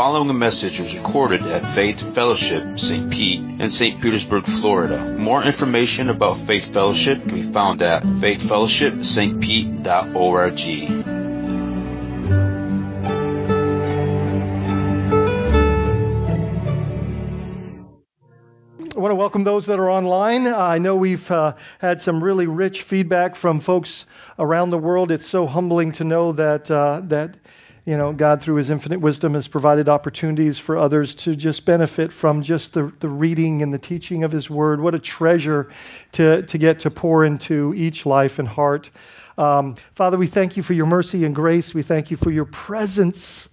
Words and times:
following 0.00 0.32
message 0.38 0.80
was 0.80 0.96
recorded 0.96 1.42
at 1.42 1.74
Faith 1.74 1.98
Fellowship 2.14 2.64
St. 2.78 3.10
Pete 3.10 3.42
in 3.60 3.68
St. 3.68 4.00
Petersburg, 4.00 4.44
Florida. 4.62 5.14
More 5.18 5.44
information 5.44 6.08
about 6.08 6.46
Faith 6.46 6.72
Fellowship 6.72 7.18
can 7.18 7.34
be 7.34 7.52
found 7.52 7.82
at 7.82 8.02
faithfellowshipstpete.org. 8.02 10.60
I 18.96 18.98
want 18.98 19.12
to 19.12 19.16
welcome 19.16 19.44
those 19.44 19.66
that 19.66 19.78
are 19.78 19.90
online. 19.90 20.46
Uh, 20.46 20.56
I 20.56 20.78
know 20.78 20.96
we've 20.96 21.30
uh, 21.30 21.56
had 21.80 22.00
some 22.00 22.24
really 22.24 22.46
rich 22.46 22.80
feedback 22.80 23.36
from 23.36 23.60
folks 23.60 24.06
around 24.38 24.70
the 24.70 24.78
world. 24.78 25.10
It's 25.10 25.26
so 25.26 25.46
humbling 25.46 25.92
to 25.92 26.04
know 26.04 26.32
that 26.32 26.70
uh, 26.70 27.02
that 27.04 27.36
you 27.84 27.96
know 27.96 28.12
God, 28.12 28.42
through 28.42 28.56
His 28.56 28.70
infinite 28.70 29.00
wisdom, 29.00 29.34
has 29.34 29.48
provided 29.48 29.88
opportunities 29.88 30.58
for 30.58 30.76
others 30.76 31.14
to 31.16 31.36
just 31.36 31.64
benefit 31.64 32.12
from 32.12 32.42
just 32.42 32.74
the, 32.74 32.92
the 33.00 33.08
reading 33.08 33.62
and 33.62 33.72
the 33.72 33.78
teaching 33.78 34.22
of 34.24 34.32
His 34.32 34.48
Word. 34.50 34.80
What 34.80 34.94
a 34.94 34.98
treasure 34.98 35.70
to 36.12 36.42
to 36.42 36.58
get 36.58 36.78
to 36.80 36.90
pour 36.90 37.24
into 37.24 37.74
each 37.74 38.06
life 38.06 38.38
and 38.38 38.48
heart. 38.48 38.90
Um, 39.38 39.74
Father, 39.94 40.18
we 40.18 40.26
thank 40.26 40.56
you 40.56 40.62
for 40.62 40.74
your 40.74 40.86
mercy 40.86 41.24
and 41.24 41.34
grace. 41.34 41.72
We 41.72 41.82
thank 41.82 42.10
you 42.10 42.16
for 42.16 42.30
your 42.30 42.44
presence 42.44 43.48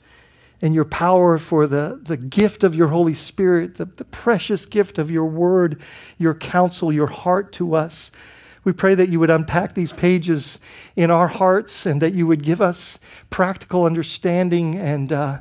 and 0.62 0.73
your 0.73 0.86
power 0.86 1.38
for 1.38 1.67
the, 1.67 2.00
the 2.02 2.17
gift 2.17 2.64
of 2.64 2.75
your 2.75 2.88
Holy 2.88 3.14
Spirit, 3.14 3.75
the, 3.75 3.86
the 3.86 4.05
precious 4.05 4.66
gift 4.66 4.98
of 4.98 5.12
your 5.12 5.25
word, 5.25 5.81
your 6.17 6.34
counsel, 6.34 6.91
your 6.91 7.08
heart 7.08 7.53
to 7.53 7.75
us. 7.75 8.12
We 8.67 8.73
pray 8.73 8.95
that 8.95 9.07
you 9.07 9.21
would 9.21 9.29
unpack 9.29 9.75
these 9.75 9.93
pages 9.93 10.59
in 10.97 11.09
our 11.09 11.29
hearts 11.29 11.85
and 11.85 12.01
that 12.01 12.13
you 12.13 12.27
would 12.27 12.43
give 12.43 12.61
us 12.61 12.99
practical 13.29 13.85
understanding 13.85 14.75
and, 14.75 15.09
uh, 15.13 15.37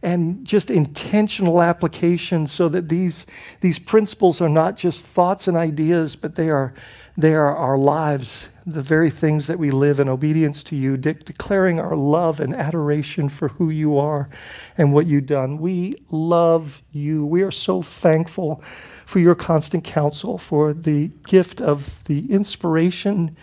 and 0.00 0.44
just 0.46 0.70
intentional 0.70 1.60
application 1.60 2.46
so 2.46 2.68
that 2.68 2.88
these, 2.88 3.26
these 3.62 3.80
principles 3.80 4.40
are 4.40 4.48
not 4.48 4.76
just 4.76 5.04
thoughts 5.04 5.48
and 5.48 5.56
ideas, 5.56 6.14
but 6.14 6.36
they 6.36 6.50
are, 6.50 6.72
they 7.16 7.34
are 7.34 7.56
our 7.56 7.76
lives 7.76 8.48
the 8.64 8.82
very 8.82 9.10
things 9.10 9.46
that 9.46 9.58
we 9.58 9.70
live 9.70 9.98
in 9.98 10.08
obedience 10.08 10.62
to 10.62 10.76
you, 10.76 10.96
de- 10.96 11.14
declaring 11.14 11.80
our 11.80 11.96
love 11.96 12.38
and 12.38 12.54
adoration 12.54 13.28
for 13.28 13.48
who 13.48 13.70
you 13.70 13.98
are 13.98 14.28
and 14.76 14.92
what 14.92 15.06
you've 15.06 15.26
done. 15.26 15.58
We 15.58 15.94
love 16.10 16.82
you. 16.92 17.24
We 17.24 17.42
are 17.42 17.50
so 17.50 17.80
thankful 17.80 18.62
for 19.08 19.20
your 19.20 19.34
constant 19.34 19.84
counsel, 19.84 20.36
for 20.36 20.74
the 20.74 21.10
gift 21.26 21.62
of 21.62 22.04
the 22.04 22.30
inspiration, 22.30 23.34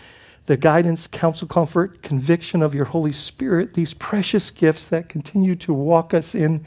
the 0.44 0.56
guidance, 0.56 1.08
counsel, 1.08 1.48
comfort, 1.48 2.04
conviction 2.04 2.62
of 2.62 2.72
your 2.72 2.84
Holy 2.84 3.12
Spirit, 3.12 3.74
these 3.74 3.92
precious 3.92 4.52
gifts 4.52 4.86
that 4.86 5.08
continue 5.08 5.56
to 5.56 5.74
walk 5.74 6.14
us 6.14 6.36
in 6.36 6.64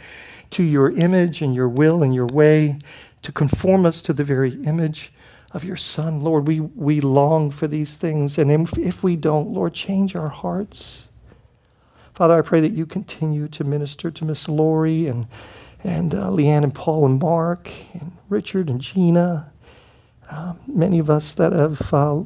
to 0.50 0.64
your 0.64 0.92
image 0.92 1.42
and 1.42 1.56
your 1.56 1.70
will 1.70 2.04
and 2.04 2.14
your 2.14 2.26
way, 2.26 2.78
to 3.22 3.32
conform 3.32 3.86
us 3.86 4.02
to 4.02 4.12
the 4.12 4.26
very 4.26 4.62
image 4.66 5.14
of 5.52 5.64
your 5.64 5.78
Son. 5.78 6.20
Lord, 6.20 6.46
we, 6.46 6.60
we 6.60 7.00
long 7.00 7.52
for 7.52 7.68
these 7.68 7.96
things. 7.96 8.38
And 8.38 8.52
if, 8.52 8.78
if 8.78 9.02
we 9.02 9.16
don't, 9.16 9.48
Lord, 9.48 9.74
change 9.74 10.14
our 10.14 10.28
hearts. 10.28 11.08
Father, 12.14 12.38
I 12.38 12.42
pray 12.42 12.60
that 12.60 12.74
you 12.74 12.86
continue 12.86 13.48
to 13.48 13.64
minister 13.64 14.12
to 14.12 14.26
Miss 14.26 14.50
Lori 14.50 15.08
and, 15.08 15.26
and 15.84 16.14
uh, 16.14 16.28
Leanne 16.28 16.64
and 16.64 16.76
Paul 16.76 17.06
and 17.06 17.20
Mark 17.20 17.72
and 17.94 18.12
Richard 18.28 18.70
and 18.70 18.82
Gina. 18.82 19.52
Uh, 20.30 20.54
many 20.68 21.00
of 21.00 21.10
us 21.10 21.34
that 21.34 21.54
have, 21.54 21.94
uh, 21.94 22.22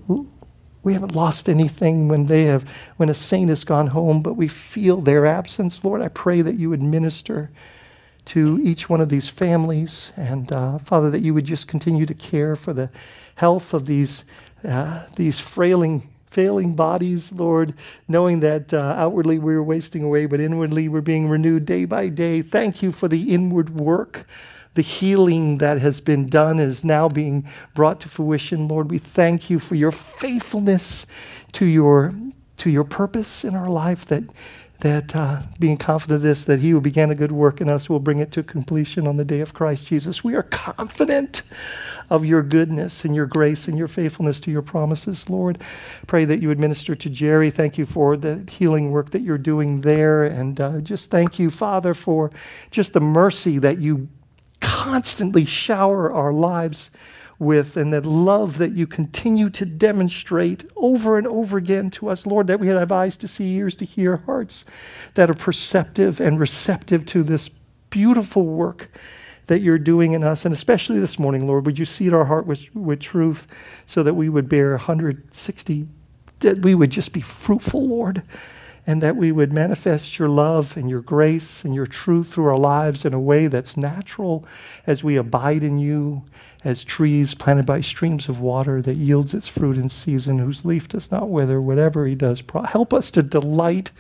we 0.84 0.94
haven't 0.94 1.16
lost 1.16 1.48
anything 1.48 2.08
when 2.08 2.26
they 2.26 2.44
have, 2.44 2.68
when 2.98 3.10
a 3.10 3.14
saint 3.14 3.50
has 3.50 3.64
gone 3.64 3.88
home, 3.88 4.22
but 4.22 4.34
we 4.34 4.48
feel 4.48 5.00
their 5.00 5.26
absence. 5.26 5.84
Lord, 5.84 6.02
I 6.02 6.10
pray 6.10 6.42
that 6.42 6.56
you 6.56 6.70
would 6.70 6.82
minister 6.82 7.52
to 8.26 8.60
each 8.64 8.90
one 8.90 9.02
of 9.02 9.10
these 9.10 9.30
families. 9.30 10.12
And 10.16 10.52
uh, 10.52 10.80
Father, 10.80 11.10
that 11.12 11.22
you 11.22 11.34
would 11.34 11.46
just 11.46 11.68
continue 11.68 12.06
to 12.06 12.14
care 12.14 12.56
for 12.56 12.74
the 12.74 12.90
health 13.36 13.74
of 13.74 13.86
these, 13.86 14.24
uh, 14.68 15.06
these 15.16 15.40
frailing, 15.40 16.10
failing 16.34 16.74
bodies, 16.74 17.32
Lord, 17.32 17.74
knowing 18.08 18.40
that 18.40 18.74
uh, 18.74 18.96
outwardly 18.98 19.38
we 19.38 19.54
are 19.54 19.64
wasting 19.64 20.04
away, 20.04 20.26
but 20.26 20.40
inwardly 20.40 20.90
we're 20.90 21.02
being 21.02 21.30
renewed 21.30 21.66
day 21.66 21.86
by 21.86 22.10
day. 22.10 22.42
Thank 22.42 22.82
you 22.82 22.92
for 22.92 23.08
the 23.08 23.34
inward 23.34 23.70
work. 23.70 24.26
The 24.74 24.82
healing 24.82 25.60
that 25.60 25.80
has 25.80 26.02
been 26.02 26.28
done 26.28 26.60
is 26.60 26.84
now 26.84 27.08
being 27.08 27.48
brought 27.76 28.00
to 28.02 28.10
fruition. 28.10 28.68
Lord, 28.68 28.90
we 28.90 28.98
thank 28.98 29.52
you 29.52 29.60
for 29.60 29.76
your 29.76 29.92
faithfulness 29.92 31.06
to 31.52 31.66
your, 31.66 32.12
to 32.58 32.72
your 32.72 32.84
purpose 32.84 33.44
in 33.44 33.56
our 33.56 33.70
life 33.70 34.06
that 34.08 34.24
that 34.80 35.16
uh, 35.16 35.42
being 35.60 35.78
confident 35.78 36.18
of 36.18 36.22
this, 36.22 36.44
that 36.44 36.60
he 36.60 36.72
who 36.72 36.82
began 36.82 37.10
a 37.10 37.16
good 37.16 37.32
work 37.32 37.62
in 37.62 37.70
us 37.70 37.90
will 37.90 38.02
bring 38.02 38.20
it 38.20 38.34
to 38.34 38.44
completion 38.44 39.08
on 39.08 39.16
the 39.16 39.24
day 39.24 39.40
of 39.40 39.54
Christ 39.54 39.88
Jesus. 39.88 40.26
We 40.26 40.36
are 40.36 40.44
confident 40.44 41.42
of 42.14 42.24
your 42.24 42.44
goodness 42.44 43.04
and 43.04 43.16
your 43.16 43.26
grace 43.26 43.68
and 43.68 43.76
your 43.76 43.88
faithfulness 43.88 44.40
to 44.40 44.52
your 44.52 44.62
promises, 44.62 45.32
Lord. 45.32 45.60
Pray 46.06 46.26
that 46.26 46.44
you 46.44 46.52
administer 46.52 46.94
to 46.94 47.10
Jerry. 47.10 47.50
Thank 47.50 47.80
you 47.80 47.88
for 47.88 48.16
the 48.16 48.48
healing 48.52 48.92
work 48.92 49.10
that 49.10 49.24
you're 49.24 49.40
doing 49.40 49.82
there. 49.82 50.24
And 50.24 50.62
uh, 50.62 50.80
just 50.82 51.10
thank 51.10 51.40
you, 51.40 51.50
Father, 51.50 51.96
for 51.96 52.30
just 52.70 52.94
the 52.94 53.00
mercy 53.00 53.58
that 53.58 53.80
you 53.80 54.10
constantly 54.62 55.44
shower 55.44 56.14
our 56.14 56.32
lives 56.32 56.92
with 57.40 57.76
and 57.76 57.92
that 57.94 58.06
love 58.06 58.60
that 58.60 58.74
you 58.74 58.86
continue 58.86 59.50
to 59.50 59.66
demonstrate 59.66 60.70
over 60.76 61.18
and 61.18 61.26
over 61.26 61.58
again 61.58 61.90
to 61.90 62.10
us, 62.10 62.28
Lord, 62.28 62.46
that 62.46 62.60
we 62.60 62.68
have 62.68 62.92
eyes 62.92 63.18
to 63.18 63.28
see, 63.28 63.56
ears 63.56 63.76
to 63.78 63.86
hear, 63.86 64.18
hearts 64.18 64.66
that 65.16 65.32
are 65.32 65.34
perceptive 65.34 66.22
and 66.22 66.40
receptive 66.40 67.08
to 67.08 67.24
this 67.24 67.50
beautiful 67.90 68.46
work 68.46 68.92
that 69.48 69.62
you're 69.62 69.78
doing 69.78 70.14
in 70.14 70.24
us. 70.24 70.46
And 70.46 70.54
especially 70.54 71.00
this 71.00 71.20
morning, 71.20 71.48
Lord, 71.48 71.66
would 71.66 71.80
you 71.80 71.86
seed 71.86 72.14
our 72.14 72.26
heart 72.26 72.46
with, 72.46 72.74
with 72.76 73.00
truth 73.00 73.48
so 73.86 74.04
that 74.04 74.14
we 74.14 74.30
would 74.30 74.50
bear 74.50 74.72
160, 74.72 75.88
that 76.40 76.60
we 76.60 76.76
would 76.76 76.92
just 76.92 77.14
be 77.14 77.22
fruitful, 77.22 77.86
Lord, 77.86 78.24
and 78.86 79.02
that 79.02 79.16
we 79.16 79.32
would 79.32 79.54
manifest 79.54 80.20
your 80.20 80.30
love 80.30 80.76
and 80.76 80.90
your 80.90 81.02
grace 81.02 81.64
and 81.64 81.74
your 81.74 81.86
truth 81.86 82.34
through 82.34 82.48
our 82.48 82.58
lives 82.58 83.06
in 83.06 83.14
a 83.14 83.20
way 83.20 83.48
that's 83.48 83.78
natural 83.78 84.46
as 84.86 85.04
we 85.04 85.16
abide 85.16 85.64
in 85.64 85.80
you 85.80 86.24
as 86.66 86.84
trees 86.84 87.34
planted 87.34 87.66
by 87.66 87.82
streams 87.82 88.30
of 88.30 88.40
water 88.40 88.82
that 88.82 88.98
yields 88.98 89.34
its 89.34 89.48
fruit 89.50 89.78
in 89.78 89.90
season, 89.90 90.40
whose 90.40 90.64
leaf 90.64 90.88
does 90.88 91.12
not 91.12 91.30
wither, 91.30 91.62
whatever 91.62 92.06
he 92.08 92.16
does. 92.16 92.42
Help 92.70 92.94
us 92.94 93.12
to 93.12 93.22
delight 93.22 93.92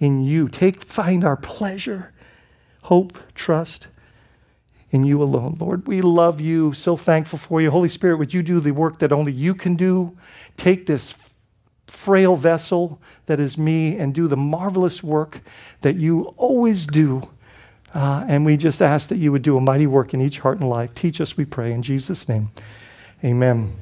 in 0.00 0.20
you. 0.22 0.48
Take, 0.48 0.82
find 0.82 1.22
our 1.22 1.36
pleasure, 1.36 2.12
hope, 2.82 3.16
trust 3.34 3.86
in 4.90 5.04
you 5.04 5.22
alone, 5.22 5.56
Lord. 5.60 5.86
We 5.86 6.02
love 6.02 6.40
you. 6.40 6.72
So 6.72 6.96
thankful 6.96 7.38
for 7.38 7.60
you. 7.60 7.70
Holy 7.70 7.88
Spirit, 7.88 8.18
would 8.18 8.34
you 8.34 8.42
do 8.42 8.60
the 8.60 8.72
work 8.72 8.98
that 8.98 9.12
only 9.12 9.32
you 9.32 9.54
can 9.54 9.76
do? 9.76 10.16
Take 10.56 10.86
this 10.86 11.14
frail 11.86 12.36
vessel 12.36 13.00
that 13.26 13.40
is 13.40 13.58
me 13.58 13.96
and 13.96 14.14
do 14.14 14.28
the 14.28 14.36
marvelous 14.36 15.02
work 15.02 15.40
that 15.80 15.96
you 15.96 16.34
always 16.36 16.86
do 16.86 17.28
uh, 17.94 18.24
and 18.28 18.44
we 18.44 18.56
just 18.56 18.80
ask 18.80 19.08
that 19.08 19.18
you 19.18 19.32
would 19.32 19.42
do 19.42 19.56
a 19.56 19.60
mighty 19.60 19.86
work 19.86 20.14
in 20.14 20.20
each 20.20 20.38
heart 20.40 20.60
and 20.60 20.68
life. 20.68 20.94
Teach 20.94 21.20
us, 21.20 21.36
we 21.36 21.44
pray, 21.44 21.72
in 21.72 21.82
Jesus' 21.82 22.28
name. 22.28 22.50
Amen. 23.24 23.74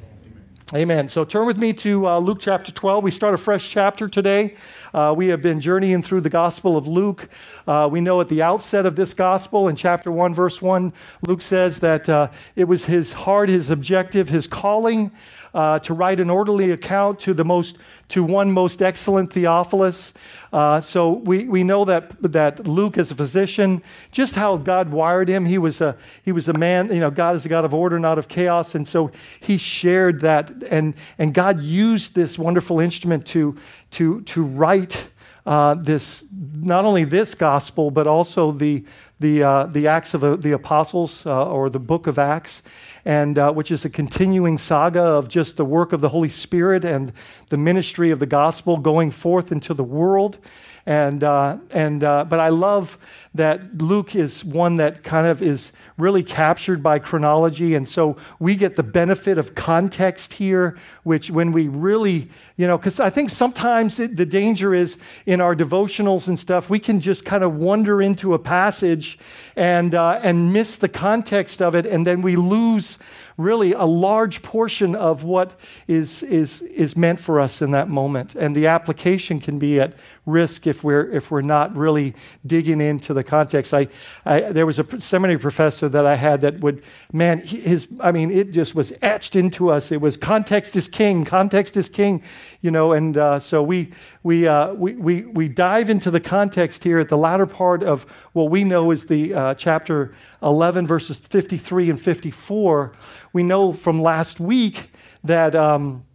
Amen. 0.71 1.09
So 1.09 1.25
turn 1.25 1.47
with 1.47 1.57
me 1.57 1.73
to 1.73 2.07
uh, 2.07 2.19
Luke 2.19 2.37
chapter 2.39 2.71
12. 2.71 3.03
We 3.03 3.09
start 3.09 3.33
a 3.33 3.39
fresh 3.39 3.71
chapter 3.71 4.07
today. 4.07 4.53
Uh, 4.93 5.15
we 5.17 5.29
have 5.29 5.41
been 5.41 5.59
journeying 5.59 6.03
through 6.03 6.21
the 6.21 6.29
Gospel 6.29 6.77
of 6.77 6.87
Luke. 6.87 7.27
Uh, 7.67 7.89
we 7.91 8.01
know 8.01 8.21
at 8.21 8.29
the 8.29 8.43
outset 8.43 8.85
of 8.85 8.95
this 8.95 9.15
Gospel, 9.15 9.67
in 9.67 9.75
chapter 9.75 10.11
1, 10.11 10.31
verse 10.31 10.61
1, 10.61 10.93
Luke 11.25 11.41
says 11.41 11.79
that 11.79 12.07
uh, 12.07 12.29
it 12.55 12.65
was 12.65 12.85
his 12.85 13.13
heart, 13.13 13.49
his 13.49 13.71
objective, 13.71 14.29
his 14.29 14.45
calling 14.45 15.11
uh, 15.53 15.79
to 15.79 15.93
write 15.93 16.19
an 16.19 16.29
orderly 16.29 16.71
account 16.71 17.19
to 17.19 17.33
the 17.33 17.45
most 17.45 17.77
to 18.09 18.23
one 18.23 18.51
most 18.51 18.81
excellent 18.81 19.31
Theophilus. 19.31 20.13
Uh, 20.51 20.81
so 20.81 21.11
we, 21.11 21.47
we 21.47 21.63
know 21.63 21.85
that 21.85 22.21
that 22.21 22.65
Luke, 22.65 22.97
is 22.97 23.11
a 23.11 23.15
physician, 23.15 23.83
just 24.11 24.35
how 24.35 24.57
God 24.57 24.89
wired 24.89 25.29
him. 25.29 25.45
He 25.45 25.57
was 25.57 25.81
a 25.81 25.95
he 26.23 26.31
was 26.31 26.47
a 26.47 26.53
man. 26.53 26.91
You 26.93 26.99
know, 26.99 27.11
God 27.11 27.35
is 27.35 27.45
a 27.45 27.49
God 27.49 27.65
of 27.65 27.73
order, 27.73 27.99
not 27.99 28.17
of 28.17 28.27
chaos, 28.27 28.75
and 28.75 28.87
so 28.87 29.11
he 29.39 29.57
shared 29.57 30.21
that. 30.21 30.51
And 30.69 30.93
and 31.17 31.33
God 31.33 31.61
used 31.61 32.15
this 32.15 32.37
wonderful 32.39 32.79
instrument 32.79 33.25
to 33.27 33.57
to 33.91 34.21
to 34.21 34.43
write. 34.43 35.09
Uh, 35.45 35.73
this 35.73 36.23
not 36.31 36.85
only 36.85 37.05
this 37.05 37.33
gospel 37.33 37.91
but 37.91 38.05
also 38.07 38.51
the 38.51 38.83
the 39.19 39.43
uh, 39.43 39.65
the 39.65 39.87
Acts 39.87 40.13
of 40.13 40.41
the 40.41 40.51
Apostles 40.51 41.25
uh, 41.25 41.45
or 41.45 41.69
the 41.69 41.79
Book 41.79 42.07
of 42.07 42.17
Acts, 42.17 42.61
and 43.05 43.37
uh, 43.37 43.51
which 43.51 43.71
is 43.71 43.85
a 43.85 43.89
continuing 43.89 44.57
saga 44.57 45.01
of 45.01 45.27
just 45.27 45.57
the 45.57 45.65
work 45.65 45.93
of 45.93 46.01
the 46.01 46.09
Holy 46.09 46.29
Spirit 46.29 46.85
and 46.85 47.11
the 47.49 47.57
ministry 47.57 48.11
of 48.11 48.19
the 48.19 48.25
gospel 48.25 48.77
going 48.77 49.11
forth 49.11 49.51
into 49.51 49.73
the 49.73 49.83
world. 49.83 50.37
And, 50.85 51.23
uh, 51.23 51.57
and, 51.71 52.03
uh, 52.03 52.25
but 52.25 52.39
I 52.39 52.49
love 52.49 52.97
that 53.35 53.81
Luke 53.81 54.15
is 54.15 54.43
one 54.43 54.77
that 54.77 55.03
kind 55.03 55.27
of 55.27 55.41
is 55.41 55.71
really 55.97 56.23
captured 56.23 56.81
by 56.81 56.97
chronology. 56.97 57.75
And 57.75 57.87
so 57.87 58.17
we 58.39 58.55
get 58.55 58.75
the 58.75 58.83
benefit 58.83 59.37
of 59.37 59.53
context 59.53 60.33
here, 60.33 60.77
which 61.03 61.29
when 61.29 61.51
we 61.51 61.67
really, 61.67 62.29
you 62.57 62.65
know, 62.65 62.77
because 62.77 62.99
I 62.99 63.11
think 63.11 63.29
sometimes 63.29 63.99
it, 63.99 64.17
the 64.17 64.25
danger 64.25 64.73
is 64.73 64.97
in 65.27 65.41
our 65.41 65.55
devotionals 65.55 66.27
and 66.27 66.39
stuff, 66.39 66.69
we 66.69 66.79
can 66.79 66.99
just 66.99 67.23
kind 67.23 67.43
of 67.43 67.55
wander 67.55 68.01
into 68.01 68.33
a 68.33 68.39
passage 68.39 69.19
and, 69.55 69.93
uh, 69.93 70.19
and 70.23 70.51
miss 70.51 70.75
the 70.75 70.89
context 70.89 71.61
of 71.61 71.75
it. 71.75 71.85
And 71.85 72.07
then 72.07 72.23
we 72.23 72.35
lose 72.35 72.97
really 73.39 73.71
a 73.71 73.85
large 73.85 74.41
portion 74.41 74.93
of 74.93 75.23
what 75.23 75.57
is, 75.87 76.21
is, 76.23 76.61
is 76.61 76.97
meant 76.97 77.21
for 77.21 77.39
us 77.39 77.61
in 77.61 77.71
that 77.71 77.87
moment. 77.87 78.35
And 78.35 78.53
the 78.53 78.67
application 78.67 79.39
can 79.39 79.57
be 79.57 79.79
at 79.79 79.93
risk 80.25 80.67
if 80.67 80.83
we're, 80.83 81.09
if 81.09 81.31
we're 81.31 81.41
not 81.41 81.73
really 81.75 82.13
digging 82.45 82.81
into 82.81 83.13
the 83.13 83.18
context. 83.23 83.73
I, 83.73 83.87
I, 84.25 84.41
there 84.51 84.65
was 84.65 84.79
a 84.79 84.99
seminary 84.99 85.39
professor 85.39 85.89
that 85.89 86.05
I 86.05 86.15
had 86.15 86.41
that 86.41 86.59
would, 86.59 86.83
man, 87.11 87.39
his, 87.39 87.87
I 87.99 88.11
mean, 88.11 88.31
it 88.31 88.51
just 88.51 88.75
was 88.75 88.93
etched 89.01 89.35
into 89.35 89.69
us. 89.69 89.91
It 89.91 90.01
was 90.01 90.17
context 90.17 90.75
is 90.75 90.87
king, 90.87 91.25
context 91.25 91.77
is 91.77 91.89
king, 91.89 92.23
you 92.61 92.71
know, 92.71 92.93
and 92.93 93.17
uh, 93.17 93.39
so 93.39 93.63
we, 93.63 93.93
we, 94.23 94.47
uh, 94.47 94.73
we, 94.73 94.93
we, 94.95 95.21
we 95.23 95.47
dive 95.47 95.89
into 95.89 96.11
the 96.11 96.19
context 96.19 96.83
here 96.83 96.99
at 96.99 97.09
the 97.09 97.17
latter 97.17 97.45
part 97.45 97.83
of 97.83 98.03
what 98.33 98.49
we 98.49 98.63
know 98.63 98.91
is 98.91 99.05
the 99.05 99.33
uh, 99.33 99.53
chapter 99.55 100.13
11, 100.41 100.87
verses 100.87 101.19
53 101.19 101.89
and 101.89 102.01
54 102.01 102.93
we 103.33 103.43
know 103.43 103.73
from 103.73 104.01
last 104.01 104.39
week 104.39 104.91
that, 105.23 105.55
um, 105.55 106.05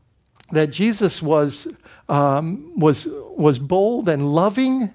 that 0.50 0.68
Jesus 0.68 1.22
was, 1.22 1.68
um, 2.08 2.78
was, 2.78 3.06
was 3.06 3.58
bold 3.58 4.08
and 4.08 4.34
loving 4.34 4.92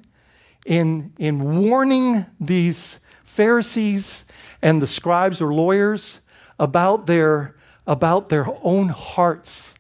in, 0.70 1.12
in 1.18 1.60
warning 1.60 2.28
these 2.40 3.00
Pharisees 3.26 4.24
and 4.62 4.80
the 4.82 4.88
scribes 4.88 5.42
or 5.42 5.52
lawyers 5.52 6.20
about 6.60 7.08
their, 7.08 7.56
about 7.88 8.30
their 8.30 8.46
own 8.62 8.90
hearts. 8.90 9.74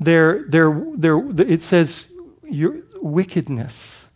Their, 0.00 0.44
their, 0.48 0.82
their, 0.96 1.18
it 1.40 1.60
says 1.60 2.06
your 2.42 2.76
wickedness. 3.02 4.06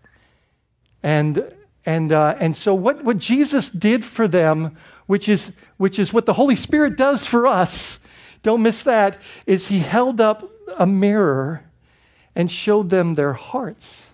And, 1.03 1.53
and, 1.85 2.11
uh, 2.11 2.37
and 2.41 2.57
so, 2.57 2.75
what, 2.75 3.05
what 3.05 3.19
Jesus 3.19 3.71
did 3.71 4.03
for 4.05 4.27
them 4.27 4.77
which 5.07 5.29
is, 5.29 5.53
which 5.77 5.99
is 5.99 6.13
what 6.13 6.27
the 6.27 6.35
Holy 6.35 6.55
Spirit 6.55 6.97
does 6.97 7.27
for 7.27 7.47
us, 7.47 7.99
don't 8.43 8.63
miss 8.63 8.83
that, 8.83 9.19
is 9.47 9.69
He 9.69 9.81
held 9.81 10.21
up 10.21 10.51
a 10.79 10.87
mirror 10.87 11.65
and 12.35 12.51
showed 12.51 12.91
them 12.91 13.15
their 13.15 13.33
hearts. 13.35 14.08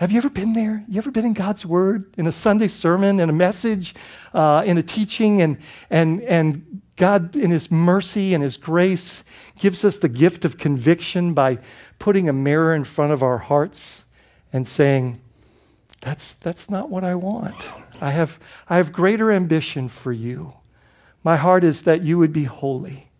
Have 0.00 0.10
you 0.10 0.16
ever 0.16 0.30
been 0.30 0.54
there? 0.54 0.82
You 0.88 0.96
ever 0.96 1.10
been 1.10 1.26
in 1.26 1.34
God's 1.34 1.66
Word, 1.66 2.14
in 2.16 2.26
a 2.26 2.32
Sunday 2.32 2.68
sermon, 2.68 3.20
in 3.20 3.28
a 3.28 3.34
message, 3.34 3.94
uh, 4.32 4.62
in 4.64 4.78
a 4.78 4.82
teaching, 4.82 5.42
and, 5.42 5.58
and, 5.90 6.22
and 6.22 6.80
God, 6.96 7.36
in 7.36 7.50
His 7.50 7.70
mercy 7.70 8.32
and 8.32 8.42
His 8.42 8.56
grace, 8.56 9.24
gives 9.58 9.84
us 9.84 9.98
the 9.98 10.08
gift 10.08 10.46
of 10.46 10.56
conviction 10.56 11.34
by 11.34 11.58
putting 11.98 12.30
a 12.30 12.32
mirror 12.32 12.74
in 12.74 12.84
front 12.84 13.12
of 13.12 13.22
our 13.22 13.36
hearts 13.36 14.04
and 14.54 14.66
saying, 14.66 15.20
That's, 16.00 16.34
that's 16.34 16.70
not 16.70 16.88
what 16.88 17.04
I 17.04 17.14
want. 17.14 17.68
I 18.00 18.12
have, 18.12 18.40
I 18.70 18.78
have 18.78 18.94
greater 18.94 19.30
ambition 19.30 19.90
for 19.90 20.12
you. 20.12 20.54
My 21.22 21.36
heart 21.36 21.62
is 21.62 21.82
that 21.82 22.00
you 22.00 22.16
would 22.16 22.32
be 22.32 22.44
holy. 22.44 23.10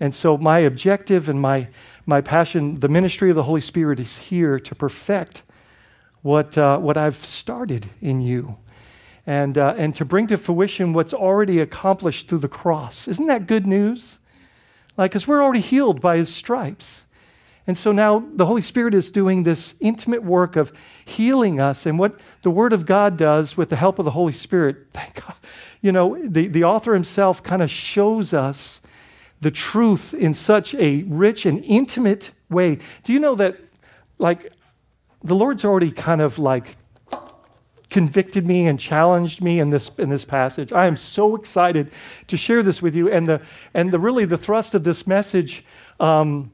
And 0.00 0.14
so, 0.14 0.38
my 0.38 0.60
objective 0.60 1.28
and 1.28 1.42
my, 1.42 1.68
my 2.06 2.22
passion, 2.22 2.80
the 2.80 2.88
ministry 2.88 3.28
of 3.28 3.36
the 3.36 3.42
Holy 3.42 3.60
Spirit 3.60 4.00
is 4.00 4.16
here 4.16 4.58
to 4.58 4.74
perfect 4.74 5.42
what, 6.22 6.56
uh, 6.56 6.78
what 6.78 6.96
I've 6.96 7.24
started 7.24 7.90
in 8.00 8.20
you 8.20 8.56
and, 9.26 9.56
uh, 9.58 9.74
and 9.76 9.94
to 9.96 10.04
bring 10.04 10.26
to 10.28 10.36
fruition 10.36 10.92
what's 10.92 11.14
already 11.14 11.60
accomplished 11.60 12.28
through 12.28 12.38
the 12.38 12.48
cross. 12.48 13.06
Isn't 13.06 13.26
that 13.26 13.46
good 13.46 13.66
news? 13.66 14.18
Like, 14.96 15.10
because 15.10 15.26
we're 15.26 15.42
already 15.42 15.60
healed 15.60 16.00
by 16.00 16.16
his 16.16 16.32
stripes. 16.32 17.04
And 17.66 17.78
so 17.78 17.92
now 17.92 18.24
the 18.34 18.46
Holy 18.46 18.62
Spirit 18.62 18.94
is 18.94 19.10
doing 19.10 19.44
this 19.44 19.74
intimate 19.80 20.24
work 20.24 20.56
of 20.56 20.72
healing 21.04 21.60
us. 21.60 21.86
And 21.86 21.98
what 21.98 22.18
the 22.42 22.50
Word 22.50 22.72
of 22.72 22.86
God 22.86 23.16
does 23.16 23.56
with 23.56 23.68
the 23.68 23.76
help 23.76 23.98
of 23.98 24.04
the 24.04 24.10
Holy 24.12 24.32
Spirit, 24.32 24.88
thank 24.92 25.24
God, 25.24 25.36
you 25.80 25.92
know, 25.92 26.18
the, 26.24 26.48
the 26.48 26.64
author 26.64 26.94
himself 26.94 27.42
kind 27.42 27.62
of 27.62 27.70
shows 27.70 28.34
us 28.34 28.80
the 29.40 29.50
truth 29.50 30.12
in 30.14 30.34
such 30.34 30.74
a 30.74 31.04
rich 31.04 31.46
and 31.46 31.64
intimate 31.64 32.30
way. 32.50 32.78
Do 33.04 33.12
you 33.12 33.20
know 33.20 33.34
that, 33.36 33.56
like, 34.18 34.52
the 35.24 35.34
Lord's 35.34 35.64
already 35.64 35.90
kind 35.90 36.20
of 36.20 36.38
like 36.38 36.76
convicted 37.90 38.46
me 38.46 38.66
and 38.66 38.80
challenged 38.80 39.42
me 39.42 39.60
in 39.60 39.70
this 39.70 39.90
in 39.98 40.08
this 40.08 40.24
passage. 40.24 40.72
I 40.72 40.86
am 40.86 40.96
so 40.96 41.36
excited 41.36 41.90
to 42.28 42.36
share 42.36 42.62
this 42.62 42.80
with 42.80 42.94
you. 42.94 43.10
And 43.10 43.28
the 43.28 43.42
and 43.74 43.92
the 43.92 43.98
really 43.98 44.24
the 44.24 44.38
thrust 44.38 44.74
of 44.74 44.84
this 44.84 45.06
message 45.06 45.64
um, 46.00 46.50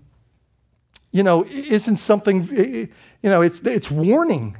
you 1.10 1.22
know, 1.22 1.44
isn't 1.46 1.96
something, 1.96 2.44
you 2.52 2.88
know, 3.30 3.42
it's, 3.42 3.60
it's 3.60 3.90
warning, 3.90 4.56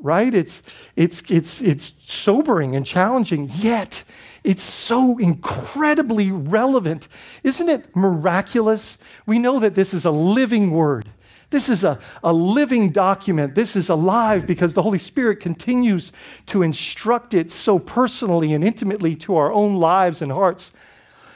right? 0.00 0.34
It's, 0.34 0.62
it's, 0.96 1.30
it's, 1.30 1.60
it's 1.60 1.92
sobering 2.04 2.74
and 2.74 2.84
challenging, 2.84 3.50
yet 3.54 4.04
it's 4.42 4.62
so 4.62 5.18
incredibly 5.18 6.30
relevant. 6.30 7.08
Isn't 7.42 7.68
it 7.68 7.94
miraculous? 7.96 8.98
We 9.26 9.38
know 9.38 9.58
that 9.58 9.74
this 9.74 9.94
is 9.94 10.04
a 10.04 10.10
living 10.10 10.70
word. 10.70 11.08
This 11.50 11.68
is 11.68 11.84
a, 11.84 11.98
a 12.24 12.32
living 12.32 12.90
document. 12.90 13.54
This 13.54 13.76
is 13.76 13.88
alive 13.88 14.46
because 14.46 14.74
the 14.74 14.82
Holy 14.82 14.98
Spirit 14.98 15.38
continues 15.38 16.10
to 16.46 16.62
instruct 16.62 17.34
it 17.34 17.52
so 17.52 17.78
personally 17.78 18.52
and 18.52 18.64
intimately 18.64 19.14
to 19.16 19.36
our 19.36 19.52
own 19.52 19.76
lives 19.76 20.20
and 20.20 20.32
hearts. 20.32 20.72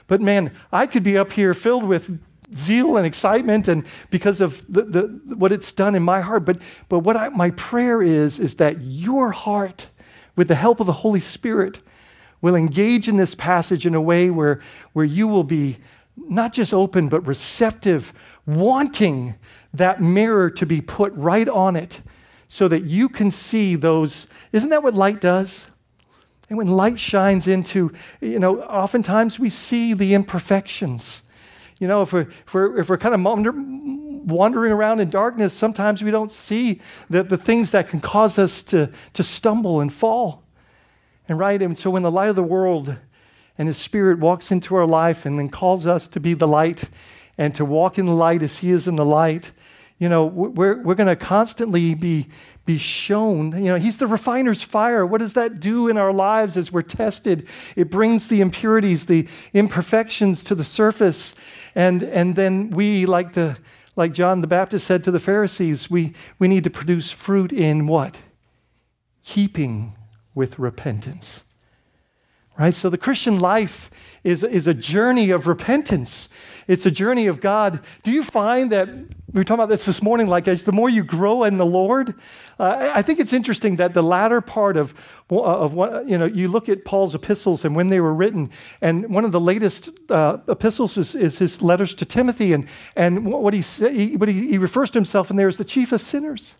But 0.08 0.20
man, 0.20 0.52
I 0.72 0.86
could 0.86 1.04
be 1.04 1.16
up 1.16 1.32
here 1.32 1.54
filled 1.54 1.84
with 1.84 2.20
zeal 2.52 2.96
and 2.96 3.06
excitement 3.06 3.68
and 3.68 3.86
because 4.10 4.40
of 4.40 4.66
the, 4.72 4.82
the, 4.82 5.02
what 5.36 5.52
it's 5.52 5.72
done 5.72 5.94
in 5.94 6.02
my 6.02 6.20
heart. 6.20 6.44
But, 6.44 6.58
but 6.88 7.00
what 7.00 7.16
I, 7.16 7.28
my 7.28 7.50
prayer 7.50 8.02
is, 8.02 8.40
is 8.40 8.56
that 8.56 8.80
your 8.80 9.30
heart, 9.30 9.86
with 10.34 10.48
the 10.48 10.56
help 10.56 10.80
of 10.80 10.86
the 10.86 10.92
Holy 10.92 11.20
Spirit, 11.20 11.80
will 12.40 12.56
engage 12.56 13.06
in 13.06 13.16
this 13.16 13.34
passage 13.36 13.86
in 13.86 13.94
a 13.94 14.00
way 14.00 14.30
where, 14.30 14.60
where 14.92 15.04
you 15.04 15.28
will 15.28 15.44
be 15.44 15.78
not 16.16 16.52
just 16.52 16.74
open, 16.74 17.08
but 17.08 17.26
receptive, 17.26 18.12
wanting 18.46 19.34
that 19.72 20.02
mirror 20.02 20.50
to 20.50 20.66
be 20.66 20.80
put 20.80 21.12
right 21.14 21.48
on 21.48 21.76
it 21.76 22.00
so 22.48 22.66
that 22.68 22.84
you 22.84 23.08
can 23.08 23.30
see 23.30 23.76
those. 23.76 24.26
Isn't 24.52 24.70
that 24.70 24.82
what 24.82 24.94
light 24.94 25.20
does? 25.20 25.68
And 26.48 26.58
when 26.58 26.66
light 26.66 26.98
shines 26.98 27.46
into, 27.46 27.92
you 28.20 28.40
know, 28.40 28.60
oftentimes 28.62 29.38
we 29.38 29.50
see 29.50 29.94
the 29.94 30.14
imperfections. 30.14 31.22
You 31.78 31.86
know, 31.86 32.02
if 32.02 32.12
we're, 32.12 32.22
if 32.46 32.52
we're, 32.52 32.78
if 32.78 32.88
we're 32.90 32.98
kind 32.98 33.14
of 33.14 33.22
wandering 34.26 34.72
around 34.72 34.98
in 34.98 35.10
darkness, 35.10 35.54
sometimes 35.54 36.02
we 36.02 36.10
don't 36.10 36.32
see 36.32 36.80
the, 37.08 37.22
the 37.22 37.38
things 37.38 37.70
that 37.70 37.88
can 37.88 38.00
cause 38.00 38.38
us 38.38 38.64
to, 38.64 38.90
to 39.12 39.22
stumble 39.22 39.80
and 39.80 39.92
fall. 39.92 40.42
And 41.28 41.38
right, 41.38 41.62
and 41.62 41.78
so 41.78 41.90
when 41.90 42.02
the 42.02 42.10
light 42.10 42.28
of 42.28 42.36
the 42.36 42.42
world 42.42 42.96
and 43.56 43.68
His 43.68 43.78
Spirit 43.78 44.18
walks 44.18 44.50
into 44.50 44.74
our 44.74 44.86
life 44.86 45.24
and 45.24 45.38
then 45.38 45.48
calls 45.48 45.86
us 45.86 46.08
to 46.08 46.18
be 46.18 46.34
the 46.34 46.48
light 46.48 46.84
and 47.38 47.54
to 47.54 47.64
walk 47.64 47.96
in 47.96 48.06
the 48.06 48.12
light 48.12 48.42
as 48.42 48.58
He 48.58 48.70
is 48.70 48.88
in 48.88 48.96
the 48.96 49.04
light, 49.04 49.52
you 50.00 50.08
know, 50.08 50.24
we're, 50.24 50.82
we're 50.82 50.94
going 50.94 51.10
to 51.10 51.14
constantly 51.14 51.94
be, 51.94 52.26
be 52.64 52.78
shown. 52.78 53.52
You 53.52 53.72
know, 53.72 53.76
He's 53.76 53.98
the 53.98 54.06
refiner's 54.06 54.62
fire. 54.62 55.04
What 55.04 55.18
does 55.18 55.34
that 55.34 55.60
do 55.60 55.88
in 55.88 55.98
our 55.98 56.10
lives 56.12 56.56
as 56.56 56.72
we're 56.72 56.80
tested? 56.80 57.46
It 57.76 57.90
brings 57.90 58.28
the 58.28 58.40
impurities, 58.40 59.04
the 59.04 59.28
imperfections 59.52 60.42
to 60.44 60.54
the 60.54 60.64
surface. 60.64 61.34
And, 61.74 62.02
and 62.02 62.34
then 62.34 62.70
we, 62.70 63.04
like, 63.04 63.34
the, 63.34 63.58
like 63.94 64.14
John 64.14 64.40
the 64.40 64.46
Baptist 64.46 64.86
said 64.86 65.04
to 65.04 65.10
the 65.10 65.20
Pharisees, 65.20 65.90
we, 65.90 66.14
we 66.38 66.48
need 66.48 66.64
to 66.64 66.70
produce 66.70 67.10
fruit 67.10 67.52
in 67.52 67.86
what? 67.86 68.20
Keeping 69.22 69.94
with 70.34 70.58
repentance. 70.58 71.42
Right? 72.60 72.74
So 72.74 72.90
the 72.90 72.98
Christian 72.98 73.40
life 73.40 73.90
is, 74.22 74.44
is 74.44 74.66
a 74.66 74.74
journey 74.74 75.30
of 75.30 75.46
repentance. 75.46 76.28
It's 76.68 76.84
a 76.84 76.90
journey 76.90 77.26
of 77.26 77.40
God. 77.40 77.80
Do 78.02 78.10
you 78.10 78.22
find 78.22 78.70
that 78.70 78.86
we 78.86 79.06
were 79.32 79.44
talking 79.44 79.60
about 79.60 79.70
this 79.70 79.86
this 79.86 80.02
morning? 80.02 80.26
Like, 80.26 80.46
as 80.46 80.64
the 80.64 80.72
more 80.72 80.90
you 80.90 81.02
grow 81.02 81.44
in 81.44 81.56
the 81.56 81.64
Lord, 81.64 82.12
uh, 82.58 82.92
I 82.94 83.00
think 83.00 83.18
it's 83.18 83.32
interesting 83.32 83.76
that 83.76 83.94
the 83.94 84.02
latter 84.02 84.42
part 84.42 84.76
of 84.76 84.92
of 85.30 85.72
what 85.72 86.06
you 86.06 86.18
know, 86.18 86.26
you 86.26 86.48
look 86.48 86.68
at 86.68 86.84
Paul's 86.84 87.14
epistles 87.14 87.64
and 87.64 87.74
when 87.74 87.88
they 87.88 87.98
were 87.98 88.12
written, 88.12 88.50
and 88.82 89.08
one 89.08 89.24
of 89.24 89.32
the 89.32 89.40
latest 89.40 89.88
uh, 90.10 90.36
epistles 90.46 90.98
is, 90.98 91.14
is, 91.14 91.38
his 91.38 91.62
letters 91.62 91.94
to 91.94 92.04
Timothy, 92.04 92.52
and 92.52 92.66
and 92.94 93.24
what 93.24 93.54
he, 93.54 94.16
what 94.16 94.28
he, 94.28 94.48
he 94.48 94.58
refers 94.58 94.90
to 94.90 94.98
himself 94.98 95.30
in 95.30 95.36
there 95.36 95.48
as 95.48 95.56
the 95.56 95.64
chief 95.64 95.92
of 95.92 96.02
sinners. 96.02 96.56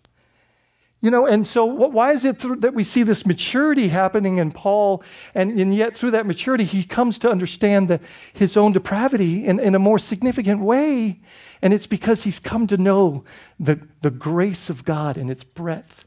You 1.02 1.11
know, 1.11 1.25
and 1.25 1.47
so 1.47 1.64
why 1.64 2.12
is 2.12 2.26
it 2.26 2.40
that 2.61 2.75
we 2.75 2.85
see 2.85 3.02
this 3.02 3.25
maturity 3.25 3.88
happening 3.88 4.37
in 4.37 4.52
Paul, 4.52 5.02
and, 5.35 5.59
and 5.59 5.75
yet 5.75 5.97
through 5.97 6.11
that 6.11 6.26
maturity, 6.26 6.64
he 6.64 6.85
comes 6.85 7.19
to 7.21 7.30
understand 7.30 7.88
the, 7.88 8.00
his 8.35 8.54
own 8.54 8.73
depravity 8.73 9.47
in, 9.47 9.59
in 9.59 9.75
a 9.75 9.78
more 9.78 9.99
significant 9.99 10.61
way? 10.61 11.21
And 11.62 11.73
it's 11.73 11.87
because 11.87 12.25
he's 12.25 12.38
come 12.38 12.66
to 12.66 12.76
know 12.76 13.25
the, 13.59 13.80
the 14.02 14.11
grace 14.11 14.69
of 14.69 14.85
God 14.85 15.16
and 15.16 15.30
its 15.30 15.42
breadth, 15.42 16.04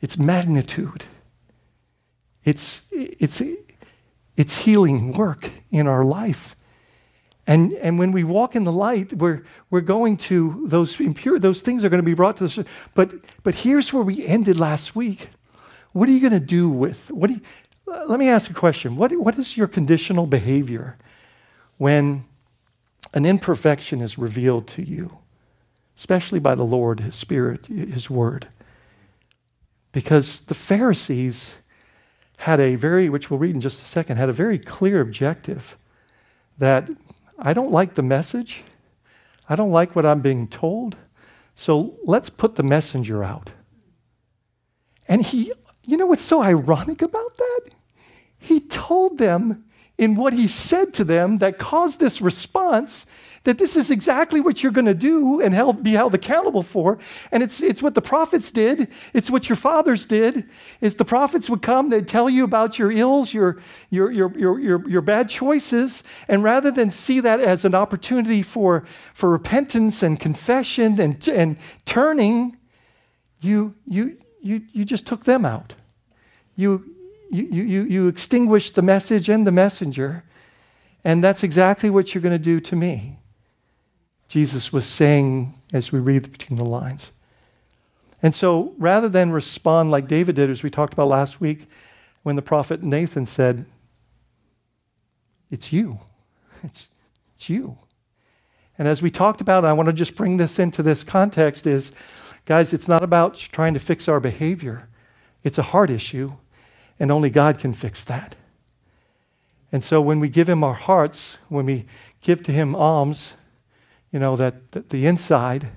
its 0.00 0.16
magnitude, 0.16 1.04
its, 2.42 2.80
its, 2.90 3.42
its 4.34 4.56
healing 4.56 5.12
work 5.12 5.50
in 5.70 5.86
our 5.86 6.06
life. 6.06 6.56
And, 7.50 7.72
and 7.72 7.98
when 7.98 8.12
we 8.12 8.22
walk 8.22 8.54
in 8.54 8.62
the 8.62 8.70
light, 8.70 9.12
we're, 9.12 9.42
we're 9.70 9.80
going 9.80 10.18
to 10.18 10.62
those 10.68 11.00
impure, 11.00 11.36
those 11.40 11.62
things 11.62 11.84
are 11.84 11.88
going 11.88 11.98
to 11.98 12.04
be 12.04 12.14
brought 12.14 12.36
to 12.36 12.44
us. 12.44 12.60
But, 12.94 13.12
but 13.42 13.56
here's 13.56 13.92
where 13.92 14.04
we 14.04 14.24
ended 14.24 14.56
last 14.56 14.94
week. 14.94 15.30
What 15.90 16.08
are 16.08 16.12
you 16.12 16.20
going 16.20 16.32
to 16.32 16.38
do 16.38 16.68
with, 16.68 17.10
what 17.10 17.26
do 17.26 17.34
you, 17.34 17.40
let 18.06 18.20
me 18.20 18.28
ask 18.28 18.52
a 18.52 18.54
question. 18.54 18.94
What, 18.94 19.10
what 19.18 19.36
is 19.36 19.56
your 19.56 19.66
conditional 19.66 20.28
behavior 20.28 20.96
when 21.76 22.22
an 23.14 23.26
imperfection 23.26 24.00
is 24.00 24.16
revealed 24.16 24.68
to 24.68 24.88
you, 24.88 25.18
especially 25.96 26.38
by 26.38 26.54
the 26.54 26.62
Lord, 26.62 27.00
His 27.00 27.16
Spirit, 27.16 27.66
His 27.66 28.08
Word? 28.08 28.46
Because 29.90 30.42
the 30.42 30.54
Pharisees 30.54 31.56
had 32.36 32.60
a 32.60 32.76
very, 32.76 33.08
which 33.08 33.28
we'll 33.28 33.40
read 33.40 33.56
in 33.56 33.60
just 33.60 33.82
a 33.82 33.86
second, 33.86 34.18
had 34.18 34.28
a 34.28 34.32
very 34.32 34.60
clear 34.60 35.00
objective 35.00 35.76
that 36.56 36.88
I 37.40 37.54
don't 37.54 37.72
like 37.72 37.94
the 37.94 38.02
message. 38.02 38.62
I 39.48 39.56
don't 39.56 39.72
like 39.72 39.96
what 39.96 40.06
I'm 40.06 40.20
being 40.20 40.46
told. 40.46 40.96
So 41.54 41.98
let's 42.04 42.30
put 42.30 42.56
the 42.56 42.62
messenger 42.62 43.24
out. 43.24 43.50
And 45.08 45.22
he, 45.22 45.52
you 45.84 45.96
know 45.96 46.06
what's 46.06 46.22
so 46.22 46.42
ironic 46.42 47.02
about 47.02 47.36
that? 47.36 47.60
He 48.38 48.60
told 48.60 49.18
them 49.18 49.64
in 49.98 50.14
what 50.14 50.32
he 50.32 50.48
said 50.48 50.94
to 50.94 51.04
them 51.04 51.38
that 51.38 51.58
caused 51.58 52.00
this 52.00 52.20
response 52.20 53.06
that 53.44 53.56
this 53.56 53.74
is 53.74 53.90
exactly 53.90 54.38
what 54.38 54.62
you're 54.62 54.72
going 54.72 54.84
to 54.84 54.92
do 54.92 55.40
and 55.40 55.54
held, 55.54 55.82
be 55.82 55.92
held 55.92 56.14
accountable 56.14 56.62
for. 56.62 56.98
And 57.32 57.42
it's, 57.42 57.62
it's 57.62 57.82
what 57.82 57.94
the 57.94 58.02
prophets 58.02 58.50
did. 58.50 58.88
It's 59.14 59.30
what 59.30 59.48
your 59.48 59.56
fathers 59.56 60.04
did. 60.04 60.46
Is 60.82 60.96
the 60.96 61.06
prophets 61.06 61.48
would 61.48 61.62
come, 61.62 61.88
they'd 61.88 62.06
tell 62.06 62.28
you 62.28 62.44
about 62.44 62.78
your 62.78 62.92
ills, 62.92 63.32
your, 63.32 63.58
your, 63.88 64.10
your, 64.10 64.30
your, 64.36 64.58
your, 64.58 64.88
your 64.88 65.00
bad 65.00 65.30
choices. 65.30 66.02
And 66.28 66.44
rather 66.44 66.70
than 66.70 66.90
see 66.90 67.18
that 67.20 67.40
as 67.40 67.64
an 67.64 67.74
opportunity 67.74 68.42
for, 68.42 68.84
for 69.14 69.30
repentance 69.30 70.02
and 70.02 70.20
confession 70.20 71.00
and, 71.00 71.26
and 71.26 71.56
turning, 71.86 72.58
you, 73.40 73.74
you, 73.86 74.18
you, 74.42 74.60
you 74.72 74.84
just 74.84 75.06
took 75.06 75.24
them 75.24 75.46
out. 75.46 75.72
You, 76.56 76.84
you, 77.30 77.44
you, 77.44 77.82
you 77.84 78.08
extinguished 78.08 78.74
the 78.74 78.82
message 78.82 79.30
and 79.30 79.46
the 79.46 79.52
messenger. 79.52 80.24
And 81.04 81.24
that's 81.24 81.42
exactly 81.42 81.88
what 81.88 82.14
you're 82.14 82.20
going 82.20 82.36
to 82.36 82.38
do 82.38 82.60
to 82.60 82.76
me. 82.76 83.19
Jesus 84.30 84.72
was 84.72 84.86
saying 84.86 85.54
as 85.72 85.90
we 85.90 85.98
read 85.98 86.30
between 86.30 86.56
the 86.56 86.64
lines. 86.64 87.10
And 88.22 88.32
so 88.32 88.74
rather 88.78 89.08
than 89.08 89.32
respond 89.32 89.90
like 89.90 90.06
David 90.06 90.36
did, 90.36 90.48
as 90.48 90.62
we 90.62 90.70
talked 90.70 90.92
about 90.92 91.08
last 91.08 91.40
week, 91.40 91.66
when 92.22 92.36
the 92.36 92.42
prophet 92.42 92.80
Nathan 92.80 93.26
said, 93.26 93.66
It's 95.50 95.72
you. 95.72 95.98
It's, 96.62 96.90
it's 97.34 97.48
you. 97.48 97.78
And 98.78 98.86
as 98.86 99.02
we 99.02 99.10
talked 99.10 99.40
about, 99.40 99.64
I 99.64 99.72
want 99.72 99.88
to 99.88 99.92
just 99.92 100.14
bring 100.14 100.36
this 100.36 100.60
into 100.60 100.80
this 100.80 101.02
context 101.02 101.66
is, 101.66 101.90
guys, 102.44 102.72
it's 102.72 102.86
not 102.86 103.02
about 103.02 103.34
trying 103.34 103.74
to 103.74 103.80
fix 103.80 104.06
our 104.06 104.20
behavior. 104.20 104.88
It's 105.42 105.58
a 105.58 105.62
heart 105.62 105.90
issue, 105.90 106.34
and 107.00 107.10
only 107.10 107.30
God 107.30 107.58
can 107.58 107.72
fix 107.72 108.04
that. 108.04 108.36
And 109.72 109.82
so 109.82 110.00
when 110.00 110.20
we 110.20 110.28
give 110.28 110.48
Him 110.48 110.62
our 110.62 110.74
hearts, 110.74 111.38
when 111.48 111.66
we 111.66 111.86
give 112.20 112.42
to 112.42 112.52
Him 112.52 112.76
alms, 112.76 113.34
you 114.12 114.18
know, 114.18 114.36
that, 114.36 114.88
the 114.90 115.06
inside, 115.06 115.68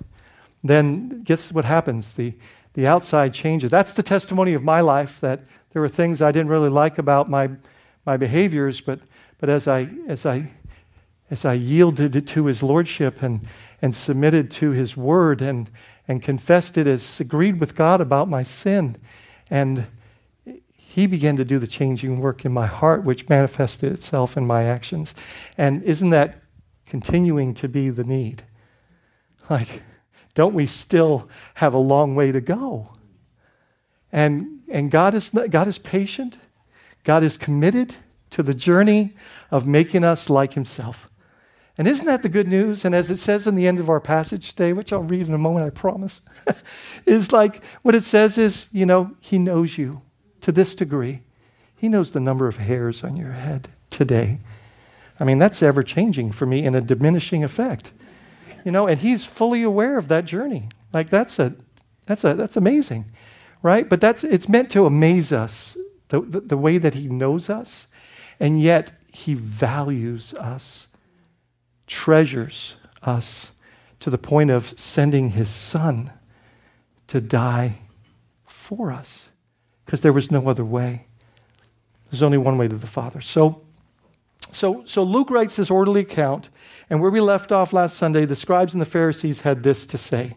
then 0.62 1.22
guess 1.22 1.52
what 1.52 1.64
happens? 1.64 2.14
The, 2.14 2.34
the 2.74 2.86
outside 2.86 3.32
changes. 3.32 3.70
That's 3.70 3.92
the 3.92 4.02
testimony 4.02 4.54
of 4.54 4.62
my 4.62 4.80
life 4.80 5.20
that 5.20 5.40
there 5.72 5.82
were 5.82 5.88
things 5.88 6.22
I 6.22 6.32
didn't 6.32 6.48
really 6.48 6.68
like 6.68 6.98
about 6.98 7.28
my, 7.28 7.50
my 8.06 8.16
behaviors, 8.16 8.80
but, 8.80 9.00
but 9.38 9.48
as, 9.48 9.68
I, 9.68 9.88
as, 10.08 10.24
I, 10.24 10.50
as 11.30 11.44
I 11.44 11.54
yielded 11.54 12.26
to 12.26 12.46
his 12.46 12.62
lordship 12.62 13.22
and, 13.22 13.46
and 13.82 13.94
submitted 13.94 14.50
to 14.52 14.70
his 14.70 14.96
word 14.96 15.42
and, 15.42 15.70
and 16.08 16.22
confessed 16.22 16.78
it 16.78 16.86
as 16.86 17.20
agreed 17.20 17.60
with 17.60 17.74
God 17.74 18.00
about 18.00 18.28
my 18.28 18.42
sin, 18.42 18.96
and 19.50 19.86
he 20.76 21.08
began 21.08 21.36
to 21.36 21.44
do 21.44 21.58
the 21.58 21.66
changing 21.66 22.20
work 22.20 22.44
in 22.44 22.52
my 22.52 22.66
heart, 22.66 23.02
which 23.02 23.28
manifested 23.28 23.92
itself 23.92 24.36
in 24.36 24.46
my 24.46 24.62
actions. 24.62 25.12
And 25.58 25.82
isn't 25.82 26.10
that 26.10 26.43
continuing 26.94 27.52
to 27.52 27.66
be 27.66 27.90
the 27.90 28.04
need. 28.04 28.44
Like, 29.50 29.82
don't 30.34 30.54
we 30.54 30.64
still 30.64 31.28
have 31.54 31.74
a 31.74 31.78
long 31.78 32.14
way 32.14 32.30
to 32.30 32.40
go? 32.40 32.90
And, 34.12 34.60
and 34.68 34.92
God, 34.92 35.12
is, 35.12 35.30
God 35.30 35.66
is 35.66 35.76
patient. 35.76 36.38
God 37.02 37.24
is 37.24 37.36
committed 37.36 37.96
to 38.30 38.44
the 38.44 38.54
journey 38.54 39.12
of 39.50 39.66
making 39.66 40.04
us 40.04 40.30
like 40.30 40.52
Himself. 40.52 41.10
And 41.76 41.88
isn't 41.88 42.06
that 42.06 42.22
the 42.22 42.28
good 42.28 42.46
news? 42.46 42.84
And 42.84 42.94
as 42.94 43.10
it 43.10 43.16
says 43.16 43.48
in 43.48 43.56
the 43.56 43.66
end 43.66 43.80
of 43.80 43.90
our 43.90 43.98
passage 43.98 44.50
today, 44.50 44.72
which 44.72 44.92
I'll 44.92 45.02
read 45.02 45.26
in 45.26 45.34
a 45.34 45.36
moment, 45.36 45.66
I 45.66 45.70
promise, 45.70 46.22
is 47.06 47.32
like 47.32 47.60
what 47.82 47.96
it 47.96 48.04
says 48.04 48.38
is, 48.38 48.68
you 48.70 48.86
know, 48.86 49.16
He 49.18 49.40
knows 49.40 49.78
you 49.78 50.02
to 50.42 50.52
this 50.52 50.76
degree. 50.76 51.22
He 51.74 51.88
knows 51.88 52.12
the 52.12 52.20
number 52.20 52.46
of 52.46 52.58
hairs 52.58 53.02
on 53.02 53.16
your 53.16 53.32
head 53.32 53.66
today. 53.90 54.38
I 55.18 55.24
mean, 55.24 55.38
that's 55.38 55.62
ever 55.62 55.82
changing 55.82 56.32
for 56.32 56.46
me 56.46 56.64
in 56.64 56.74
a 56.74 56.80
diminishing 56.80 57.44
effect. 57.44 57.92
You 58.64 58.72
know, 58.72 58.86
and 58.86 58.98
he's 59.00 59.24
fully 59.24 59.62
aware 59.62 59.98
of 59.98 60.08
that 60.08 60.24
journey. 60.24 60.68
Like 60.92 61.10
that's 61.10 61.38
a 61.38 61.54
that's 62.06 62.24
a 62.24 62.34
that's 62.34 62.56
amazing. 62.56 63.06
Right? 63.62 63.88
But 63.88 64.00
that's 64.00 64.24
it's 64.24 64.48
meant 64.48 64.70
to 64.70 64.86
amaze 64.86 65.32
us, 65.32 65.76
the, 66.08 66.20
the, 66.20 66.40
the 66.40 66.56
way 66.56 66.78
that 66.78 66.94
he 66.94 67.08
knows 67.08 67.48
us, 67.48 67.86
and 68.38 68.60
yet 68.60 68.92
he 69.12 69.34
values 69.34 70.34
us, 70.34 70.88
treasures 71.86 72.76
us 73.02 73.52
to 74.00 74.10
the 74.10 74.18
point 74.18 74.50
of 74.50 74.78
sending 74.78 75.30
his 75.30 75.48
son 75.48 76.12
to 77.06 77.20
die 77.20 77.78
for 78.44 78.90
us. 78.92 79.28
Because 79.84 80.00
there 80.00 80.12
was 80.12 80.30
no 80.30 80.48
other 80.48 80.64
way. 80.64 81.06
There's 82.10 82.22
only 82.22 82.38
one 82.38 82.58
way 82.58 82.68
to 82.68 82.76
the 82.76 82.86
Father. 82.86 83.20
So 83.20 83.63
so, 84.52 84.84
so 84.86 85.02
Luke 85.02 85.30
writes 85.30 85.56
this 85.56 85.70
orderly 85.70 86.02
account, 86.02 86.48
and 86.90 87.00
where 87.00 87.10
we 87.10 87.20
left 87.20 87.52
off 87.52 87.72
last 87.72 87.96
Sunday, 87.96 88.24
the 88.24 88.36
scribes 88.36 88.72
and 88.72 88.80
the 88.80 88.86
Pharisees 88.86 89.40
had 89.40 89.62
this 89.62 89.86
to 89.86 89.98
say. 89.98 90.36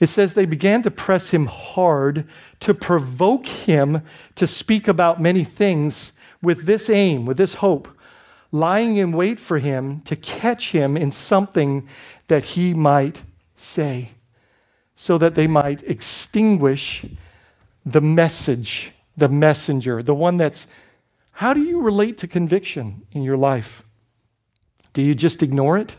It 0.00 0.08
says 0.08 0.34
they 0.34 0.46
began 0.46 0.82
to 0.82 0.90
press 0.90 1.30
him 1.30 1.46
hard 1.46 2.26
to 2.60 2.74
provoke 2.74 3.46
him 3.46 4.02
to 4.34 4.46
speak 4.46 4.88
about 4.88 5.20
many 5.20 5.44
things 5.44 6.12
with 6.42 6.66
this 6.66 6.90
aim, 6.90 7.24
with 7.24 7.36
this 7.36 7.54
hope, 7.54 7.88
lying 8.50 8.96
in 8.96 9.12
wait 9.12 9.38
for 9.38 9.58
him 9.58 10.00
to 10.02 10.16
catch 10.16 10.72
him 10.72 10.96
in 10.96 11.10
something 11.10 11.86
that 12.26 12.44
he 12.44 12.74
might 12.74 13.22
say, 13.54 14.10
so 14.96 15.18
that 15.18 15.34
they 15.34 15.46
might 15.46 15.82
extinguish 15.84 17.04
the 17.86 18.00
message, 18.00 18.92
the 19.16 19.28
messenger, 19.28 20.02
the 20.02 20.14
one 20.14 20.36
that's 20.36 20.66
how 21.32 21.54
do 21.54 21.60
you 21.60 21.80
relate 21.80 22.18
to 22.18 22.28
conviction 22.28 23.06
in 23.10 23.22
your 23.22 23.36
life? 23.36 23.82
Do 24.92 25.02
you 25.02 25.14
just 25.14 25.42
ignore 25.42 25.78
it? 25.78 25.96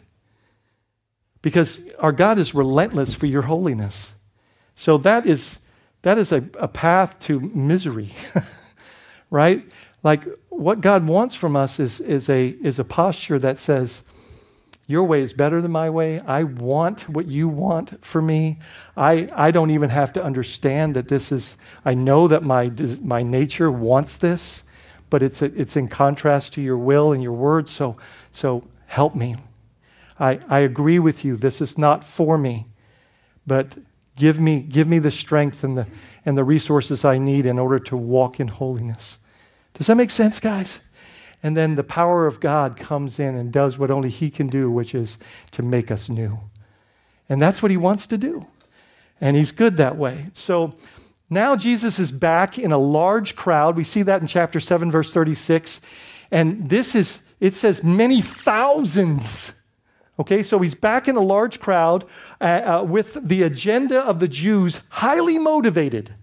Because 1.42 1.82
our 2.00 2.12
God 2.12 2.38
is 2.40 2.56
relentless 2.56 3.16
for 3.16 3.26
your 3.26 3.44
holiness. 3.44 4.14
So 4.76 4.98
that 5.00 5.26
is, 5.26 5.60
that 6.04 6.18
is 6.18 6.32
a, 6.32 6.46
a 6.60 6.68
path 6.68 7.20
to 7.22 7.40
misery, 7.40 8.14
right? 9.30 9.66
Like 10.04 10.24
what 10.50 10.82
God 10.82 11.08
wants 11.08 11.36
from 11.36 11.56
us 11.56 11.80
is, 11.80 12.00
is, 12.00 12.30
a, 12.30 12.50
is 12.62 12.80
a 12.80 12.84
posture 12.84 13.40
that 13.40 13.58
says, 13.58 14.04
Your 14.88 15.04
way 15.04 15.22
is 15.22 15.34
better 15.34 15.62
than 15.62 15.72
my 15.72 15.90
way. 15.90 16.20
I 16.20 16.44
want 16.44 17.10
what 17.10 17.28
you 17.28 17.48
want 17.48 18.06
for 18.06 18.22
me. 18.22 18.60
I, 18.96 19.28
I 19.34 19.52
don't 19.52 19.72
even 19.72 19.90
have 19.90 20.14
to 20.14 20.24
understand 20.24 20.96
that 20.96 21.08
this 21.08 21.32
is, 21.32 21.58
I 21.84 21.96
know 21.96 22.28
that 22.28 22.44
my, 22.44 22.72
my 23.02 23.24
nature 23.24 23.72
wants 23.72 24.16
this 24.18 24.63
but 25.14 25.22
it's, 25.22 25.44
it's 25.44 25.76
in 25.76 25.88
contrast 25.88 26.54
to 26.54 26.60
your 26.60 26.76
will 26.76 27.14
and 27.14 27.22
your 27.22 27.34
words. 27.34 27.70
So, 27.70 27.98
so 28.32 28.64
help 28.88 29.14
me. 29.14 29.36
I, 30.20 30.40
I 30.50 30.62
agree 30.62 30.98
with 30.98 31.24
you. 31.24 31.36
This 31.36 31.62
is 31.62 31.78
not 31.78 32.04
for 32.04 32.36
me, 32.36 32.66
but 33.46 33.78
give 34.16 34.40
me, 34.40 34.62
give 34.62 34.88
me 34.88 34.98
the 34.98 35.12
strength 35.12 35.64
and 35.64 35.78
the, 35.78 35.86
and 36.26 36.36
the 36.36 36.44
resources 36.44 37.06
I 37.06 37.20
need 37.20 37.46
in 37.46 37.60
order 37.60 37.78
to 37.78 37.96
walk 37.96 38.40
in 38.40 38.48
holiness. 38.48 39.20
Does 39.76 39.86
that 39.86 39.98
make 39.98 40.10
sense, 40.10 40.40
guys? 40.40 40.80
And 41.44 41.56
then 41.56 41.76
the 41.76 41.84
power 41.84 42.26
of 42.26 42.40
God 42.40 42.76
comes 42.76 43.20
in 43.20 43.36
and 43.36 43.54
does 43.54 43.78
what 43.78 43.92
only 43.92 44.10
He 44.10 44.32
can 44.32 44.48
do, 44.48 44.72
which 44.72 44.96
is 44.96 45.20
to 45.52 45.62
make 45.62 45.92
us 45.92 46.10
new. 46.10 46.40
And 47.30 47.40
that's 47.40 47.62
what 47.62 47.70
He 47.70 47.78
wants 47.78 48.08
to 48.08 48.18
do. 48.18 48.48
And 49.22 49.38
He's 49.38 49.52
good 49.52 49.78
that 49.78 49.96
way. 49.96 50.32
So, 50.34 50.74
Now 51.30 51.56
Jesus 51.56 52.00
is 52.00 52.12
back 52.12 52.60
in 52.60 52.72
a 52.72 52.78
large 52.78 53.36
crowd. 53.36 53.76
We 53.76 53.84
see 53.84 54.04
that 54.04 54.22
in 54.22 54.28
chapter 54.28 54.60
7, 54.60 54.92
verse 54.92 55.12
36. 55.12 55.82
And 56.32 56.70
this 56.70 56.96
is, 56.96 57.20
it 57.40 57.56
says, 57.56 57.84
many 57.84 58.22
thousands. 58.22 59.62
Okay, 60.20 60.44
so 60.44 60.60
he's 60.60 60.76
back 60.76 61.08
in 61.08 61.16
a 61.16 61.22
large 61.22 61.60
crowd 61.60 62.06
uh, 62.40 62.44
uh, 62.44 62.84
with 62.84 63.18
the 63.28 63.42
agenda 63.42 64.00
of 64.00 64.20
the 64.20 64.28
Jews 64.28 64.82
highly 64.90 65.40
motivated, 65.40 66.14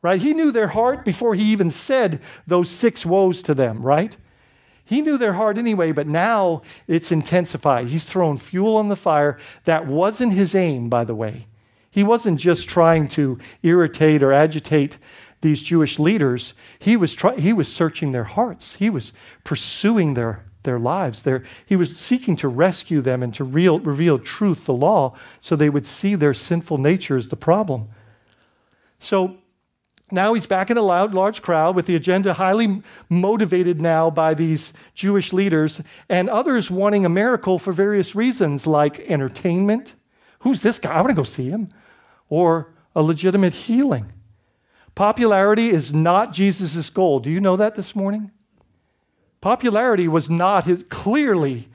right? 0.00 0.20
He 0.20 0.32
knew 0.32 0.52
their 0.52 0.68
heart 0.68 1.04
before 1.04 1.34
he 1.34 1.44
even 1.44 1.70
said 1.70 2.20
those 2.46 2.70
six 2.70 3.04
woes 3.04 3.42
to 3.42 3.54
them, 3.54 3.82
right? 3.82 4.16
He 4.84 5.00
knew 5.00 5.18
their 5.18 5.32
heart 5.34 5.58
anyway, 5.58 5.90
but 5.90 6.06
now 6.06 6.62
it's 6.86 7.10
intensified. 7.10 7.88
He's 7.88 8.04
thrown 8.04 8.36
fuel 8.36 8.76
on 8.76 8.88
the 8.88 8.96
fire. 8.96 9.38
That 9.64 9.86
wasn't 9.86 10.34
his 10.34 10.54
aim, 10.54 10.88
by 10.88 11.04
the 11.04 11.14
way. 11.14 11.46
He 11.92 12.02
wasn't 12.02 12.40
just 12.40 12.70
trying 12.70 13.06
to 13.08 13.38
irritate 13.62 14.22
or 14.22 14.32
agitate 14.32 14.96
these 15.42 15.62
Jewish 15.62 15.98
leaders. 15.98 16.54
He 16.78 16.96
was, 16.96 17.14
try- 17.14 17.36
he 17.36 17.52
was 17.52 17.70
searching 17.70 18.12
their 18.12 18.24
hearts, 18.24 18.76
he 18.76 18.88
was 18.88 19.12
pursuing 19.44 20.14
their, 20.14 20.42
their 20.62 20.78
lives. 20.78 21.22
Their, 21.22 21.44
he 21.66 21.76
was 21.76 21.94
seeking 21.94 22.34
to 22.36 22.48
rescue 22.48 23.02
them 23.02 23.22
and 23.22 23.34
to 23.34 23.44
real, 23.44 23.78
reveal 23.78 24.18
truth, 24.18 24.64
the 24.64 24.72
law, 24.72 25.14
so 25.38 25.54
they 25.54 25.68
would 25.68 25.84
see 25.84 26.14
their 26.14 26.32
sinful 26.32 26.78
nature 26.78 27.18
as 27.18 27.28
the 27.28 27.36
problem. 27.36 27.90
So 28.98 29.36
now 30.10 30.32
he's 30.32 30.46
back 30.46 30.70
in 30.70 30.78
a 30.78 30.82
loud, 30.82 31.12
large 31.12 31.42
crowd 31.42 31.76
with 31.76 31.84
the 31.84 31.96
agenda 31.96 32.32
highly 32.32 32.82
motivated 33.10 33.82
now 33.82 34.08
by 34.08 34.32
these 34.32 34.72
Jewish 34.94 35.30
leaders 35.34 35.82
and 36.08 36.30
others 36.30 36.70
wanting 36.70 37.04
a 37.04 37.10
miracle 37.10 37.58
for 37.58 37.74
various 37.74 38.14
reasons, 38.14 38.66
like 38.66 39.00
entertainment. 39.10 39.92
Who's 40.38 40.62
this 40.62 40.78
guy? 40.78 40.92
I 40.92 41.02
want 41.02 41.10
to 41.10 41.14
go 41.14 41.22
see 41.22 41.50
him 41.50 41.70
or 42.32 42.72
a 42.96 43.02
legitimate 43.02 43.52
healing. 43.52 44.10
Popularity 44.94 45.68
is 45.68 45.92
not 45.92 46.32
Jesus' 46.32 46.88
goal. 46.88 47.20
Do 47.20 47.30
you 47.30 47.42
know 47.42 47.56
that 47.56 47.74
this 47.74 47.94
morning? 47.94 48.30
Popularity 49.42 50.08
was 50.08 50.30
not 50.30 50.64
his, 50.64 50.82
clearly 50.88 51.68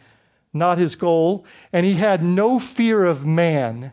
not 0.52 0.80
his 0.80 0.96
goal, 0.96 1.46
and 1.72 1.86
he 1.86 1.94
had 1.94 2.24
no 2.24 2.58
fear 2.58 3.06
of 3.06 3.24
man. 3.24 3.92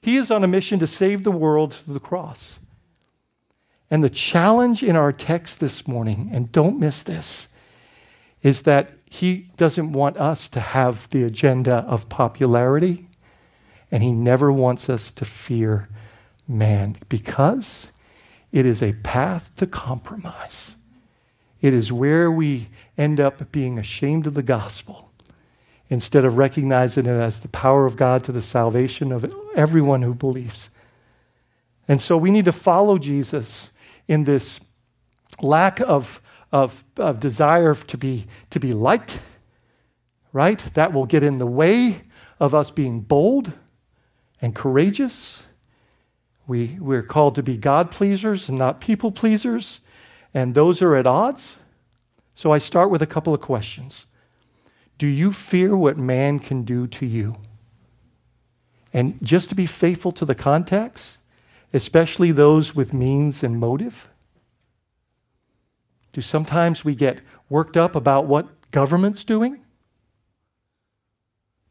He 0.00 0.16
is 0.16 0.30
on 0.30 0.44
a 0.44 0.48
mission 0.48 0.78
to 0.78 0.86
save 0.86 1.24
the 1.24 1.32
world 1.32 1.74
through 1.74 1.94
the 1.94 1.98
cross. 1.98 2.60
And 3.90 4.04
the 4.04 4.08
challenge 4.08 4.84
in 4.84 4.94
our 4.94 5.12
text 5.12 5.58
this 5.58 5.88
morning, 5.88 6.30
and 6.32 6.52
don't 6.52 6.78
miss 6.78 7.02
this, 7.02 7.48
is 8.44 8.62
that 8.62 8.92
he 9.10 9.50
doesn't 9.56 9.90
want 9.90 10.18
us 10.18 10.48
to 10.50 10.60
have 10.60 11.08
the 11.08 11.24
agenda 11.24 11.78
of 11.88 12.08
popularity, 12.08 13.05
and 13.90 14.02
he 14.02 14.12
never 14.12 14.50
wants 14.50 14.88
us 14.90 15.12
to 15.12 15.24
fear 15.24 15.88
man 16.48 16.96
because 17.08 17.88
it 18.52 18.66
is 18.66 18.82
a 18.82 18.92
path 18.94 19.50
to 19.56 19.66
compromise. 19.66 20.76
It 21.60 21.72
is 21.72 21.92
where 21.92 22.30
we 22.30 22.68
end 22.96 23.20
up 23.20 23.50
being 23.52 23.78
ashamed 23.78 24.26
of 24.26 24.34
the 24.34 24.42
gospel 24.42 25.10
instead 25.88 26.24
of 26.24 26.36
recognizing 26.36 27.06
it 27.06 27.10
as 27.10 27.40
the 27.40 27.48
power 27.48 27.86
of 27.86 27.96
God 27.96 28.24
to 28.24 28.32
the 28.32 28.42
salvation 28.42 29.12
of 29.12 29.32
everyone 29.54 30.02
who 30.02 30.14
believes. 30.14 30.68
And 31.88 32.00
so 32.00 32.16
we 32.16 32.30
need 32.30 32.44
to 32.46 32.52
follow 32.52 32.98
Jesus 32.98 33.70
in 34.08 34.24
this 34.24 34.60
lack 35.40 35.80
of, 35.80 36.20
of, 36.50 36.84
of 36.96 37.20
desire 37.20 37.74
to 37.74 37.96
be, 37.96 38.26
to 38.50 38.58
be 38.58 38.72
liked, 38.72 39.20
right? 40.32 40.58
That 40.74 40.92
will 40.92 41.06
get 41.06 41.22
in 41.22 41.38
the 41.38 41.46
way 41.46 42.02
of 42.40 42.54
us 42.54 42.70
being 42.70 43.00
bold 43.00 43.52
and 44.40 44.54
courageous 44.54 45.42
we, 46.46 46.78
we're 46.80 47.02
called 47.02 47.34
to 47.36 47.42
be 47.42 47.56
God 47.56 47.90
pleasers 47.90 48.48
and 48.48 48.58
not 48.58 48.80
people 48.80 49.10
pleasers, 49.10 49.80
and 50.32 50.54
those 50.54 50.80
are 50.80 50.94
at 50.94 51.06
odds. 51.06 51.56
So 52.34 52.52
I 52.52 52.58
start 52.58 52.90
with 52.90 53.02
a 53.02 53.06
couple 53.06 53.34
of 53.34 53.40
questions. 53.40 54.06
Do 54.98 55.06
you 55.06 55.32
fear 55.32 55.76
what 55.76 55.98
man 55.98 56.38
can 56.38 56.62
do 56.62 56.86
to 56.88 57.06
you? 57.06 57.36
And 58.92 59.18
just 59.22 59.48
to 59.48 59.54
be 59.54 59.66
faithful 59.66 60.12
to 60.12 60.24
the 60.24 60.34
context, 60.34 61.18
especially 61.72 62.30
those 62.30 62.74
with 62.74 62.94
means 62.94 63.42
and 63.42 63.58
motive. 63.58 64.08
Do 66.12 66.20
sometimes 66.20 66.84
we 66.84 66.94
get 66.94 67.18
worked 67.50 67.76
up 67.76 67.94
about 67.94 68.26
what 68.26 68.70
government's 68.70 69.24
doing? 69.24 69.60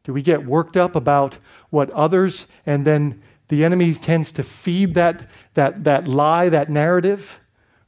Do 0.06 0.12
we 0.12 0.22
get 0.22 0.46
worked 0.46 0.76
up 0.76 0.94
about 0.94 1.38
what 1.70 1.90
others 1.90 2.46
and 2.64 2.86
then 2.86 3.20
the 3.48 3.64
enemy 3.64 3.92
tends 3.92 4.30
to 4.32 4.44
feed 4.44 4.94
that, 4.94 5.28
that, 5.54 5.82
that 5.82 6.06
lie, 6.06 6.48
that 6.48 6.70
narrative, 6.70 7.40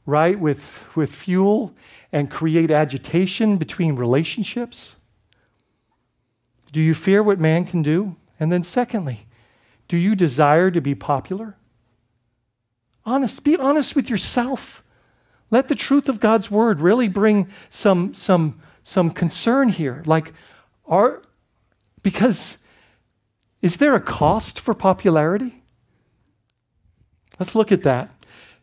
right, 0.05 0.37
with, 0.37 0.81
with 0.97 1.15
fuel 1.15 1.73
and 2.11 2.29
create 2.29 2.71
agitation 2.71 3.55
between 3.55 3.95
relationships. 3.95 4.97
Do 6.73 6.81
you 6.81 6.93
fear 6.93 7.23
what 7.23 7.39
man 7.39 7.63
can 7.63 7.81
do? 7.81 8.17
And 8.37 8.51
then, 8.51 8.63
secondly, 8.63 9.27
do 9.87 9.95
you 9.95 10.13
desire 10.13 10.71
to 10.71 10.81
be 10.81 10.95
popular? 10.95 11.55
Honest, 13.05 13.45
be 13.45 13.55
honest 13.55 13.95
with 13.95 14.09
yourself. 14.09 14.83
Let 15.51 15.69
the 15.69 15.75
truth 15.75 16.09
of 16.09 16.19
God's 16.19 16.51
word 16.51 16.81
really 16.81 17.07
bring 17.07 17.47
some, 17.69 18.13
some, 18.13 18.59
some 18.83 19.09
concern 19.09 19.69
here. 19.69 20.03
Like, 20.05 20.33
are, 20.85 21.21
because 22.03 22.57
is 23.61 23.77
there 23.77 23.95
a 23.95 23.99
cost 23.99 24.59
for 24.59 24.73
popularity? 24.73 25.63
Let's 27.39 27.55
look 27.55 27.71
at 27.71 27.83
that. 27.83 28.09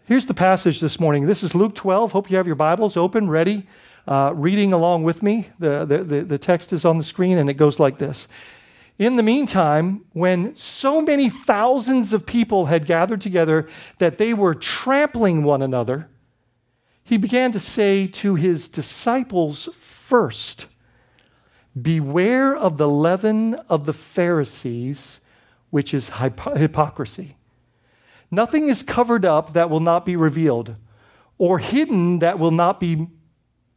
Here's 0.07 0.27
the 0.27 0.35
passage 0.35 0.81
this 0.81 1.01
morning. 1.01 1.27
This 1.27 1.43
is 1.43 1.55
Luke 1.55 1.75
12. 1.75 2.13
Hope 2.13 2.31
you 2.31 2.37
have 2.37 2.47
your 2.47 2.57
Bibles 2.57 2.97
open, 2.97 3.29
ready, 3.29 3.67
uh, 4.07 4.33
reading 4.35 4.73
along 4.73 5.03
with 5.03 5.23
me. 5.23 5.49
The, 5.59 5.85
the, 5.85 6.05
the, 6.05 6.23
the 6.23 6.39
text 6.39 6.73
is 6.73 6.85
on 6.85 6.99
the 6.99 7.05
screen, 7.05 7.39
and 7.39 7.51
it 7.51 7.55
goes 7.55 7.81
like 7.81 7.99
this. 7.99 8.29
In 8.99 9.17
the 9.17 9.23
meantime, 9.23 10.05
when 10.13 10.55
so 10.55 11.03
many 11.03 11.29
thousands 11.29 12.13
of 12.13 12.25
people 12.25 12.67
had 12.67 12.87
gathered 12.87 13.21
together 13.21 13.67
that 13.99 14.17
they 14.17 14.33
were 14.33 14.55
trampling 14.55 15.43
one 15.43 15.61
another, 15.61 16.09
he 17.03 17.19
began 17.19 17.53
to 17.53 17.61
say 17.61 18.07
to 18.07 18.37
his 18.37 18.69
disciples 18.69 19.69
first, 19.81 20.67
Beware 21.81 22.57
of 22.57 22.79
the 22.79 22.89
leaven 22.89 23.55
of 23.69 23.85
the 23.85 23.93
Pharisees, 23.93 25.21
which 25.71 25.93
is 25.93 26.11
hypocrisy. 26.11 27.37
Nothing 28.31 28.69
is 28.69 28.83
covered 28.83 29.25
up 29.25 29.53
that 29.53 29.69
will 29.69 29.81
not 29.81 30.07
be 30.07 30.17
revealed, 30.17 30.77
or 31.39 31.59
hidden 31.59 32.21
that 32.21 32.39
will 32.39 32.51
not 32.51 32.81
be 32.81 33.09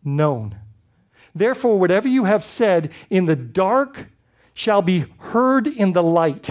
known. 0.04 0.58
Therefore, 1.36 1.78
whatever 1.78 2.08
you 2.08 2.24
have 2.24 2.44
said 2.44 2.90
in 3.10 3.26
the 3.26 3.36
dark 3.36 4.08
shall 4.54 4.82
be 4.82 5.06
heard 5.18 5.68
in 5.68 5.94
the 5.94 6.04
light, 6.04 6.50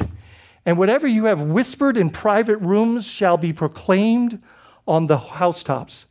and 0.67 0.77
whatever 0.77 1.07
you 1.07 1.25
have 1.25 1.41
whispered 1.41 1.97
in 1.97 2.11
private 2.11 2.59
rooms 2.59 3.07
shall 3.07 3.39
be 3.39 3.55
proclaimed 3.55 4.43
on 4.87 5.07
the 5.07 5.19
housetops. 5.19 6.05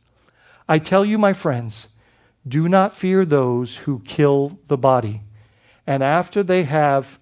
I 0.68 0.78
tell 0.80 1.04
you, 1.04 1.16
my 1.16 1.32
friends, 1.32 1.88
do 2.46 2.68
not 2.68 2.92
fear 2.92 3.24
those 3.24 3.78
who 3.78 4.00
kill 4.00 4.58
the 4.66 4.76
body 4.76 5.22
and 5.88 6.02
after 6.02 6.42
they 6.42 6.64
have, 6.64 7.18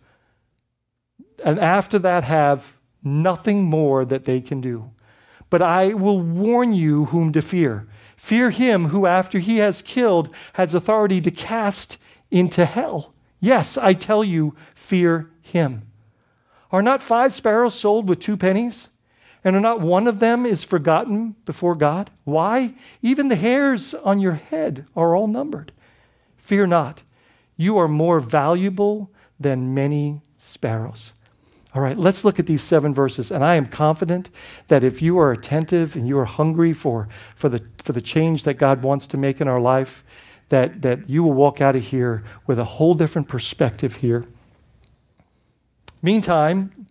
and 1.44 1.56
after 1.60 2.00
that 2.00 2.24
have 2.24 2.76
nothing 3.00 3.62
more 3.62 4.04
that 4.04 4.24
they 4.24 4.40
can 4.40 4.60
do. 4.60 4.90
But 5.50 5.62
I 5.62 5.94
will 5.94 6.20
warn 6.20 6.74
you 6.74 7.04
whom 7.04 7.32
to 7.34 7.42
fear. 7.42 7.86
Fear 8.16 8.50
him 8.50 8.86
who, 8.86 9.06
after 9.06 9.38
he 9.38 9.58
has 9.58 9.82
killed, 9.82 10.34
has 10.54 10.74
authority 10.74 11.20
to 11.20 11.30
cast 11.30 11.96
into 12.32 12.64
hell. 12.64 13.14
Yes, 13.38 13.78
I 13.78 13.92
tell 13.92 14.24
you, 14.24 14.56
fear 14.74 15.30
him. 15.40 15.82
Are 16.72 16.82
not 16.82 17.04
five 17.04 17.32
sparrows 17.32 17.76
sold 17.76 18.08
with 18.08 18.18
two 18.18 18.36
pennies? 18.36 18.88
And 19.44 19.54
are 19.54 19.60
not 19.60 19.80
one 19.80 20.08
of 20.08 20.18
them 20.18 20.44
is 20.44 20.64
forgotten 20.64 21.36
before 21.44 21.76
God? 21.76 22.10
Why? 22.24 22.74
Even 23.00 23.28
the 23.28 23.36
hairs 23.36 23.94
on 23.94 24.18
your 24.18 24.32
head 24.32 24.86
are 24.96 25.14
all 25.14 25.28
numbered. 25.28 25.70
Fear 26.36 26.66
not. 26.66 27.02
You 27.56 27.78
are 27.78 27.88
more 27.88 28.20
valuable 28.20 29.10
than 29.38 29.74
many 29.74 30.22
sparrows. 30.36 31.12
All 31.74 31.82
right, 31.82 31.98
let's 31.98 32.24
look 32.24 32.38
at 32.38 32.46
these 32.46 32.62
seven 32.62 32.94
verses. 32.94 33.30
And 33.30 33.44
I 33.44 33.56
am 33.56 33.66
confident 33.66 34.30
that 34.68 34.82
if 34.82 35.02
you 35.02 35.18
are 35.18 35.30
attentive 35.30 35.94
and 35.94 36.08
you 36.08 36.18
are 36.18 36.24
hungry 36.24 36.72
for, 36.72 37.06
for, 37.34 37.50
the, 37.50 37.62
for 37.78 37.92
the 37.92 38.00
change 38.00 38.44
that 38.44 38.54
God 38.54 38.82
wants 38.82 39.06
to 39.08 39.18
make 39.18 39.42
in 39.42 39.48
our 39.48 39.60
life, 39.60 40.02
that, 40.48 40.80
that 40.82 41.10
you 41.10 41.22
will 41.22 41.34
walk 41.34 41.60
out 41.60 41.76
of 41.76 41.82
here 41.82 42.24
with 42.46 42.58
a 42.58 42.64
whole 42.64 42.94
different 42.94 43.28
perspective 43.28 43.96
here. 43.96 44.24
Meantime, 46.02 46.86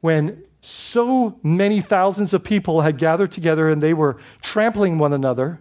when 0.00 0.44
so 0.60 1.38
many 1.42 1.80
thousands 1.80 2.34
of 2.34 2.44
people 2.44 2.82
had 2.82 2.98
gathered 2.98 3.32
together 3.32 3.68
and 3.68 3.82
they 3.82 3.94
were 3.94 4.18
trampling 4.42 4.98
one 4.98 5.12
another, 5.12 5.60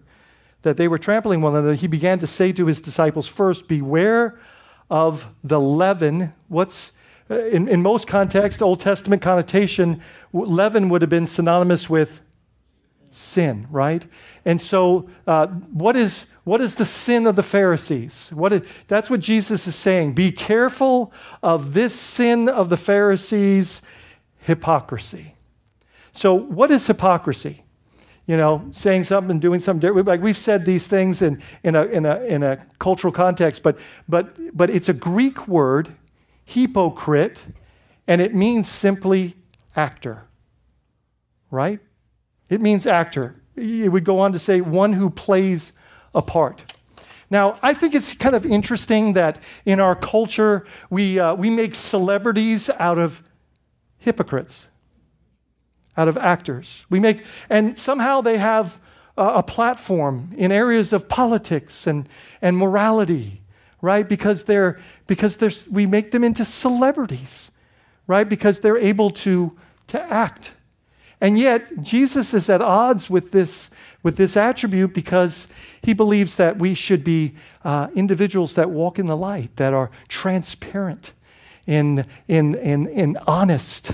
that 0.62 0.78
they 0.78 0.88
were 0.88 0.98
trampling 0.98 1.42
one 1.42 1.54
another, 1.54 1.74
he 1.74 1.88
began 1.88 2.20
to 2.20 2.28
say 2.28 2.52
to 2.52 2.66
his 2.66 2.82
disciples 2.82 3.28
first, 3.28 3.68
Beware 3.68 4.40
of 4.90 5.30
the 5.44 5.60
leaven. 5.60 6.34
What's 6.48 6.92
uh, 7.30 7.40
in, 7.46 7.68
in 7.68 7.82
most 7.82 8.08
contexts, 8.08 8.62
Old 8.62 8.80
Testament 8.80 9.22
connotation, 9.22 10.02
leaven 10.34 10.90
would 10.90 11.02
have 11.02 11.10
been 11.10 11.28
synonymous 11.28 11.90
with 11.90 12.22
sin, 13.12 13.68
right? 13.70 14.06
And 14.46 14.60
so, 14.60 15.10
uh, 15.28 15.48
what 15.48 15.96
is 15.96 16.26
what 16.44 16.62
is 16.62 16.76
the 16.76 16.86
sin 16.86 17.28
of 17.28 17.36
the 17.36 17.44
Pharisees? 17.44 18.32
What 18.34 18.54
is, 18.54 18.62
that's 18.88 19.10
what 19.10 19.20
Jesus 19.20 19.68
is 19.68 19.76
saying. 19.76 20.14
Be 20.14 20.32
careful 20.32 21.14
of 21.44 21.74
this 21.74 21.94
sin 21.94 22.50
of 22.50 22.70
the 22.70 22.78
Pharisees, 22.78 23.84
hypocrisy. 24.40 25.36
So, 26.12 26.34
what 26.34 26.72
is 26.72 26.88
hypocrisy? 26.88 27.64
You 28.30 28.38
know, 28.38 28.70
saying 28.74 29.06
something 29.06 29.32
and 29.32 29.42
doing 29.42 29.60
something 29.60 29.80
different. 29.80 30.08
Like 30.08 30.22
we've 30.22 30.38
said 30.38 30.64
these 30.64 30.86
things 30.86 31.24
in, 31.24 31.42
in, 31.64 31.76
a, 31.76 31.86
in, 31.86 32.06
a, 32.06 32.20
in 32.26 32.44
a 32.44 32.64
cultural 32.78 33.12
context, 33.12 33.64
but, 33.64 33.80
but, 34.08 34.38
but 34.56 34.70
it's 34.70 34.88
a 34.88 34.94
Greek 34.94 35.48
word, 35.48 35.96
hypocrite, 36.46 37.40
and 38.06 38.22
it 38.22 38.36
means 38.36 38.70
simply 38.70 39.36
actor, 39.76 40.28
right? 41.50 41.80
It 42.50 42.62
means 42.62 42.86
actor. 42.86 43.34
It 43.56 43.92
would 43.92 44.04
go 44.04 44.20
on 44.20 44.32
to 44.34 44.40
say 44.40 44.62
one 44.62 44.94
who 44.94 45.10
plays 45.10 45.74
a 46.14 46.22
part. 46.22 46.72
Now, 47.32 47.58
I 47.64 47.74
think 47.74 47.96
it's 47.96 48.14
kind 48.14 48.36
of 48.36 48.46
interesting 48.46 49.14
that 49.14 49.40
in 49.66 49.80
our 49.80 49.96
culture, 49.96 50.68
we, 50.92 51.18
uh, 51.18 51.34
we 51.34 51.50
make 51.50 51.74
celebrities 51.74 52.70
out 52.78 53.00
of 53.00 53.24
hypocrites, 53.98 54.68
out 56.00 56.08
of 56.08 56.16
actors. 56.18 56.86
We 56.90 57.00
make, 57.00 57.24
and 57.50 57.78
somehow 57.78 58.22
they 58.22 58.38
have 58.38 58.80
a, 59.18 59.44
platform 59.44 60.32
in 60.38 60.50
areas 60.50 60.94
of 60.94 61.10
politics 61.10 61.86
and, 61.86 62.08
and 62.42 62.58
morality, 62.58 63.42
right? 63.82 64.08
Because, 64.08 64.46
they're, 64.46 64.80
because 65.08 65.36
they're, 65.36 65.52
we 65.70 65.86
make 65.86 66.12
them 66.12 66.24
into 66.24 66.46
celebrities, 66.46 67.52
right? 68.08 68.30
Because 68.30 68.62
they're 68.62 68.78
able 68.78 69.10
to, 69.10 69.58
to 69.88 70.02
act. 70.02 70.54
And 71.20 71.38
yet, 71.38 71.82
Jesus 71.82 72.34
is 72.34 72.50
at 72.50 72.62
odds 72.62 73.10
with 73.10 73.32
this, 73.32 73.70
with 74.02 74.16
this 74.16 74.38
attribute 74.38 74.94
because 74.94 75.48
he 75.82 75.94
believes 75.94 76.36
that 76.36 76.58
we 76.58 76.76
should 76.76 77.04
be 77.04 77.36
uh, 77.66 77.90
individuals 77.94 78.54
that 78.54 78.70
walk 78.70 79.00
in 79.00 79.08
the 79.08 79.18
light, 79.18 79.54
that 79.58 79.74
are 79.74 79.92
transparent 80.08 81.12
and, 81.68 82.06
and, 82.30 82.56
and, 82.56 82.88
and 82.88 83.18
honest. 83.28 83.92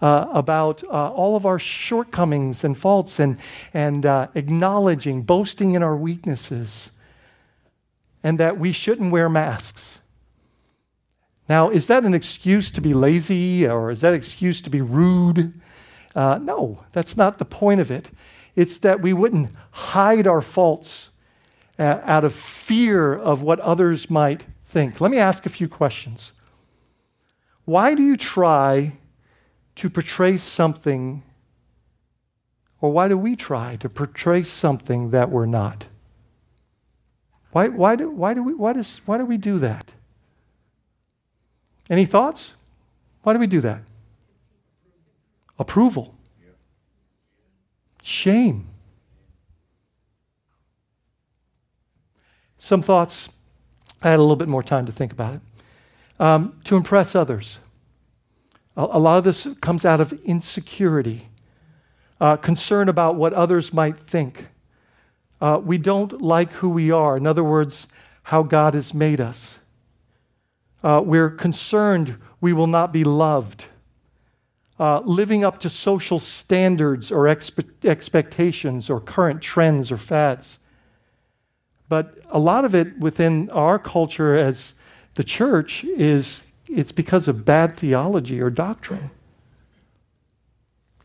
Uh, 0.00 0.28
about 0.32 0.84
uh, 0.84 1.10
all 1.10 1.34
of 1.34 1.44
our 1.44 1.58
shortcomings 1.58 2.62
and 2.62 2.78
faults 2.78 3.18
and, 3.18 3.36
and 3.74 4.06
uh, 4.06 4.28
acknowledging, 4.36 5.22
boasting 5.22 5.72
in 5.72 5.82
our 5.82 5.96
weaknesses, 5.96 6.92
and 8.22 8.38
that 8.38 8.60
we 8.60 8.70
shouldn't 8.70 9.10
wear 9.10 9.28
masks. 9.28 9.98
Now, 11.48 11.70
is 11.70 11.86
that 11.86 12.04
an 12.04 12.14
excuse 12.14 12.70
to 12.72 12.80
be 12.80 12.94
lazy 12.94 13.66
or 13.66 13.90
is 13.90 14.02
that 14.02 14.10
an 14.10 14.14
excuse 14.14 14.60
to 14.62 14.70
be 14.70 14.80
rude? 14.80 15.54
Uh, 16.14 16.38
no, 16.40 16.84
that's 16.92 17.16
not 17.16 17.38
the 17.38 17.44
point 17.44 17.80
of 17.80 17.90
it. 17.90 18.10
It's 18.54 18.78
that 18.78 19.00
we 19.00 19.12
wouldn't 19.12 19.50
hide 19.70 20.26
our 20.26 20.42
faults 20.42 21.10
uh, 21.78 22.00
out 22.04 22.24
of 22.24 22.34
fear 22.34 23.14
of 23.14 23.40
what 23.42 23.60
others 23.60 24.10
might 24.10 24.44
think. 24.66 25.00
Let 25.00 25.10
me 25.10 25.18
ask 25.18 25.46
a 25.46 25.50
few 25.50 25.68
questions. 25.68 26.32
Why 27.64 27.94
do 27.94 28.02
you 28.02 28.16
try 28.16 28.94
to 29.78 29.88
portray 29.88 30.36
something, 30.36 31.22
or 32.80 32.90
why 32.90 33.06
do 33.06 33.16
we 33.16 33.36
try 33.36 33.76
to 33.76 33.88
portray 33.88 34.42
something 34.42 35.10
that 35.10 35.30
we're 35.30 35.46
not? 35.46 35.86
Why, 37.52 37.68
why, 37.68 37.94
do, 37.94 38.10
why, 38.10 38.34
do 38.34 38.42
we, 38.42 38.54
why, 38.54 38.72
does, 38.72 39.00
why 39.06 39.18
do 39.18 39.24
we 39.24 39.36
do 39.36 39.60
that? 39.60 39.92
Any 41.88 42.06
thoughts? 42.06 42.54
Why 43.22 43.34
do 43.34 43.38
we 43.38 43.46
do 43.46 43.60
that? 43.60 43.82
Approval. 45.60 46.12
Shame. 48.02 48.66
Some 52.58 52.82
thoughts. 52.82 53.28
I 54.02 54.10
had 54.10 54.18
a 54.18 54.22
little 54.22 54.34
bit 54.34 54.48
more 54.48 54.64
time 54.64 54.86
to 54.86 54.92
think 54.92 55.12
about 55.12 55.34
it. 55.34 55.40
Um, 56.18 56.58
to 56.64 56.74
impress 56.74 57.14
others. 57.14 57.60
A, 58.78 58.98
lot 58.98 59.18
of 59.18 59.24
this 59.24 59.48
comes 59.60 59.84
out 59.84 60.00
of 60.00 60.12
insecurity, 60.24 61.28
uh, 62.20 62.36
concern 62.36 62.88
about 62.88 63.16
what 63.16 63.32
others 63.32 63.72
might 63.72 63.98
think. 63.98 64.48
Uh, 65.40 65.60
we 65.62 65.78
don't 65.78 66.22
like 66.22 66.50
who 66.52 66.68
we 66.68 66.90
are. 66.90 67.16
In 67.16 67.26
other 67.26 67.42
words, 67.42 67.88
how 68.24 68.44
God 68.44 68.74
has 68.74 68.94
made 68.94 69.20
us. 69.20 69.58
Uh, 70.84 71.02
we're 71.04 71.30
concerned 71.30 72.16
we 72.40 72.52
will 72.52 72.68
not 72.68 72.92
be 72.92 73.02
loved 73.02 73.66
uh, 74.78 75.00
living 75.00 75.44
up 75.44 75.58
to 75.60 75.68
social 75.68 76.20
standards 76.20 77.10
or 77.10 77.24
expe- 77.24 77.84
expectations 77.84 78.88
or 78.88 79.00
current 79.00 79.42
trends 79.42 79.90
or 79.90 79.96
fads. 79.96 80.58
But 81.88 82.18
a 82.30 82.38
lot 82.38 82.64
of 82.64 82.74
it 82.74 82.98
within 82.98 83.50
our 83.50 83.78
culture 83.78 84.34
as 84.34 84.74
the 85.14 85.24
church 85.24 85.82
is 85.84 86.44
it's 86.68 86.92
because 86.92 87.28
of 87.28 87.44
bad 87.44 87.76
theology 87.76 88.40
or 88.40 88.50
doctrine. 88.50 89.10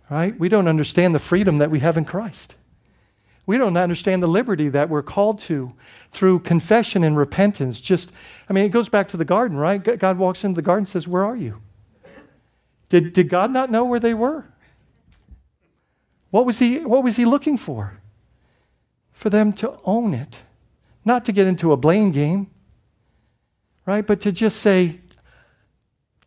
Right? 0.09 0.37
We 0.37 0.49
don't 0.49 0.67
understand 0.67 1.15
the 1.15 1.19
freedom 1.19 1.57
that 1.57 1.71
we 1.71 1.79
have 1.79 1.97
in 1.97 2.05
Christ. 2.05 2.55
We 3.45 3.57
don't 3.57 3.75
understand 3.75 4.23
the 4.23 4.27
liberty 4.27 4.69
that 4.69 4.89
we're 4.89 5.03
called 5.03 5.39
to 5.39 5.73
through 6.11 6.39
confession 6.39 7.03
and 7.03 7.17
repentance. 7.17 7.81
Just, 7.81 8.11
I 8.49 8.53
mean, 8.53 8.65
it 8.65 8.69
goes 8.69 8.89
back 8.89 9.09
to 9.09 9.17
the 9.17 9.25
garden, 9.25 9.57
right? 9.57 9.99
God 9.99 10.17
walks 10.17 10.43
into 10.43 10.55
the 10.55 10.61
garden 10.61 10.81
and 10.81 10.87
says, 10.87 11.07
Where 11.07 11.25
are 11.25 11.35
you? 11.35 11.61
Did, 12.89 13.11
did 13.11 13.27
God 13.27 13.51
not 13.51 13.71
know 13.71 13.83
where 13.85 13.99
they 13.99 14.13
were? 14.13 14.45
What 16.29 16.45
was, 16.45 16.59
he, 16.59 16.79
what 16.79 17.03
was 17.03 17.15
he 17.15 17.25
looking 17.25 17.57
for? 17.57 17.99
For 19.11 19.29
them 19.29 19.51
to 19.53 19.77
own 19.83 20.13
it, 20.13 20.43
not 21.03 21.25
to 21.25 21.31
get 21.31 21.47
into 21.47 21.71
a 21.71 21.77
blame 21.77 22.11
game, 22.11 22.49
right? 23.85 24.05
But 24.05 24.21
to 24.21 24.31
just 24.31 24.57
say, 24.57 24.99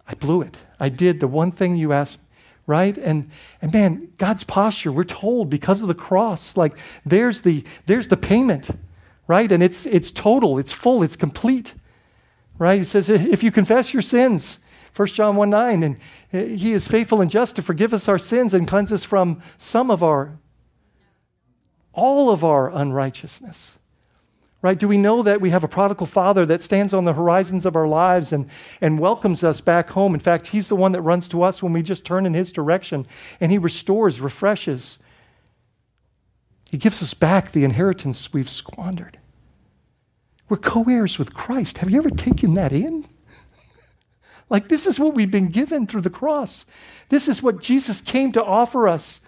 I 0.08 0.14
blew 0.14 0.42
it. 0.42 0.58
I 0.78 0.88
did 0.88 1.20
the 1.20 1.28
one 1.28 1.50
thing 1.50 1.76
you 1.76 1.92
asked, 1.92 2.18
right? 2.66 2.96
And, 2.96 3.30
and 3.60 3.72
man, 3.72 4.12
God's 4.18 4.44
posture, 4.44 4.92
we're 4.92 5.04
told 5.04 5.50
because 5.50 5.82
of 5.82 5.88
the 5.88 5.94
cross, 5.94 6.56
like 6.56 6.76
there's 7.04 7.42
the, 7.42 7.64
there's 7.86 8.08
the 8.08 8.16
payment, 8.16 8.70
right? 9.26 9.50
And 9.50 9.62
it's, 9.62 9.86
it's 9.86 10.10
total, 10.10 10.58
it's 10.58 10.72
full, 10.72 11.02
it's 11.02 11.16
complete, 11.16 11.74
right? 12.58 12.80
It 12.80 12.86
says, 12.86 13.08
if 13.08 13.42
you 13.42 13.50
confess 13.50 13.92
your 13.92 14.02
sins, 14.02 14.58
1 14.94 15.08
John 15.08 15.36
1 15.36 15.50
9, 15.50 15.82
and 15.82 15.96
eh, 16.32 16.46
he 16.56 16.72
is 16.72 16.88
faithful 16.88 17.20
and 17.20 17.30
just 17.30 17.56
to 17.56 17.62
forgive 17.62 17.92
us 17.92 18.08
our 18.08 18.18
sins 18.18 18.54
and 18.54 18.66
cleanse 18.66 18.92
us 18.92 19.04
from 19.04 19.42
some 19.58 19.90
of 19.90 20.02
our, 20.02 20.38
all 21.92 22.30
of 22.30 22.44
our 22.44 22.70
unrighteousness. 22.70 23.75
Right? 24.62 24.78
Do 24.78 24.88
we 24.88 24.96
know 24.96 25.22
that 25.22 25.40
we 25.40 25.50
have 25.50 25.64
a 25.64 25.68
prodigal 25.68 26.06
father 26.06 26.46
that 26.46 26.62
stands 26.62 26.94
on 26.94 27.04
the 27.04 27.12
horizons 27.12 27.66
of 27.66 27.76
our 27.76 27.86
lives 27.86 28.32
and, 28.32 28.48
and 28.80 28.98
welcomes 28.98 29.44
us 29.44 29.60
back 29.60 29.90
home? 29.90 30.14
In 30.14 30.20
fact, 30.20 30.48
he's 30.48 30.68
the 30.68 30.76
one 30.76 30.92
that 30.92 31.02
runs 31.02 31.28
to 31.28 31.42
us 31.42 31.62
when 31.62 31.72
we 31.72 31.82
just 31.82 32.04
turn 32.04 32.26
in 32.26 32.34
his 32.34 32.52
direction 32.52 33.06
and 33.38 33.52
he 33.52 33.58
restores, 33.58 34.20
refreshes. 34.20 34.98
He 36.70 36.78
gives 36.78 37.02
us 37.02 37.14
back 37.14 37.52
the 37.52 37.64
inheritance 37.64 38.32
we've 38.32 38.50
squandered. 38.50 39.18
We're 40.48 40.56
co 40.56 40.84
heirs 40.84 41.18
with 41.18 41.34
Christ. 41.34 41.78
Have 41.78 41.90
you 41.90 41.98
ever 41.98 42.10
taken 42.10 42.54
that 42.54 42.72
in? 42.72 43.06
Like, 44.48 44.68
this 44.68 44.86
is 44.86 45.00
what 45.00 45.14
we've 45.16 45.28
been 45.28 45.48
given 45.48 45.88
through 45.88 46.02
the 46.02 46.08
cross. 46.08 46.64
This 47.08 47.26
is 47.26 47.42
what 47.42 47.60
Jesus 47.60 48.00
came 48.00 48.30
to 48.30 48.44
offer 48.44 48.86
us. 48.86 49.20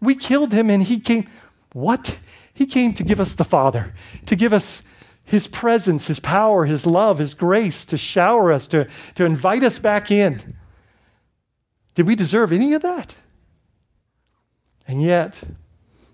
We 0.00 0.16
killed 0.16 0.52
him 0.52 0.70
and 0.70 0.82
he 0.82 0.98
came. 0.98 1.28
What? 1.72 2.18
He 2.56 2.64
came 2.64 2.94
to 2.94 3.04
give 3.04 3.20
us 3.20 3.34
the 3.34 3.44
Father, 3.44 3.92
to 4.24 4.34
give 4.34 4.54
us 4.54 4.82
his 5.22 5.46
presence, 5.46 6.06
his 6.06 6.18
power, 6.18 6.64
his 6.64 6.86
love, 6.86 7.18
his 7.18 7.34
grace, 7.34 7.84
to 7.84 7.98
shower 7.98 8.50
us, 8.50 8.66
to, 8.68 8.88
to 9.14 9.26
invite 9.26 9.62
us 9.62 9.78
back 9.78 10.10
in. 10.10 10.56
Did 11.94 12.06
we 12.06 12.14
deserve 12.14 12.52
any 12.52 12.72
of 12.72 12.80
that? 12.80 13.14
And 14.88 15.02
yet, 15.02 15.42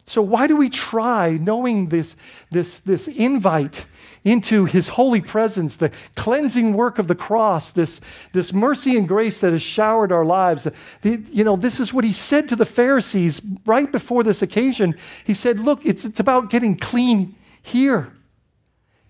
so 0.06 0.20
why 0.20 0.46
do 0.46 0.56
we 0.56 0.68
try 0.68 1.30
knowing 1.30 1.88
this, 1.88 2.16
this, 2.50 2.80
this 2.80 3.08
invite 3.08 3.86
into 4.24 4.66
his 4.66 4.90
holy 4.90 5.20
presence, 5.20 5.76
the 5.76 5.90
cleansing 6.14 6.72
work 6.74 6.98
of 6.98 7.08
the 7.08 7.14
cross, 7.14 7.70
this, 7.70 8.00
this 8.32 8.52
mercy 8.52 8.96
and 8.96 9.08
grace 9.08 9.40
that 9.40 9.52
has 9.52 9.62
showered 9.62 10.12
our 10.12 10.24
lives. 10.24 10.66
The, 11.02 11.22
you 11.30 11.42
know, 11.42 11.56
this 11.56 11.80
is 11.80 11.92
what 11.92 12.04
he 12.04 12.12
said 12.12 12.48
to 12.48 12.56
the 12.56 12.64
Pharisees 12.64 13.42
right 13.66 13.90
before 13.90 14.22
this 14.22 14.40
occasion. 14.40 14.94
He 15.24 15.34
said, 15.34 15.58
Look, 15.58 15.84
it's, 15.84 16.04
it's 16.04 16.20
about 16.20 16.50
getting 16.50 16.76
clean 16.76 17.34
here. 17.60 18.12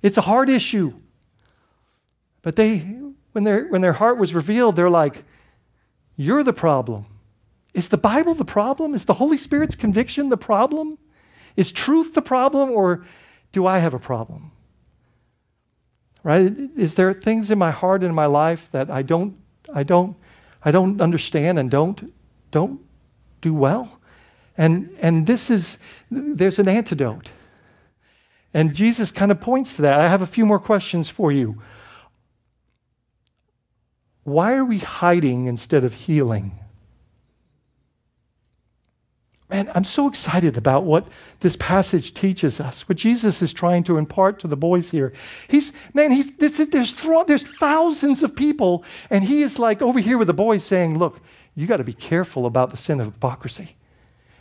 It's 0.01 0.17
a 0.17 0.23
hard 0.23 0.49
issue. 0.49 0.95
But 2.41 2.57
they, 2.57 2.79
when, 3.33 3.45
their, 3.45 3.67
when 3.67 3.83
their 3.83 3.93
heart 3.93 4.19
was 4.19 4.35
revealed, 4.35 4.77
they're 4.77 4.91
like, 4.91 5.25
You're 6.17 6.43
the 6.43 6.55
problem. 6.55 7.05
Is 7.75 7.89
the 7.89 7.97
Bible 7.97 8.35
the 8.35 8.45
problem? 8.45 8.95
Is 8.95 9.05
the 9.05 9.15
Holy 9.15 9.39
Spirit's 9.39 9.77
conviction 9.77 10.29
the 10.29 10.37
problem? 10.37 10.99
Is 11.57 11.73
truth 11.73 12.15
the 12.15 12.23
problem, 12.23 12.71
or 12.71 13.05
do 13.53 13.67
I 13.67 13.79
have 13.79 13.95
a 13.95 13.99
problem? 13.99 14.53
right? 16.23 16.53
Is 16.77 16.95
there 16.95 17.13
things 17.13 17.51
in 17.51 17.59
my 17.59 17.71
heart 17.71 18.03
and 18.03 18.11
in 18.11 18.15
my 18.15 18.27
life 18.27 18.71
that 18.73 18.91
I 18.91 19.03
don't, 19.03 19.37
I 19.73 19.83
don't, 19.83 20.17
I 20.65 20.71
don't 20.71 21.01
understand 21.01 21.59
and 21.59 21.71
don't, 21.71 22.13
don't 22.51 22.81
do 23.41 23.55
well? 23.55 24.01
And, 24.57 24.95
and 25.01 25.27
this 25.27 25.51
is, 25.51 25.79
there's 26.11 26.59
an 26.59 26.69
antidote. 26.69 27.31
And 28.55 28.75
Jesus 28.75 29.11
kind 29.11 29.33
of 29.33 29.41
points 29.41 29.77
to 29.77 29.83
that. 29.83 30.01
I 30.01 30.09
have 30.09 30.23
a 30.23 30.27
few 30.27 30.45
more 30.45 30.61
questions 30.61 31.09
for 31.09 31.33
you. 31.33 31.61
Why 34.25 34.55
are 34.55 34.65
we 34.65 34.79
hiding 34.79 35.47
instead 35.47 35.85
of 35.85 35.95
healing? 35.95 36.59
Man, 39.53 39.71
I'm 39.75 39.85
so 39.85 40.09
excited 40.09 40.57
about 40.57 40.85
what 40.85 41.07
this 41.41 41.57
passage 41.57 42.15
teaches 42.15 42.59
us, 42.59 42.89
what 42.89 42.97
Jesus 42.97 43.43
is 43.43 43.53
trying 43.53 43.85
to 43.85 43.99
impart 43.99 44.39
to 44.39 44.49
the 44.49 44.57
boys 44.57 44.93
here. 44.93 45.13
He's, 45.47 45.75
man, 45.93 46.11
he's, 46.11 46.35
there's, 46.39 46.57
there's, 46.57 47.59
thousands 47.59 48.23
of 48.23 48.35
people, 48.35 48.83
and 49.11 49.25
he 49.25 49.43
is 49.43 49.59
like 49.59 49.83
over 49.83 50.01
here 50.01 50.17
with 50.17 50.29
the 50.29 50.33
boys 50.33 50.65
saying, 50.65 50.97
Look, 50.97 51.21
you 51.55 51.67
got 51.67 51.77
to 51.77 51.85
be 51.85 51.93
careful 51.93 52.47
about 52.47 52.71
the 52.71 52.79
sin 52.79 52.99
of 52.99 53.09
hypocrisy 53.09 53.77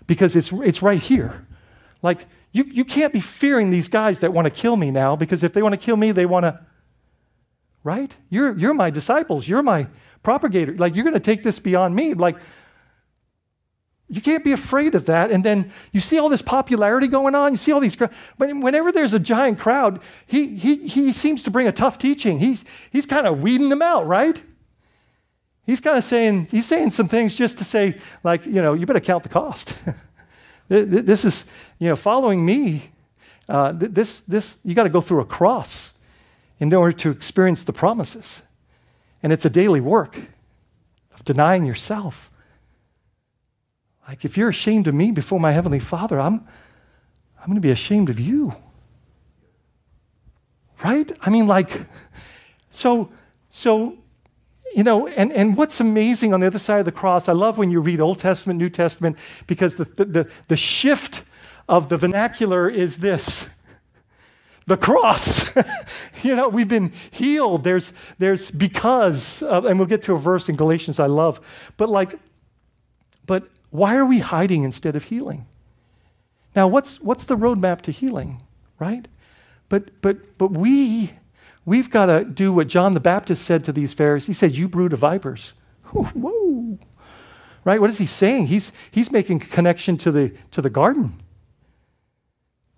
because 0.07 0.33
it's, 0.37 0.49
it's 0.53 0.81
right 0.81 1.01
here. 1.01 1.45
Like, 2.01 2.25
you, 2.53 2.63
you 2.71 2.85
can't 2.85 3.11
be 3.11 3.19
fearing 3.19 3.69
these 3.69 3.89
guys 3.89 4.21
that 4.21 4.31
want 4.31 4.45
to 4.45 4.49
kill 4.49 4.77
me 4.77 4.91
now 4.91 5.17
because 5.17 5.43
if 5.43 5.51
they 5.51 5.61
want 5.61 5.73
to 5.73 5.77
kill 5.77 5.97
me, 5.97 6.13
they 6.13 6.25
want 6.25 6.45
to, 6.45 6.57
right? 7.83 8.15
You're, 8.29 8.57
you're 8.57 8.73
my 8.73 8.89
disciples, 8.89 9.45
you're 9.45 9.61
my 9.61 9.87
propagator. 10.23 10.77
Like, 10.77 10.95
you're 10.95 11.03
going 11.03 11.15
to 11.15 11.19
take 11.19 11.43
this 11.43 11.59
beyond 11.59 11.97
me. 11.97 12.13
Like, 12.13 12.37
you 14.11 14.19
can't 14.19 14.43
be 14.43 14.51
afraid 14.51 14.93
of 14.93 15.05
that. 15.05 15.31
And 15.31 15.41
then 15.41 15.71
you 15.93 16.01
see 16.01 16.19
all 16.19 16.27
this 16.27 16.41
popularity 16.41 17.07
going 17.07 17.33
on. 17.33 17.53
You 17.53 17.57
see 17.57 17.71
all 17.71 17.79
these. 17.79 17.97
Whenever 18.37 18.91
there's 18.91 19.13
a 19.13 19.19
giant 19.19 19.57
crowd, 19.57 20.01
he, 20.27 20.47
he, 20.47 20.87
he 20.87 21.13
seems 21.13 21.43
to 21.43 21.51
bring 21.51 21.65
a 21.65 21.71
tough 21.71 21.97
teaching. 21.97 22.39
He's, 22.39 22.65
he's 22.91 23.05
kind 23.05 23.25
of 23.25 23.39
weeding 23.39 23.69
them 23.69 23.81
out, 23.81 24.05
right? 24.05 24.41
He's 25.65 25.79
kind 25.79 25.97
of 25.97 26.03
saying, 26.03 26.47
he's 26.51 26.65
saying 26.65 26.91
some 26.91 27.07
things 27.07 27.37
just 27.37 27.57
to 27.59 27.63
say, 27.63 27.95
like, 28.21 28.45
you 28.45 28.61
know, 28.61 28.73
you 28.73 28.85
better 28.85 28.99
count 28.99 29.23
the 29.23 29.29
cost. 29.29 29.73
this 30.67 31.23
is, 31.23 31.45
you 31.79 31.87
know, 31.87 31.95
following 31.95 32.45
me. 32.45 32.89
Uh, 33.47 33.71
this, 33.73 34.19
this, 34.21 34.57
you 34.65 34.75
got 34.75 34.83
to 34.83 34.89
go 34.89 34.99
through 34.99 35.21
a 35.21 35.25
cross 35.25 35.93
in 36.59 36.73
order 36.73 36.91
to 36.91 37.11
experience 37.11 37.63
the 37.63 37.73
promises. 37.73 38.41
And 39.23 39.31
it's 39.31 39.45
a 39.45 39.49
daily 39.49 39.79
work 39.79 40.19
of 41.13 41.23
denying 41.23 41.65
yourself 41.65 42.30
like, 44.07 44.25
if 44.25 44.37
you're 44.37 44.49
ashamed 44.49 44.87
of 44.87 44.95
me 44.95 45.11
before 45.11 45.39
my 45.39 45.51
Heavenly 45.51 45.79
Father, 45.79 46.19
I'm, 46.19 46.45
I'm 47.39 47.45
going 47.45 47.55
to 47.55 47.61
be 47.61 47.71
ashamed 47.71 48.09
of 48.09 48.19
you. 48.19 48.55
Right? 50.83 51.11
I 51.21 51.29
mean, 51.29 51.47
like, 51.47 51.85
so, 52.69 53.11
so, 53.49 53.97
you 54.75 54.83
know, 54.83 55.07
and, 55.07 55.31
and 55.31 55.55
what's 55.55 55.79
amazing 55.79 56.33
on 56.33 56.39
the 56.39 56.47
other 56.47 56.59
side 56.59 56.79
of 56.79 56.85
the 56.85 56.91
cross, 56.91 57.29
I 57.29 57.33
love 57.33 57.57
when 57.57 57.69
you 57.69 57.79
read 57.81 57.99
Old 57.99 58.19
Testament, 58.19 58.59
New 58.59 58.69
Testament, 58.69 59.17
because 59.47 59.75
the, 59.75 59.85
the, 59.85 60.05
the, 60.05 60.31
the 60.47 60.55
shift 60.55 61.23
of 61.69 61.89
the 61.89 61.97
vernacular 61.97 62.69
is 62.69 62.97
this 62.97 63.47
the 64.67 64.77
cross. 64.77 65.53
you 66.23 66.35
know, 66.35 66.47
we've 66.47 66.67
been 66.67 66.93
healed. 67.11 67.63
There's, 67.63 67.93
there's 68.19 68.49
because, 68.51 69.41
of, 69.43 69.65
and 69.65 69.77
we'll 69.77 69.87
get 69.87 70.03
to 70.03 70.13
a 70.13 70.17
verse 70.17 70.49
in 70.49 70.55
Galatians 70.55 70.99
I 70.99 71.07
love, 71.07 71.41
but 71.77 71.89
like, 71.89 72.17
why 73.71 73.95
are 73.95 74.05
we 74.05 74.19
hiding 74.19 74.63
instead 74.63 74.95
of 74.95 75.05
healing? 75.05 75.47
Now, 76.55 76.67
what's, 76.67 76.99
what's 77.01 77.23
the 77.23 77.37
roadmap 77.37 77.81
to 77.81 77.91
healing, 77.91 78.43
right? 78.77 79.07
But, 79.69 80.01
but, 80.01 80.37
but 80.37 80.51
we, 80.51 81.13
we've 81.65 81.89
got 81.89 82.07
to 82.07 82.25
do 82.25 82.51
what 82.51 82.67
John 82.67 82.93
the 82.93 82.99
Baptist 82.99 83.43
said 83.43 83.63
to 83.63 83.71
these 83.71 83.93
Pharisees. 83.93 84.27
He 84.27 84.33
said, 84.33 84.55
You 84.57 84.67
brood 84.67 84.91
of 84.91 84.99
vipers. 84.99 85.53
Whoa. 85.85 86.77
Right? 87.63 87.79
What 87.79 87.89
is 87.89 87.99
he 87.99 88.05
saying? 88.05 88.47
He's, 88.47 88.73
he's 88.91 89.11
making 89.11 89.41
a 89.41 89.45
connection 89.45 89.97
to 89.99 90.11
the, 90.11 90.33
to 90.51 90.61
the 90.61 90.69
garden. 90.69 91.21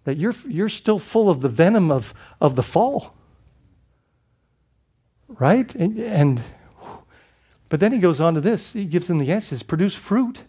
That 0.03 0.17
you're, 0.17 0.35
you're 0.47 0.69
still 0.69 0.99
full 0.99 1.29
of 1.29 1.41
the 1.41 1.49
venom 1.49 1.89
of, 1.89 2.13
of 2.39 2.55
the 2.55 2.63
fall. 2.63 3.15
Right? 5.27 5.73
And, 5.73 5.97
and 5.97 6.43
but 7.69 7.79
then 7.79 7.91
he 7.91 7.97
goes 7.97 8.21
on 8.21 8.35
to 8.35 8.41
this. 8.41 8.73
He 8.73 8.85
gives 8.85 9.07
them 9.07 9.17
the 9.17 9.31
answers 9.31 9.63
produce 9.63 9.95
fruit 9.95 10.43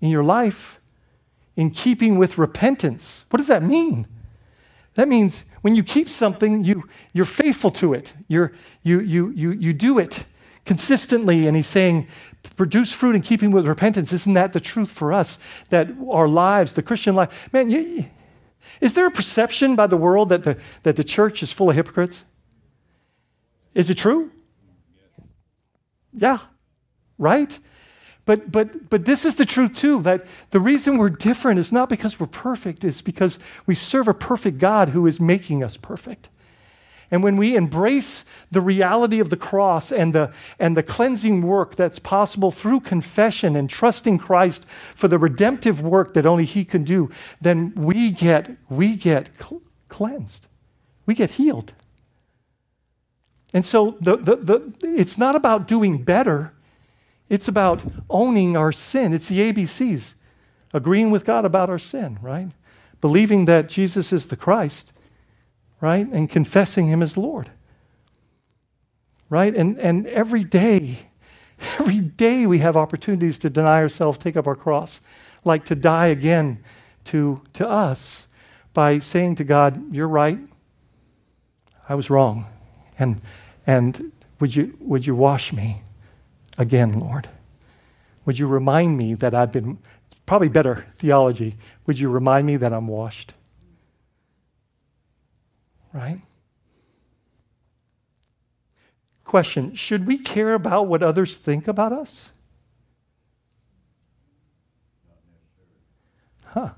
in 0.00 0.10
your 0.10 0.24
life 0.24 0.80
in 1.56 1.70
keeping 1.70 2.18
with 2.18 2.38
repentance. 2.38 3.24
What 3.30 3.38
does 3.38 3.48
that 3.48 3.62
mean? 3.62 4.06
That 4.94 5.08
means 5.08 5.44
when 5.62 5.74
you 5.74 5.82
keep 5.82 6.08
something, 6.08 6.64
you, 6.64 6.88
you're 7.12 7.24
faithful 7.24 7.70
to 7.72 7.94
it. 7.94 8.12
You're, 8.28 8.52
you, 8.82 9.00
you, 9.00 9.30
you, 9.30 9.50
you 9.50 9.72
do 9.72 9.98
it 9.98 10.24
consistently. 10.64 11.46
And 11.46 11.56
he's 11.56 11.66
saying, 11.66 12.06
produce 12.56 12.92
fruit 12.92 13.16
in 13.16 13.22
keeping 13.22 13.50
with 13.50 13.66
repentance. 13.66 14.12
Isn't 14.12 14.34
that 14.34 14.52
the 14.52 14.60
truth 14.60 14.90
for 14.90 15.12
us? 15.12 15.38
That 15.70 15.88
our 16.08 16.28
lives, 16.28 16.74
the 16.74 16.82
Christian 16.82 17.14
life, 17.14 17.48
man, 17.52 17.70
you, 17.70 18.06
is 18.80 18.94
there 18.94 19.06
a 19.06 19.10
perception 19.10 19.76
by 19.76 19.86
the 19.86 19.96
world 19.96 20.28
that 20.28 20.44
the, 20.44 20.58
that 20.82 20.96
the 20.96 21.04
church 21.04 21.42
is 21.42 21.52
full 21.52 21.70
of 21.70 21.76
hypocrites? 21.76 22.24
Is 23.74 23.90
it 23.90 23.96
true? 23.96 24.30
Yeah, 26.12 26.38
right? 27.16 27.58
But, 28.28 28.52
but, 28.52 28.90
but 28.90 29.06
this 29.06 29.24
is 29.24 29.36
the 29.36 29.46
truth 29.46 29.74
too 29.74 30.02
that 30.02 30.26
the 30.50 30.60
reason 30.60 30.98
we're 30.98 31.08
different 31.08 31.58
is 31.58 31.72
not 31.72 31.88
because 31.88 32.20
we're 32.20 32.26
perfect, 32.26 32.84
it's 32.84 33.00
because 33.00 33.38
we 33.64 33.74
serve 33.74 34.06
a 34.06 34.12
perfect 34.12 34.58
God 34.58 34.90
who 34.90 35.06
is 35.06 35.18
making 35.18 35.64
us 35.64 35.78
perfect. 35.78 36.28
And 37.10 37.22
when 37.22 37.38
we 37.38 37.56
embrace 37.56 38.26
the 38.50 38.60
reality 38.60 39.18
of 39.18 39.30
the 39.30 39.38
cross 39.38 39.90
and 39.90 40.14
the, 40.14 40.30
and 40.58 40.76
the 40.76 40.82
cleansing 40.82 41.40
work 41.40 41.76
that's 41.76 41.98
possible 41.98 42.50
through 42.50 42.80
confession 42.80 43.56
and 43.56 43.70
trusting 43.70 44.18
Christ 44.18 44.66
for 44.94 45.08
the 45.08 45.16
redemptive 45.16 45.80
work 45.80 46.12
that 46.12 46.26
only 46.26 46.44
He 46.44 46.66
can 46.66 46.84
do, 46.84 47.08
then 47.40 47.72
we 47.76 48.10
get, 48.10 48.50
we 48.68 48.94
get 48.94 49.30
cl- 49.40 49.62
cleansed. 49.88 50.46
We 51.06 51.14
get 51.14 51.30
healed. 51.30 51.72
And 53.54 53.64
so 53.64 53.96
the, 54.02 54.18
the, 54.18 54.36
the, 54.36 54.72
it's 54.82 55.16
not 55.16 55.34
about 55.34 55.66
doing 55.66 56.02
better, 56.04 56.52
it's 57.28 57.48
about 57.48 57.82
owning 58.08 58.56
our 58.56 58.72
sin. 58.72 59.12
It's 59.12 59.28
the 59.28 59.52
ABCs, 59.52 60.14
agreeing 60.72 61.10
with 61.10 61.24
God 61.24 61.44
about 61.44 61.68
our 61.68 61.78
sin, 61.78 62.18
right? 62.22 62.48
Believing 63.00 63.44
that 63.44 63.68
Jesus 63.68 64.12
is 64.12 64.26
the 64.26 64.36
Christ, 64.36 64.92
right? 65.80 66.06
And 66.10 66.28
confessing 66.28 66.88
Him 66.88 67.02
as 67.02 67.16
Lord, 67.16 67.50
right? 69.28 69.54
And, 69.54 69.78
and 69.78 70.06
every 70.06 70.44
day, 70.44 71.10
every 71.78 72.00
day 72.00 72.46
we 72.46 72.58
have 72.58 72.76
opportunities 72.76 73.38
to 73.40 73.50
deny 73.50 73.80
ourselves, 73.80 74.18
take 74.18 74.36
up 74.36 74.46
our 74.46 74.56
cross, 74.56 75.00
like 75.44 75.64
to 75.66 75.74
die 75.74 76.06
again 76.06 76.62
to, 77.04 77.42
to 77.54 77.68
us 77.68 78.26
by 78.72 78.98
saying 78.98 79.34
to 79.36 79.44
God, 79.44 79.94
You're 79.94 80.08
right. 80.08 80.38
I 81.88 81.94
was 81.94 82.10
wrong. 82.10 82.46
And, 82.98 83.20
and 83.66 84.12
would, 84.40 84.54
you, 84.54 84.76
would 84.80 85.06
you 85.06 85.14
wash 85.14 85.52
me? 85.52 85.82
Again, 86.58 86.98
Lord. 86.98 87.28
Would 88.26 88.38
you 88.38 88.46
remind 88.46 88.98
me 88.98 89.14
that 89.14 89.34
I've 89.34 89.52
been, 89.52 89.78
probably 90.26 90.48
better 90.48 90.86
theology, 90.96 91.56
would 91.86 91.98
you 91.98 92.10
remind 92.10 92.46
me 92.46 92.56
that 92.56 92.72
I'm 92.72 92.88
washed? 92.88 93.32
Right? 95.94 96.20
Question 99.24 99.74
Should 99.74 100.06
we 100.06 100.18
care 100.18 100.52
about 100.54 100.86
what 100.86 101.02
others 101.02 101.38
think 101.38 101.68
about 101.68 101.92
us? 101.92 102.30
Huh. 106.46 106.70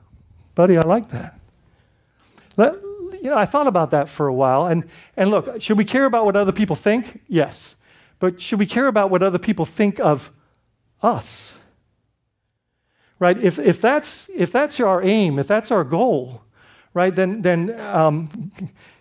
Buddy, 0.54 0.76
I 0.76 0.82
like 0.82 1.10
that. 1.10 1.38
Let, 2.56 2.74
you 3.22 3.30
know, 3.30 3.36
I 3.36 3.46
thought 3.46 3.66
about 3.66 3.92
that 3.92 4.08
for 4.08 4.26
a 4.26 4.34
while. 4.34 4.66
And, 4.66 4.84
and 5.16 5.30
look, 5.30 5.60
should 5.60 5.78
we 5.78 5.84
care 5.84 6.04
about 6.04 6.24
what 6.24 6.36
other 6.36 6.52
people 6.52 6.76
think? 6.76 7.22
Yes. 7.28 7.76
But 8.20 8.40
should 8.40 8.58
we 8.58 8.66
care 8.66 8.86
about 8.86 9.10
what 9.10 9.22
other 9.22 9.38
people 9.38 9.64
think 9.64 9.98
of 9.98 10.30
us? 11.02 11.54
Right? 13.18 13.36
If, 13.36 13.58
if, 13.58 13.80
that's, 13.80 14.30
if 14.34 14.52
that's 14.52 14.78
our 14.78 15.02
aim, 15.02 15.38
if 15.38 15.48
that's 15.48 15.70
our 15.70 15.84
goal, 15.84 16.42
right, 16.94 17.14
then, 17.14 17.42
then 17.42 17.78
um, 17.80 18.52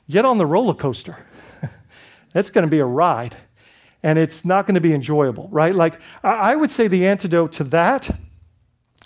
get 0.10 0.26
on 0.26 0.38
the 0.38 0.46
roller 0.46 0.74
coaster. 0.74 1.18
that's 2.34 2.50
going 2.50 2.66
to 2.66 2.72
be 2.72 2.80
a 2.80 2.86
ride. 2.86 3.36
And 4.02 4.18
it's 4.18 4.46
not 4.46 4.66
going 4.66 4.76
to 4.76 4.82
be 4.82 4.94
enjoyable, 4.94 5.50
right? 5.52 5.76
Like, 5.76 6.00
I 6.24 6.56
would 6.56 6.72
say 6.72 6.88
the 6.88 7.06
antidote 7.06 7.52
to 7.54 7.66
that 7.66 8.18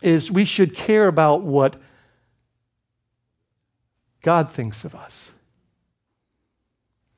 is 0.03 0.31
we 0.31 0.45
should 0.45 0.75
care 0.75 1.07
about 1.07 1.41
what 1.41 1.79
God 4.21 4.51
thinks 4.51 4.85
of 4.85 4.93
us. 4.93 5.31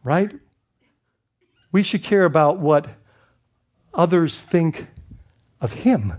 Right? 0.04 0.32
We 1.76 1.84
should 1.84 2.04
care 2.04 2.24
about 2.24 2.58
what 2.58 2.88
others 3.94 4.40
think 4.40 4.88
of 5.60 5.74
him. 5.74 6.14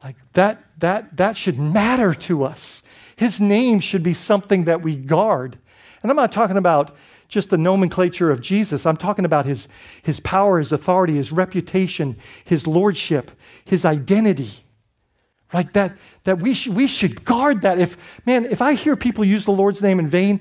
Like 0.00 0.14
that, 0.34 0.62
that, 0.78 1.16
that 1.16 1.36
should 1.36 1.58
matter 1.58 2.14
to 2.14 2.44
us. 2.44 2.84
His 3.16 3.40
name 3.40 3.80
should 3.80 4.04
be 4.04 4.12
something 4.12 4.62
that 4.66 4.82
we 4.82 4.94
guard. 4.94 5.58
And 6.02 6.12
I'm 6.12 6.16
not 6.16 6.30
talking 6.30 6.56
about 6.56 6.94
just 7.26 7.50
the 7.50 7.58
nomenclature 7.58 8.30
of 8.30 8.40
Jesus. 8.40 8.86
I'm 8.86 8.96
talking 8.96 9.24
about 9.24 9.44
his, 9.44 9.66
his 10.04 10.20
power, 10.20 10.58
his 10.58 10.70
authority, 10.70 11.16
his 11.16 11.32
reputation, 11.32 12.16
his 12.44 12.68
lordship, 12.68 13.32
his 13.64 13.84
identity. 13.84 14.52
Like 15.52 15.72
that, 15.72 15.96
that 16.22 16.38
we, 16.38 16.54
sh- 16.54 16.68
we 16.68 16.86
should 16.86 17.24
guard 17.24 17.62
that. 17.62 17.80
If, 17.80 17.96
man, 18.24 18.44
if 18.44 18.62
I 18.62 18.74
hear 18.74 18.94
people 18.94 19.24
use 19.24 19.44
the 19.44 19.50
Lord's 19.50 19.82
name 19.82 19.98
in 19.98 20.06
vain, 20.06 20.40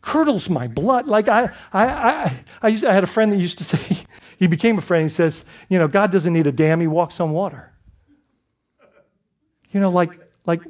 curdles 0.00 0.48
my 0.48 0.66
blood. 0.66 1.06
Like 1.06 1.28
I, 1.28 1.50
I, 1.72 1.86
I, 1.86 2.36
I, 2.62 2.68
used, 2.68 2.84
I 2.84 2.92
had 2.92 3.04
a 3.04 3.08
friend 3.08 3.32
that 3.32 3.38
used 3.38 3.58
to 3.58 3.64
say, 3.72 4.04
he 4.38 4.46
became 4.46 4.78
a 4.78 4.80
friend. 4.80 5.04
He 5.04 5.08
says, 5.08 5.44
you 5.68 5.78
know, 5.78 5.88
God 5.88 6.12
doesn't 6.12 6.32
need 6.32 6.46
a 6.46 6.52
dam, 6.52 6.80
he 6.80 6.86
walks 6.86 7.20
on 7.20 7.32
water. 7.32 7.72
You 9.70 9.80
know, 9.80 9.90
like, 9.90 10.18
like, 10.46 10.64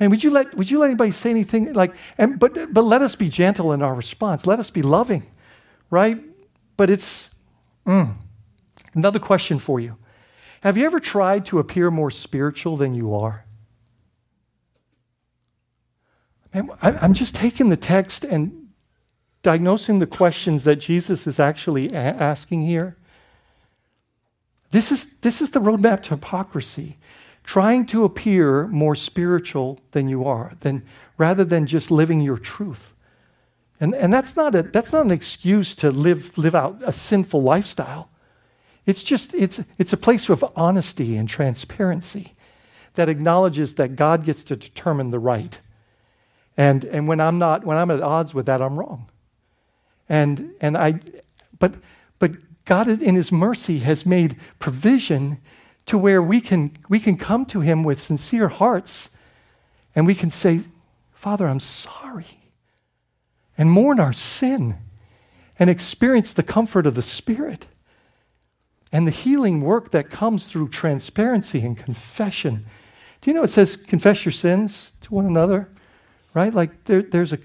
man, 0.00 0.10
would 0.10 0.24
you 0.24 0.30
let, 0.30 0.52
would 0.56 0.68
you 0.68 0.78
let 0.80 0.86
anybody 0.86 1.12
say 1.12 1.30
anything 1.30 1.72
like, 1.74 1.94
and, 2.18 2.40
but, 2.40 2.72
but 2.72 2.82
let 2.82 3.02
us 3.02 3.14
be 3.14 3.28
gentle 3.28 3.72
in 3.72 3.82
our 3.82 3.94
response. 3.94 4.46
Let 4.46 4.58
us 4.58 4.68
be 4.68 4.82
loving, 4.82 5.24
right? 5.90 6.20
But 6.76 6.90
it's, 6.90 7.32
mm. 7.86 8.16
another 8.94 9.20
question 9.20 9.60
for 9.60 9.78
you. 9.78 9.96
Have 10.62 10.76
you 10.76 10.84
ever 10.86 10.98
tried 10.98 11.46
to 11.46 11.58
appear 11.58 11.90
more 11.90 12.10
spiritual 12.10 12.76
than 12.76 12.94
you 12.94 13.14
are? 13.14 13.44
I'm 16.52 17.14
just 17.14 17.34
taking 17.34 17.68
the 17.68 17.76
text 17.76 18.24
and 18.24 18.68
diagnosing 19.42 20.00
the 20.00 20.06
questions 20.06 20.64
that 20.64 20.76
Jesus 20.76 21.26
is 21.26 21.38
actually 21.38 21.92
asking 21.94 22.62
here. 22.62 22.96
This 24.70 24.92
is, 24.92 25.14
this 25.18 25.40
is 25.40 25.50
the 25.50 25.60
roadmap 25.60 26.02
to 26.04 26.10
hypocrisy. 26.10 26.96
Trying 27.44 27.86
to 27.86 28.04
appear 28.04 28.66
more 28.68 28.94
spiritual 28.94 29.80
than 29.92 30.08
you 30.08 30.24
are, 30.24 30.52
than, 30.60 30.84
rather 31.18 31.44
than 31.44 31.66
just 31.66 31.90
living 31.90 32.20
your 32.20 32.36
truth. 32.36 32.92
And, 33.80 33.94
and 33.94 34.12
that's, 34.12 34.36
not 34.36 34.54
a, 34.54 34.62
that's 34.62 34.92
not 34.92 35.06
an 35.06 35.10
excuse 35.10 35.74
to 35.76 35.90
live, 35.90 36.36
live 36.36 36.54
out 36.54 36.80
a 36.84 36.92
sinful 36.92 37.42
lifestyle. 37.42 38.10
It's 38.86 39.02
just, 39.02 39.34
it's, 39.34 39.60
it's 39.78 39.92
a 39.92 39.96
place 39.96 40.28
of 40.28 40.44
honesty 40.54 41.16
and 41.16 41.28
transparency 41.28 42.34
that 42.94 43.08
acknowledges 43.08 43.76
that 43.76 43.96
God 43.96 44.24
gets 44.24 44.44
to 44.44 44.56
determine 44.56 45.10
the 45.10 45.18
right. 45.18 45.58
And, 46.60 46.84
and 46.84 47.08
when 47.08 47.20
I'm 47.20 47.38
not, 47.38 47.64
when 47.64 47.78
I'm 47.78 47.90
at 47.90 48.02
odds 48.02 48.34
with 48.34 48.44
that, 48.44 48.60
I'm 48.60 48.78
wrong. 48.78 49.08
And, 50.10 50.52
and 50.60 50.76
I, 50.76 51.00
but, 51.58 51.72
but 52.18 52.32
God 52.66 52.86
in 52.86 53.14
his 53.14 53.32
mercy 53.32 53.78
has 53.78 54.04
made 54.04 54.36
provision 54.58 55.40
to 55.86 55.96
where 55.96 56.22
we 56.22 56.38
can, 56.42 56.76
we 56.86 57.00
can 57.00 57.16
come 57.16 57.46
to 57.46 57.60
him 57.60 57.82
with 57.82 57.98
sincere 57.98 58.48
hearts 58.48 59.08
and 59.94 60.06
we 60.06 60.14
can 60.14 60.28
say, 60.28 60.60
Father, 61.14 61.48
I'm 61.48 61.60
sorry. 61.60 62.26
And 63.56 63.70
mourn 63.70 63.98
our 63.98 64.12
sin 64.12 64.76
and 65.58 65.70
experience 65.70 66.34
the 66.34 66.42
comfort 66.42 66.86
of 66.86 66.94
the 66.94 67.00
Spirit 67.00 67.68
and 68.92 69.06
the 69.06 69.12
healing 69.12 69.62
work 69.62 69.92
that 69.92 70.10
comes 70.10 70.44
through 70.44 70.68
transparency 70.68 71.60
and 71.60 71.74
confession. 71.74 72.66
Do 73.22 73.30
you 73.30 73.34
know 73.34 73.44
it 73.44 73.48
says 73.48 73.76
confess 73.76 74.26
your 74.26 74.32
sins 74.32 74.92
to 75.00 75.14
one 75.14 75.24
another? 75.24 75.70
Right? 76.32 76.54
Like 76.54 76.84
there, 76.84 77.02
there's 77.02 77.32
a 77.32 77.38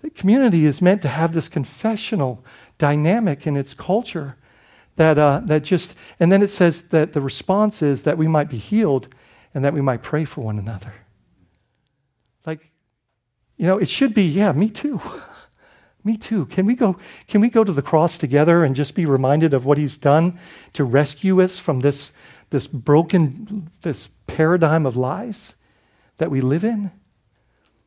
the 0.00 0.10
community 0.10 0.64
is 0.64 0.80
meant 0.80 1.02
to 1.02 1.08
have 1.08 1.32
this 1.32 1.48
confessional 1.48 2.44
dynamic 2.78 3.46
in 3.46 3.56
its 3.56 3.74
culture 3.74 4.36
that, 4.96 5.18
uh, 5.18 5.40
that 5.44 5.64
just, 5.64 5.94
and 6.20 6.30
then 6.30 6.42
it 6.42 6.48
says 6.48 6.82
that 6.82 7.12
the 7.12 7.20
response 7.20 7.82
is 7.82 8.04
that 8.04 8.18
we 8.18 8.28
might 8.28 8.48
be 8.48 8.58
healed 8.58 9.08
and 9.54 9.64
that 9.64 9.74
we 9.74 9.80
might 9.80 10.02
pray 10.02 10.24
for 10.24 10.42
one 10.42 10.58
another. 10.58 10.92
Like, 12.46 12.70
you 13.56 13.66
know, 13.66 13.78
it 13.78 13.88
should 13.88 14.14
be, 14.14 14.24
yeah, 14.24 14.52
me 14.52 14.70
too. 14.70 15.00
Me 16.04 16.16
too. 16.16 16.46
Can 16.46 16.64
we 16.64 16.74
go 16.74 16.96
can 17.26 17.40
we 17.40 17.50
go 17.50 17.64
to 17.64 17.72
the 17.72 17.82
cross 17.82 18.16
together 18.16 18.64
and 18.64 18.74
just 18.74 18.94
be 18.94 19.04
reminded 19.04 19.52
of 19.52 19.66
what 19.66 19.76
he's 19.76 19.98
done 19.98 20.38
to 20.72 20.84
rescue 20.84 21.42
us 21.42 21.58
from 21.58 21.80
this 21.80 22.12
this 22.48 22.66
broken 22.66 23.68
this 23.82 24.08
paradigm 24.26 24.86
of 24.86 24.96
lies 24.96 25.54
that 26.16 26.30
we 26.30 26.40
live 26.40 26.64
in 26.64 26.92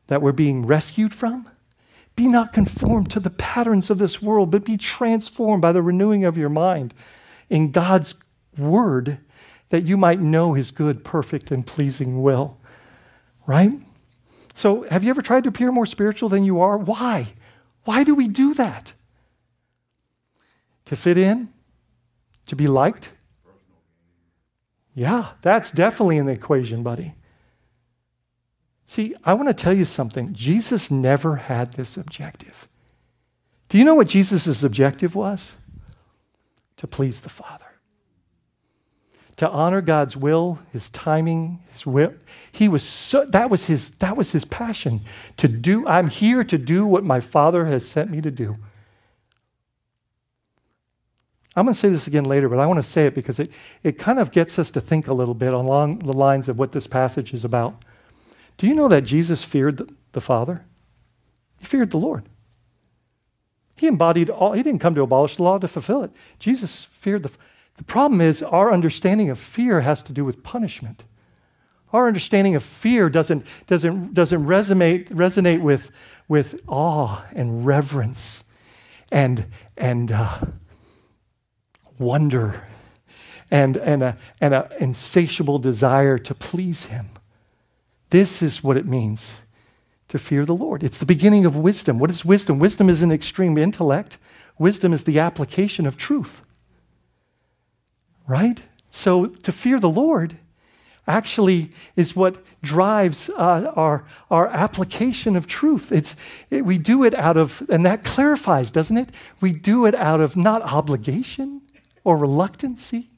that 0.08 0.22
we're 0.22 0.32
being 0.32 0.66
rescued 0.66 1.14
from? 1.14 1.48
Be 2.14 2.28
not 2.28 2.52
conformed 2.52 3.10
to 3.10 3.20
the 3.20 3.30
patterns 3.30 3.88
of 3.90 3.98
this 3.98 4.20
world, 4.20 4.50
but 4.50 4.64
be 4.64 4.76
transformed 4.76 5.62
by 5.62 5.72
the 5.72 5.82
renewing 5.82 6.24
of 6.24 6.36
your 6.36 6.50
mind 6.50 6.92
in 7.48 7.70
God's 7.70 8.14
word 8.58 9.18
that 9.70 9.84
you 9.84 9.96
might 9.96 10.20
know 10.20 10.52
his 10.52 10.70
good, 10.70 11.04
perfect, 11.04 11.50
and 11.50 11.66
pleasing 11.66 12.22
will. 12.22 12.58
Right? 13.46 13.72
So, 14.54 14.82
have 14.90 15.02
you 15.02 15.10
ever 15.10 15.22
tried 15.22 15.44
to 15.44 15.48
appear 15.48 15.72
more 15.72 15.86
spiritual 15.86 16.28
than 16.28 16.44
you 16.44 16.60
are? 16.60 16.76
Why? 16.76 17.28
Why 17.84 18.04
do 18.04 18.14
we 18.14 18.28
do 18.28 18.52
that? 18.54 18.92
To 20.84 20.96
fit 20.96 21.16
in? 21.16 21.48
To 22.46 22.56
be 22.56 22.66
liked? 22.66 23.12
Yeah, 24.94 25.30
that's 25.40 25.72
definitely 25.72 26.18
in 26.18 26.26
the 26.26 26.32
equation, 26.32 26.82
buddy. 26.82 27.14
See, 28.92 29.14
I 29.24 29.32
want 29.32 29.48
to 29.48 29.54
tell 29.54 29.72
you 29.72 29.86
something. 29.86 30.34
Jesus 30.34 30.90
never 30.90 31.36
had 31.36 31.72
this 31.72 31.96
objective. 31.96 32.68
Do 33.70 33.78
you 33.78 33.86
know 33.86 33.94
what 33.94 34.08
Jesus' 34.08 34.62
objective 34.62 35.14
was? 35.14 35.56
To 36.76 36.86
please 36.86 37.22
the 37.22 37.30
Father. 37.30 37.64
To 39.36 39.48
honor 39.48 39.80
God's 39.80 40.14
will, 40.14 40.58
his 40.74 40.90
timing, 40.90 41.62
his 41.70 41.86
will. 41.86 42.12
He 42.52 42.68
was 42.68 42.82
so 42.82 43.24
that 43.24 43.48
was 43.48 43.64
his 43.64 43.92
that 43.92 44.14
was 44.14 44.32
his 44.32 44.44
passion. 44.44 45.00
To 45.38 45.48
do, 45.48 45.88
I'm 45.88 46.08
here 46.08 46.44
to 46.44 46.58
do 46.58 46.84
what 46.86 47.02
my 47.02 47.20
Father 47.20 47.64
has 47.64 47.88
sent 47.88 48.10
me 48.10 48.20
to 48.20 48.30
do. 48.30 48.58
I'm 51.56 51.64
going 51.64 51.72
to 51.72 51.80
say 51.80 51.88
this 51.88 52.06
again 52.06 52.24
later, 52.24 52.50
but 52.50 52.58
I 52.58 52.66
want 52.66 52.76
to 52.76 52.82
say 52.82 53.06
it 53.06 53.14
because 53.14 53.38
it, 53.38 53.50
it 53.82 53.96
kind 53.96 54.18
of 54.18 54.32
gets 54.32 54.58
us 54.58 54.70
to 54.72 54.82
think 54.82 55.08
a 55.08 55.14
little 55.14 55.32
bit 55.32 55.54
along 55.54 56.00
the 56.00 56.12
lines 56.12 56.50
of 56.50 56.58
what 56.58 56.72
this 56.72 56.86
passage 56.86 57.32
is 57.32 57.42
about. 57.42 57.82
Do 58.56 58.66
you 58.66 58.74
know 58.74 58.88
that 58.88 59.02
Jesus 59.02 59.42
feared 59.44 59.78
the, 59.78 59.88
the 60.12 60.20
Father? 60.20 60.64
He 61.58 61.66
feared 61.66 61.90
the 61.90 61.98
Lord. 61.98 62.28
He 63.76 63.86
embodied 63.86 64.30
all, 64.30 64.52
he 64.52 64.62
didn't 64.62 64.80
come 64.80 64.94
to 64.94 65.02
abolish 65.02 65.36
the 65.36 65.42
law 65.42 65.58
to 65.58 65.68
fulfill 65.68 66.02
it. 66.04 66.12
Jesus 66.38 66.84
feared 66.84 67.22
the 67.22 67.30
The 67.76 67.84
problem 67.84 68.20
is 68.20 68.42
our 68.42 68.72
understanding 68.72 69.30
of 69.30 69.38
fear 69.38 69.80
has 69.80 70.02
to 70.04 70.12
do 70.12 70.24
with 70.24 70.42
punishment. 70.42 71.04
Our 71.92 72.06
understanding 72.06 72.54
of 72.54 72.62
fear 72.62 73.10
doesn't, 73.10 73.44
doesn't, 73.66 74.14
doesn't 74.14 74.44
resonate, 74.44 75.08
resonate 75.08 75.60
with, 75.60 75.90
with 76.26 76.62
awe 76.66 77.22
and 77.32 77.66
reverence 77.66 78.44
and, 79.10 79.46
and 79.76 80.10
uh, 80.10 80.40
wonder 81.98 82.64
and, 83.50 83.76
and, 83.76 84.02
a, 84.02 84.16
and 84.40 84.54
an 84.54 84.64
insatiable 84.80 85.58
desire 85.58 86.16
to 86.18 86.34
please 86.34 86.86
Him. 86.86 87.10
This 88.12 88.42
is 88.42 88.62
what 88.62 88.76
it 88.76 88.84
means 88.84 89.36
to 90.08 90.18
fear 90.18 90.44
the 90.44 90.54
Lord. 90.54 90.82
It's 90.82 90.98
the 90.98 91.06
beginning 91.06 91.46
of 91.46 91.56
wisdom. 91.56 91.98
What 91.98 92.10
is 92.10 92.26
wisdom? 92.26 92.58
Wisdom 92.58 92.90
is 92.90 93.02
an 93.02 93.10
extreme 93.10 93.56
intellect, 93.56 94.18
wisdom 94.58 94.92
is 94.92 95.04
the 95.04 95.18
application 95.18 95.86
of 95.86 95.96
truth. 95.96 96.42
Right? 98.26 98.62
So 98.90 99.28
to 99.28 99.50
fear 99.50 99.80
the 99.80 99.88
Lord 99.88 100.36
actually 101.08 101.72
is 101.96 102.14
what 102.14 102.36
drives 102.62 103.30
uh, 103.30 103.72
our, 103.74 104.04
our 104.30 104.46
application 104.48 105.34
of 105.34 105.46
truth. 105.46 105.90
It's, 105.90 106.14
it, 106.50 106.66
we 106.66 106.76
do 106.76 107.04
it 107.04 107.14
out 107.14 107.38
of, 107.38 107.62
and 107.70 107.86
that 107.86 108.04
clarifies, 108.04 108.70
doesn't 108.70 108.98
it? 108.98 109.08
We 109.40 109.54
do 109.54 109.86
it 109.86 109.94
out 109.94 110.20
of 110.20 110.36
not 110.36 110.60
obligation 110.60 111.62
or 112.04 112.18
reluctancy. 112.18 113.08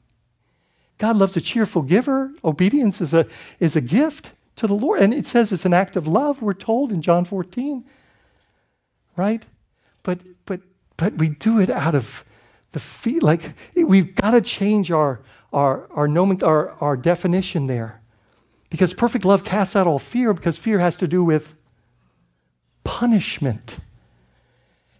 God 0.99 1.17
loves 1.17 1.35
a 1.35 1.41
cheerful 1.41 1.81
giver. 1.81 2.31
Obedience 2.45 3.01
is 3.01 3.13
a, 3.13 3.27
is 3.59 3.75
a 3.75 3.81
gift 3.81 4.31
to 4.55 4.67
the 4.67 4.73
Lord. 4.73 5.01
And 5.01 5.13
it 5.13 5.25
says 5.25 5.51
it's 5.51 5.65
an 5.65 5.73
act 5.73 5.95
of 5.95 6.07
love, 6.07 6.41
we're 6.41 6.53
told 6.53 6.91
in 6.91 7.01
John 7.01 7.25
14. 7.25 7.83
Right? 9.15 9.45
But 10.03 10.19
but 10.45 10.61
but 10.97 11.17
we 11.17 11.29
do 11.29 11.59
it 11.59 11.69
out 11.69 11.95
of 11.95 12.23
the 12.71 12.79
feet 12.79 13.23
like 13.23 13.53
we've 13.75 14.13
got 14.15 14.31
to 14.31 14.41
change 14.41 14.91
our 14.91 15.21
our 15.53 15.87
our, 15.91 16.07
nomen, 16.07 16.43
our 16.43 16.71
our 16.81 16.97
definition 16.97 17.67
there. 17.67 18.01
Because 18.69 18.93
perfect 18.93 19.23
love 19.23 19.43
casts 19.43 19.75
out 19.75 19.87
all 19.87 19.99
fear 19.99 20.33
because 20.33 20.57
fear 20.57 20.79
has 20.79 20.97
to 20.97 21.07
do 21.07 21.23
with 21.23 21.55
punishment. 22.83 23.77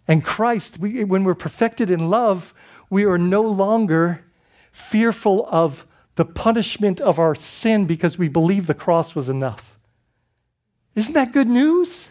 And 0.07 0.23
Christ, 0.23 0.77
we, 0.77 1.03
when 1.03 1.23
we're 1.23 1.35
perfected 1.35 1.89
in 1.89 2.09
love, 2.09 2.53
we 2.89 3.05
are 3.05 3.17
no 3.17 3.41
longer 3.41 4.23
fearful 4.71 5.47
of 5.49 5.85
the 6.15 6.25
punishment 6.25 7.01
of 7.01 7.19
our 7.19 7.35
sin 7.35 7.85
because 7.85 8.17
we 8.17 8.27
believe 8.27 8.67
the 8.67 8.73
cross 8.73 9.15
was 9.15 9.29
enough. 9.29 9.77
Isn't 10.95 11.13
that 11.13 11.33
good 11.33 11.47
news? 11.47 12.09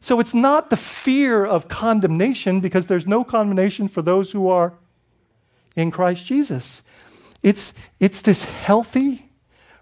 So 0.00 0.18
it's 0.18 0.34
not 0.34 0.70
the 0.70 0.76
fear 0.76 1.44
of 1.44 1.68
condemnation 1.68 2.60
because 2.60 2.88
there's 2.88 3.06
no 3.06 3.22
condemnation 3.22 3.86
for 3.86 4.02
those 4.02 4.32
who 4.32 4.48
are 4.48 4.74
in 5.76 5.92
Christ 5.92 6.26
Jesus. 6.26 6.82
It's, 7.42 7.72
it's 8.00 8.20
this 8.20 8.44
healthy 8.44 9.30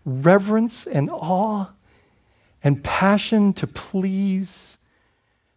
reverence 0.05 0.86
and 0.86 1.09
awe 1.11 1.70
and 2.62 2.84
passion 2.84 3.55
to 3.55 3.66
please, 3.66 4.76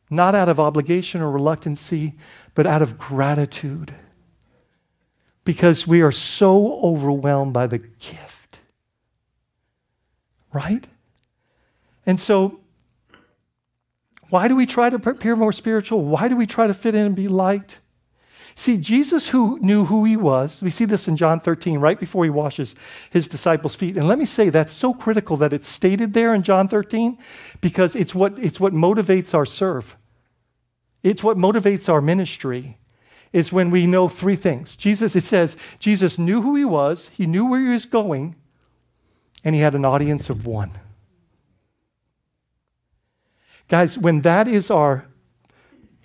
not 0.10 0.34
out 0.36 0.48
of 0.48 0.60
obligation 0.60 1.22
or 1.22 1.30
reluctancy, 1.30 2.14
but 2.56 2.66
out 2.66 2.82
of 2.82 2.98
gratitude 2.98 3.94
because 5.44 5.86
we 5.86 6.02
are 6.02 6.12
so 6.12 6.80
overwhelmed 6.82 7.54
by 7.54 7.68
the 7.68 7.80
gift 7.80 8.34
Right? 10.54 10.86
And 12.06 12.20
so, 12.20 12.62
why 14.30 14.48
do 14.48 14.56
we 14.56 14.66
try 14.66 14.89
to 14.89 14.98
appear 15.10 15.36
more 15.36 15.52
spiritual? 15.52 16.04
Why 16.06 16.28
do 16.28 16.36
we 16.36 16.46
try 16.46 16.68
to 16.68 16.74
fit 16.74 16.96
in 16.96 17.08
and 17.08 17.16
be 17.16 17.28
liked? 17.28 17.80
See, 18.56 18.78
Jesus 18.78 19.30
who 19.30 19.58
knew 19.60 19.86
who 19.86 20.06
he 20.06 20.16
was, 20.16 20.62
we 20.62 20.70
see 20.70 20.86
this 20.86 21.08
in 21.08 21.18
John 21.18 21.39
13, 21.39 21.80
right 21.80 22.00
before 22.00 22.24
he 22.24 22.30
washes 22.30 22.76
his 23.10 23.28
disciples' 23.28 23.76
feet. 23.76 23.98
And 23.98 24.08
let 24.08 24.20
me 24.20 24.26
say 24.26 24.50
that's 24.50 24.72
so 24.72 24.94
critical 24.94 25.38
that 25.38 25.54
it's 25.54 25.68
stated 25.68 26.14
there 26.14 26.36
in 26.36 26.44
John 26.44 26.68
13 26.68 27.18
because 27.62 27.96
it's 27.96 28.14
what, 28.14 28.38
it's 28.38 28.60
what 28.60 28.74
motivates 28.74 29.34
our 29.34 29.46
serve. 29.46 29.98
It's 31.02 31.24
what 31.24 31.36
motivates 31.36 31.91
our 31.91 32.00
ministry 32.00 32.78
is 33.34 33.52
when 33.52 33.72
we 33.72 33.88
know 33.88 34.08
three 34.08 34.36
things. 34.36 34.78
Jesus, 34.78 35.16
it 35.16 35.24
says, 35.24 35.58
Jesus 35.80 36.20
knew 36.20 36.42
who 36.42 36.56
he 36.56 36.64
was, 36.64 37.10
he 37.10 37.26
knew 37.26 37.46
where 37.46 37.60
he 37.60 37.68
was 37.68 37.86
going, 37.86 38.36
and 39.44 39.56
he 39.56 39.62
had 39.62 39.76
an 39.76 39.84
audience 39.84 40.30
of 40.30 40.46
one. 40.46 40.72
Guys, 43.68 43.98
when 43.98 44.22
that 44.22 44.48
is 44.48 44.70
our 44.70 45.06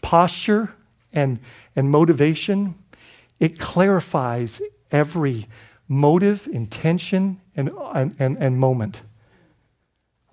posture 0.01 0.75
and, 1.13 1.39
and 1.77 1.91
motivation, 1.91 2.75
it 3.39 3.59
clarifies 3.59 4.63
every 4.91 5.47
motive, 5.87 6.49
intention, 6.51 7.41
and, 7.55 7.71
and, 7.95 8.17
and 8.19 8.59
moment. 8.59 9.03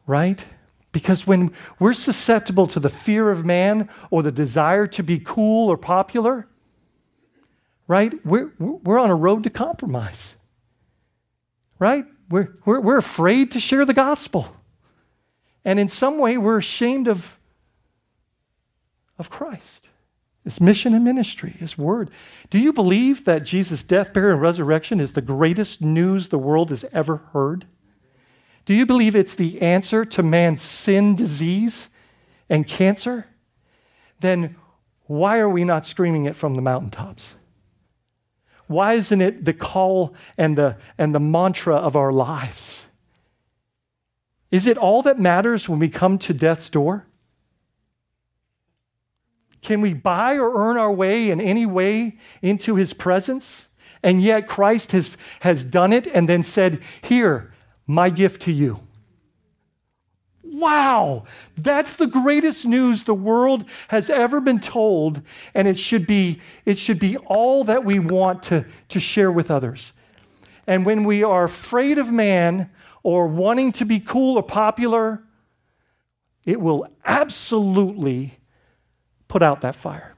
Right? 0.08 0.46
Because 0.92 1.28
when 1.28 1.52
we're 1.78 1.94
susceptible 1.94 2.68
to 2.68 2.80
the 2.80 2.90
fear 2.90 3.32
of 3.32 3.44
man 3.44 3.90
or 4.10 4.24
the 4.24 4.32
desire 4.32 4.88
to 4.88 5.04
be 5.04 5.20
cool 5.20 5.70
or 5.70 5.78
popular, 5.78 6.48
right, 7.88 8.14
we're, 8.26 8.52
we're 8.60 9.00
on 9.00 9.10
a 9.10 9.16
road 9.16 9.44
to 9.44 9.50
compromise. 9.50 10.36
Right? 11.80 12.06
We're, 12.30 12.58
we're, 12.66 12.80
we're 12.80 12.98
afraid 12.98 13.52
to 13.52 13.60
share 13.60 13.86
the 13.86 13.94
gospel. 13.94 14.56
And 15.64 15.80
in 15.80 15.88
some 15.88 16.18
way, 16.18 16.38
we're 16.38 16.60
ashamed 16.60 17.08
of, 17.08 17.40
of 19.18 19.30
Christ, 19.30 19.90
his 20.44 20.62
mission 20.62 20.94
and 20.94 21.04
ministry, 21.04 21.56
his 21.60 21.78
word. 21.78 22.12
Do 22.50 22.60
you 22.60 22.72
believe 22.72 23.26
that 23.26 23.44
Jesus' 23.44 23.84
death, 23.84 24.14
burial, 24.14 24.34
and 24.34 24.42
resurrection 24.42 25.00
is 25.00 25.14
the 25.14 25.22
greatest 25.22 25.82
news 25.82 26.28
the 26.28 26.38
world 26.38 26.70
has 26.70 26.86
ever 26.92 27.18
heard? 27.34 27.66
Do 28.66 28.74
you 28.74 28.86
believe 28.86 29.16
it's 29.16 29.36
the 29.36 29.62
answer 29.62 30.06
to 30.06 30.24
man's 30.24 30.62
sin, 30.62 31.16
disease, 31.16 31.90
and 32.50 32.68
cancer? 32.68 33.28
Then 34.22 34.56
why 35.08 35.40
are 35.40 35.50
we 35.50 35.64
not 35.64 35.86
screaming 35.86 36.26
it 36.26 36.36
from 36.36 36.56
the 36.56 36.62
mountaintops? 36.62 37.36
Why 38.68 38.94
isn't 38.94 39.22
it 39.22 39.46
the 39.46 39.54
call 39.54 40.16
and 40.38 40.58
the, 40.58 40.78
and 40.98 41.14
the 41.14 41.20
mantra 41.20 41.76
of 41.76 41.96
our 41.96 42.12
lives? 42.12 42.88
Is 44.52 44.68
it 44.68 44.78
all 44.78 45.02
that 45.04 45.20
matters 45.20 45.68
when 45.68 45.80
we 45.80 45.90
come 45.90 46.18
to 46.20 46.34
death's 46.34 46.70
door? 46.70 47.06
Can 49.62 49.82
we 49.82 49.94
buy 49.94 50.38
or 50.38 50.56
earn 50.56 50.78
our 50.78 50.92
way 50.92 51.30
in 51.32 51.42
any 51.42 51.66
way 51.66 52.18
into 52.42 52.76
his 52.76 52.94
presence? 52.94 53.66
And 54.04 54.22
yet 54.22 54.48
Christ 54.48 54.92
has, 54.92 55.18
has 55.40 55.66
done 55.66 55.92
it 55.92 56.06
and 56.08 56.30
then 56.30 56.44
said, 56.44 56.82
Here, 57.02 57.52
my 57.88 58.10
gift 58.10 58.44
to 58.44 58.52
you. 58.52 58.85
Wow, 60.58 61.26
that's 61.58 61.98
the 61.98 62.08
greatest 62.08 62.66
news 62.66 63.04
the 63.04 63.14
world 63.14 63.66
has 63.90 64.10
ever 64.10 64.40
been 64.40 64.62
told, 64.62 65.22
and 65.54 65.68
it 65.68 65.78
should 65.78 66.08
be, 66.08 66.40
it 66.64 66.78
should 66.78 66.98
be 66.98 67.18
all 67.18 67.66
that 67.66 67.84
we 67.84 68.00
want 68.00 68.44
to, 68.44 68.66
to 68.90 69.00
share 69.02 69.30
with 69.30 69.52
others. 69.52 69.92
And 70.66 70.86
when 70.86 71.04
we 71.04 71.24
are 71.24 71.44
afraid 71.44 71.98
of 71.98 72.10
man 72.10 72.70
or 73.04 73.28
wanting 73.28 73.74
to 73.74 73.86
be 73.86 74.00
cool 74.00 74.38
or 74.38 74.44
popular, 74.44 75.22
it 76.46 76.62
will 76.62 76.88
absolutely 77.04 78.36
put 79.28 79.44
out 79.44 79.60
that 79.60 79.76
fire. 79.76 80.16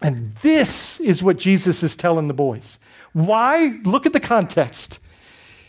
And 0.00 0.34
this 0.36 1.00
is 1.00 1.22
what 1.22 1.36
Jesus 1.36 1.82
is 1.82 1.96
telling 1.96 2.28
the 2.28 2.34
boys. 2.34 2.78
Why? 3.12 3.78
Look 3.84 4.06
at 4.06 4.14
the 4.14 4.20
context. 4.20 5.00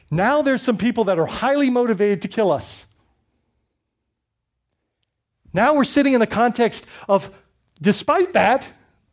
Now 0.09 0.41
there's 0.41 0.61
some 0.61 0.77
people 0.77 1.03
that 1.05 1.19
are 1.19 1.25
highly 1.25 1.69
motivated 1.69 2.21
to 2.21 2.29
kill 2.29 2.51
us. 2.51 2.84
Now 5.55 5.73
we're 5.73 5.85
sitting 5.85 6.11
in 6.11 6.19
the 6.19 6.27
context 6.27 6.85
of, 7.07 7.33
despite 7.81 8.33
that, 8.33 8.67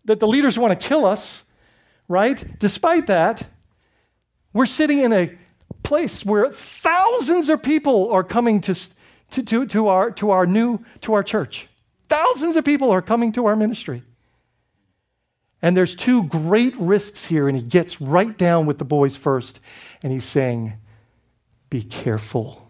that 0.06 0.18
the 0.18 0.26
leaders 0.26 0.58
want 0.58 0.78
to 0.78 0.88
kill 0.88 1.06
us, 1.06 1.44
right? 2.08 2.58
Despite 2.58 3.06
that, 3.06 3.46
we're 4.52 4.66
sitting 4.66 4.98
in 4.98 5.12
a 5.12 5.38
place 5.84 6.26
where 6.26 6.50
thousands 6.50 7.48
of 7.48 7.62
people 7.62 8.10
are 8.10 8.24
coming 8.24 8.60
to, 8.62 8.74
to, 9.30 9.42
to, 9.44 9.66
to, 9.66 9.86
our, 9.86 10.10
to 10.10 10.30
our 10.32 10.44
new, 10.44 10.80
to 11.02 11.14
our 11.14 11.22
church. 11.22 11.68
Thousands 12.08 12.56
of 12.56 12.64
people 12.64 12.90
are 12.90 13.02
coming 13.02 13.30
to 13.34 13.46
our 13.46 13.54
ministry. 13.54 14.02
And 15.62 15.76
there's 15.76 15.94
two 15.94 16.24
great 16.24 16.74
risks 16.76 17.26
here, 17.26 17.46
and 17.46 17.56
he 17.56 17.62
gets 17.62 18.00
right 18.00 18.36
down 18.36 18.66
with 18.66 18.78
the 18.78 18.84
boys 18.84 19.14
first, 19.14 19.60
and 20.02 20.12
he's 20.12 20.24
saying, 20.24 20.72
be 21.70 21.84
careful. 21.84 22.61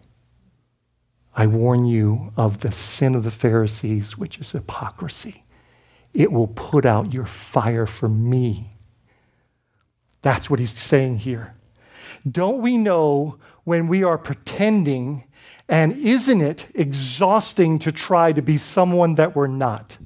I 1.35 1.47
warn 1.47 1.87
you 1.87 2.33
of 2.37 2.59
the 2.59 2.73
sin 2.73 3.15
of 3.15 3.25
the 3.25 3.31
Pharisees, 3.31 4.19
which 4.19 4.39
is 4.39 4.53
hypocrisy. 4.53 5.45
It 6.13 6.31
will 6.31 6.49
put 6.49 6.85
out 6.85 7.13
your 7.13 7.25
fire 7.25 7.87
for 7.87 8.09
me. 8.09 8.77
That's 10.21 10.51
what 10.51 10.61
he's 10.61 10.73
saying 10.73 11.19
here. 11.19 11.55
Don't 12.31 12.61
we 12.61 12.77
know 12.77 13.39
when 13.65 13.89
we 13.89 14.05
are 14.05 14.19
pretending, 14.19 15.25
and 15.69 15.93
isn't 15.93 16.41
it 16.41 16.67
exhausting 16.75 17.79
to 17.81 17.93
try 17.93 18.33
to 18.33 18.43
be 18.43 18.59
someone 18.59 19.15
that 19.15 19.35
we're 19.35 19.47
not? 19.47 19.99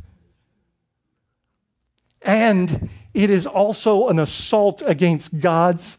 And 2.23 2.89
it 3.15 3.31
is 3.31 3.47
also 3.47 4.09
an 4.09 4.19
assault 4.19 4.83
against 4.87 5.41
God's 5.41 5.99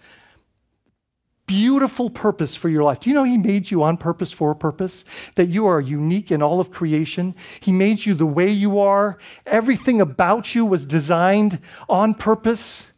beautiful 1.48 2.10
purpose 2.10 2.56
for 2.56 2.70
your 2.70 2.84
life. 2.84 3.00
Do 3.00 3.10
you 3.10 3.16
know 3.16 3.24
He 3.24 3.38
made 3.38 3.72
you 3.72 3.82
on 3.82 3.98
purpose 3.98 4.32
for 4.32 4.52
a 4.52 4.56
purpose? 4.56 5.04
That 5.36 5.48
you 5.48 5.66
are 5.66 5.82
unique 5.82 6.30
in 6.32 6.44
all 6.44 6.60
of 6.60 6.72
creation. 6.72 7.36
He 7.60 7.72
made 7.72 8.06
you 8.06 8.14
the 8.14 8.26
way 8.26 8.50
you 8.50 8.80
are. 8.80 9.18
Everything 9.46 10.00
about 10.02 10.54
you 10.54 10.66
was 10.66 10.86
designed 10.86 11.60
on 11.90 12.14
purpose. 12.14 12.92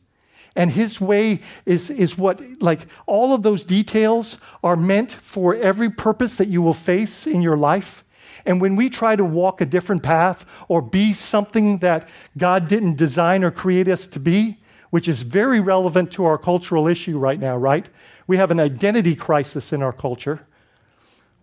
And 0.56 0.72
His 0.72 1.00
way 1.00 1.41
is, 1.66 1.89
is 1.89 2.18
what, 2.18 2.41
like, 2.60 2.88
all 3.06 3.34
of 3.34 3.43
those 3.43 3.64
details 3.64 4.38
are 4.64 4.76
meant 4.76 5.12
for 5.12 5.56
every 5.56 5.89
purpose 5.89 6.36
that 6.38 6.50
you 6.50 6.62
will 6.62 6.74
face 6.74 7.26
in 7.28 7.41
your 7.41 7.56
life. 7.56 8.04
And 8.45 8.60
when 8.60 8.76
we 8.76 8.89
try 8.89 9.16
to 9.16 9.24
walk 9.24 9.62
a 9.62 9.66
different 9.66 10.02
path 10.02 10.45
or 10.68 10.82
be 10.82 11.14
something 11.14 11.80
that 11.80 12.10
God 12.38 12.68
didn't 12.68 12.95
design 12.95 13.43
or 13.43 13.52
create 13.52 13.88
us 13.88 14.08
to 14.08 14.20
be, 14.20 14.58
which 14.90 15.08
is 15.08 15.22
very 15.22 15.60
relevant 15.60 16.12
to 16.14 16.26
our 16.26 16.38
cultural 16.38 16.88
issue 16.88 17.18
right 17.18 17.40
now, 17.40 17.56
right? 17.56 17.88
We 18.28 18.38
have 18.38 18.52
an 18.52 18.60
identity 18.60 19.16
crisis 19.16 19.72
in 19.72 19.82
our 19.82 19.94
culture, 19.94 20.46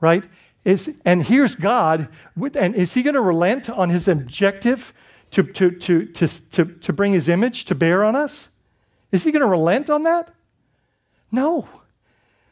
right? 0.01 0.25
Is, 0.65 0.97
and 1.05 1.23
here's 1.23 1.55
God, 1.55 2.09
and 2.55 2.75
is 2.75 2.95
he 2.95 3.03
going 3.03 3.15
to 3.15 3.21
relent 3.21 3.71
on 3.71 3.91
his 3.91 4.09
objective 4.09 4.93
to, 5.31 5.45
to, 5.45 5.71
to, 5.71 6.07
to, 6.07 6.27
to, 6.27 6.65
to 6.65 6.93
bring 6.93 7.13
his 7.13 7.29
image 7.29 7.65
to 7.67 7.75
bear 7.75 8.05
on 8.05 8.17
us? 8.17 8.49
Is 9.13 9.25
he 9.25 9.33
going 9.33 9.43
to 9.43 9.49
relent 9.49 9.89
on 9.89 10.03
that? 10.03 10.35
No. 11.31 11.69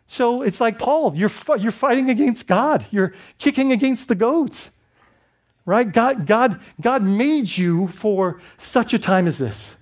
So 0.07 0.43
it's 0.43 0.61
like 0.61 0.79
Paul, 0.79 1.15
you're, 1.17 1.31
you're 1.59 1.73
fighting 1.73 2.11
against 2.11 2.47
God, 2.47 2.85
you're 2.91 3.15
kicking 3.39 3.73
against 3.73 4.09
the 4.09 4.15
goats. 4.15 4.71
Right? 5.67 5.91
God, 5.91 6.27
God, 6.27 6.61
God 6.79 7.03
made 7.03 7.57
you 7.57 7.89
for 7.89 8.39
such 8.59 8.93
a 8.93 8.99
time 8.99 9.27
as 9.27 9.39
this. 9.39 9.77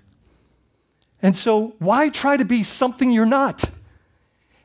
And 1.23 1.37
so, 1.37 1.75
why 1.79 2.09
try 2.09 2.37
to 2.37 2.45
be 2.45 2.65
something 2.65 3.11
you're 3.11 3.25
not? 3.25 3.65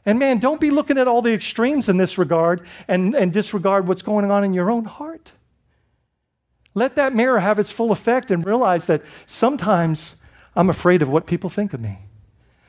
And 0.05 0.17
man, 0.17 0.39
don't 0.39 0.59
be 0.59 0.71
looking 0.71 0.97
at 0.97 1.07
all 1.07 1.21
the 1.21 1.33
extremes 1.33 1.87
in 1.87 1.97
this 1.97 2.17
regard 2.17 2.65
and, 2.87 3.13
and 3.13 3.31
disregard 3.31 3.87
what's 3.87 4.01
going 4.01 4.31
on 4.31 4.43
in 4.43 4.53
your 4.53 4.71
own 4.71 4.85
heart. 4.85 5.33
Let 6.73 6.95
that 6.95 7.13
mirror 7.13 7.39
have 7.39 7.59
its 7.59 7.71
full 7.71 7.91
effect 7.91 8.31
and 8.31 8.45
realize 8.45 8.85
that 8.85 9.03
sometimes 9.25 10.15
I'm 10.55 10.69
afraid 10.69 11.01
of 11.01 11.09
what 11.09 11.25
people 11.25 11.49
think 11.49 11.73
of 11.73 11.81
me. 11.81 11.99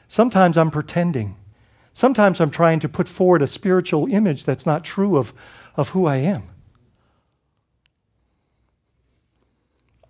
Sometimes 0.08 0.58
I'm 0.58 0.70
pretending. 0.70 1.36
Sometimes 1.92 2.40
I'm 2.40 2.50
trying 2.50 2.80
to 2.80 2.88
put 2.88 3.08
forward 3.08 3.42
a 3.42 3.46
spiritual 3.46 4.12
image 4.12 4.44
that's 4.44 4.66
not 4.66 4.84
true 4.84 5.16
of, 5.16 5.32
of 5.76 5.90
who 5.90 6.06
I 6.06 6.16
am. 6.16 6.44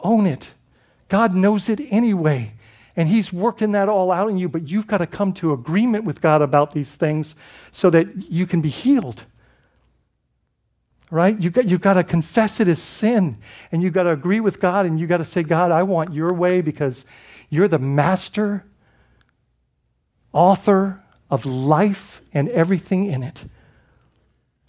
Own 0.01 0.27
it. 0.27 0.51
God 1.09 1.35
knows 1.35 1.69
it 1.69 1.81
anyway. 1.91 2.55
And 2.99 3.09
He's 3.09 3.33
working 3.33 3.71
that 3.73 3.89
all 3.89 4.11
out 4.11 4.29
in 4.29 4.39
you, 4.39 4.49
but 4.49 4.69
you've 4.69 4.89
got 4.89 4.99
to 4.99 5.07
come 5.07 5.33
to 5.35 5.53
agreement 5.53 6.05
with 6.05 6.21
God 6.21 6.43
about 6.43 6.73
these 6.73 6.97
things 6.97 7.37
so 7.71 7.91
that 7.91 8.29
you 8.29 8.45
can 8.45 8.61
be 8.61 8.71
healed. 8.71 9.25
Right? 11.09 11.41
You 11.41 11.51
got, 11.51 11.67
you've 11.67 11.81
got 11.81 11.95
to 11.95 12.03
confess 12.03 12.59
it 12.59 12.67
as 12.67 12.83
sin, 12.83 13.39
and 13.71 13.85
you've 13.85 13.93
got 13.93 14.03
to 14.03 14.11
agree 14.11 14.41
with 14.41 14.59
God, 14.59 14.85
and 14.85 14.99
you've 14.99 15.09
got 15.09 15.19
to 15.19 15.25
say, 15.25 15.45
God, 15.45 15.71
I 15.71 15.85
want 15.85 16.13
your 16.13 16.33
way 16.35 16.61
because 16.61 17.05
you're 17.51 17.69
the 17.69 17.79
master, 17.79 18.65
author 20.33 21.01
of 21.31 21.47
life 21.47 22.21
and 22.33 22.49
everything 22.49 23.05
in 23.05 23.23
it. 23.23 23.45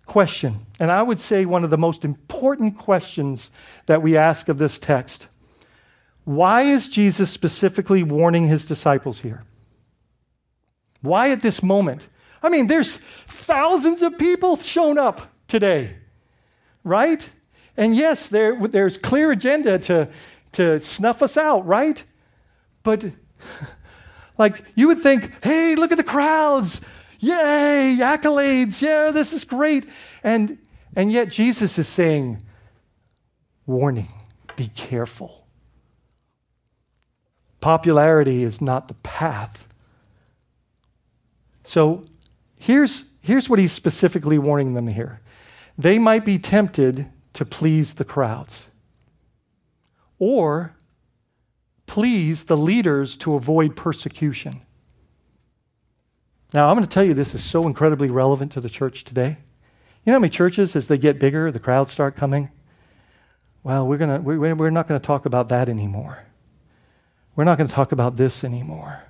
question, 0.05 0.67
and 0.79 0.91
I 0.91 1.01
would 1.01 1.19
say 1.19 1.45
one 1.45 1.63
of 1.63 1.71
the 1.71 1.77
most 1.79 2.05
important 2.05 2.77
questions 2.77 3.49
that 3.87 4.03
we 4.03 4.15
ask 4.15 4.49
of 4.49 4.59
this 4.59 4.77
text. 4.77 5.29
Why 6.29 6.61
is 6.61 6.87
Jesus 6.87 7.31
specifically 7.31 8.03
warning 8.03 8.45
his 8.45 8.63
disciples 8.63 9.21
here? 9.21 9.45
Why 11.01 11.31
at 11.31 11.41
this 11.41 11.63
moment? 11.63 12.07
I 12.43 12.49
mean, 12.49 12.67
there's 12.67 12.97
thousands 13.25 14.03
of 14.03 14.15
people 14.19 14.55
shown 14.57 14.99
up 14.99 15.33
today, 15.47 15.95
right? 16.83 17.27
And 17.75 17.95
yes, 17.95 18.27
there, 18.27 18.55
there's 18.67 18.95
clear 18.95 19.31
agenda 19.31 19.79
to, 19.79 20.07
to 20.51 20.79
snuff 20.79 21.23
us 21.23 21.35
out, 21.35 21.65
right? 21.65 22.03
But 22.83 23.05
like 24.37 24.63
you 24.75 24.87
would 24.87 24.99
think, 24.99 25.31
hey, 25.43 25.73
look 25.73 25.91
at 25.91 25.97
the 25.97 26.03
crowds. 26.03 26.79
Yay, 27.17 27.97
accolades. 28.01 28.83
Yeah, 28.83 29.09
this 29.09 29.33
is 29.33 29.45
great. 29.45 29.89
And 30.23 30.59
and 30.95 31.11
yet 31.11 31.29
Jesus 31.29 31.79
is 31.79 31.87
saying, 31.87 32.43
warning, 33.65 34.09
be 34.55 34.67
careful. 34.67 35.38
Popularity 37.61 38.43
is 38.43 38.61
not 38.61 38.87
the 38.87 38.93
path. 38.95 39.67
So 41.63 42.03
here's, 42.55 43.05
here's 43.21 43.49
what 43.49 43.59
he's 43.59 43.71
specifically 43.71 44.37
warning 44.37 44.73
them 44.73 44.87
here. 44.87 45.21
They 45.77 45.99
might 45.99 46.25
be 46.25 46.39
tempted 46.39 47.09
to 47.33 47.45
please 47.45 47.93
the 47.93 48.05
crowds 48.05 48.67
or 50.17 50.75
please 51.85 52.45
the 52.45 52.57
leaders 52.57 53.17
to 53.17 53.35
avoid 53.35 53.75
persecution. 53.75 54.61
Now, 56.53 56.69
I'm 56.69 56.75
going 56.75 56.85
to 56.85 56.89
tell 56.89 57.03
you 57.03 57.13
this 57.13 57.35
is 57.35 57.43
so 57.43 57.67
incredibly 57.67 58.09
relevant 58.09 58.51
to 58.53 58.61
the 58.61 58.69
church 58.69 59.03
today. 59.03 59.37
You 60.03 60.11
know 60.11 60.13
how 60.13 60.19
many 60.19 60.29
churches, 60.29 60.75
as 60.75 60.87
they 60.87 60.97
get 60.97 61.19
bigger, 61.19 61.51
the 61.51 61.59
crowds 61.59 61.91
start 61.91 62.15
coming? 62.15 62.49
Well, 63.63 63.87
we're, 63.87 63.97
gonna, 63.97 64.19
we're 64.21 64.69
not 64.69 64.87
going 64.87 64.99
to 64.99 65.05
talk 65.05 65.25
about 65.25 65.49
that 65.49 65.69
anymore. 65.69 66.25
We're 67.39 67.45
not 67.45 67.57
going 67.57 67.69
to 67.69 67.73
talk 67.73 67.93
about 67.93 68.17
this 68.17 68.43
anymore 68.43 69.01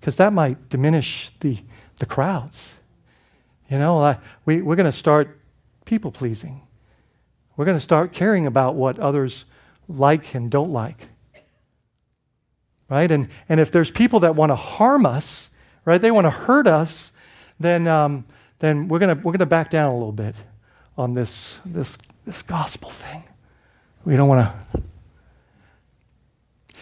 because 0.00 0.16
that 0.16 0.32
might 0.32 0.68
diminish 0.70 1.30
the, 1.38 1.56
the 1.98 2.04
crowds. 2.04 2.72
You 3.68 3.78
know, 3.78 4.02
I, 4.02 4.18
we, 4.44 4.60
we're 4.60 4.74
going 4.74 4.90
to 4.90 4.98
start 4.98 5.38
people 5.84 6.10
pleasing. 6.10 6.62
We're 7.56 7.66
going 7.66 7.76
to 7.76 7.80
start 7.80 8.10
caring 8.10 8.44
about 8.44 8.74
what 8.74 8.98
others 8.98 9.44
like 9.88 10.34
and 10.34 10.50
don't 10.50 10.72
like. 10.72 11.10
Right? 12.88 13.08
And, 13.08 13.28
and 13.48 13.60
if 13.60 13.70
there's 13.70 13.92
people 13.92 14.18
that 14.18 14.34
want 14.34 14.50
to 14.50 14.56
harm 14.56 15.06
us, 15.06 15.48
right, 15.84 16.00
they 16.00 16.10
want 16.10 16.24
to 16.24 16.30
hurt 16.30 16.66
us, 16.66 17.12
then, 17.60 17.86
um, 17.86 18.24
then 18.58 18.88
we're 18.88 18.98
going 18.98 19.22
we're 19.22 19.30
gonna 19.30 19.46
back 19.46 19.70
down 19.70 19.90
a 19.90 19.94
little 19.94 20.10
bit 20.10 20.34
on 20.98 21.12
this, 21.12 21.60
this, 21.64 21.96
this 22.24 22.42
gospel 22.42 22.90
thing. 22.90 23.22
We 24.04 24.16
don't 24.16 24.26
want 24.26 24.48
to. 24.74 24.82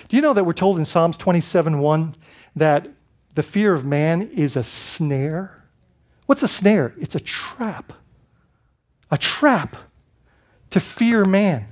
Do 0.09 0.17
you 0.17 0.23
know 0.23 0.33
that 0.33 0.45
we're 0.45 0.53
told 0.55 0.79
in 0.79 0.85
Psalms 0.85 1.17
27 1.17 1.79
1 1.79 2.15
that 2.57 2.89
the 3.35 3.43
fear 3.43 3.75
of 3.75 3.85
man 3.85 4.23
is 4.23 4.57
a 4.57 4.65
snare? 4.65 5.65
What's 6.27 6.43
a 6.43 6.49
snare? 6.49 6.95
It's 6.99 7.15
a 7.15 7.21
trap. 7.21 7.93
A 9.11 9.19
trap 9.19 9.77
to 10.71 10.81
fear 10.81 11.25
man. 11.25 11.67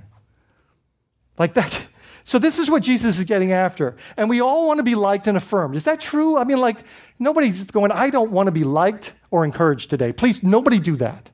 Like 1.38 1.54
that. 1.54 1.88
So, 2.28 2.40
this 2.40 2.58
is 2.58 2.68
what 2.68 2.82
Jesus 2.82 3.20
is 3.20 3.24
getting 3.24 3.52
after. 3.52 3.94
And 4.16 4.28
we 4.28 4.40
all 4.40 4.66
want 4.66 4.78
to 4.78 4.82
be 4.82 4.96
liked 4.96 5.28
and 5.28 5.36
affirmed. 5.36 5.76
Is 5.76 5.84
that 5.84 6.00
true? 6.00 6.36
I 6.36 6.42
mean, 6.42 6.58
like, 6.58 6.78
nobody's 7.20 7.70
going, 7.70 7.92
I 7.92 8.10
don't 8.10 8.32
want 8.32 8.48
to 8.48 8.50
be 8.50 8.64
liked 8.64 9.12
or 9.30 9.44
encouraged 9.44 9.90
today. 9.90 10.12
Please, 10.12 10.42
nobody 10.42 10.80
do 10.80 10.96
that. 10.96 11.30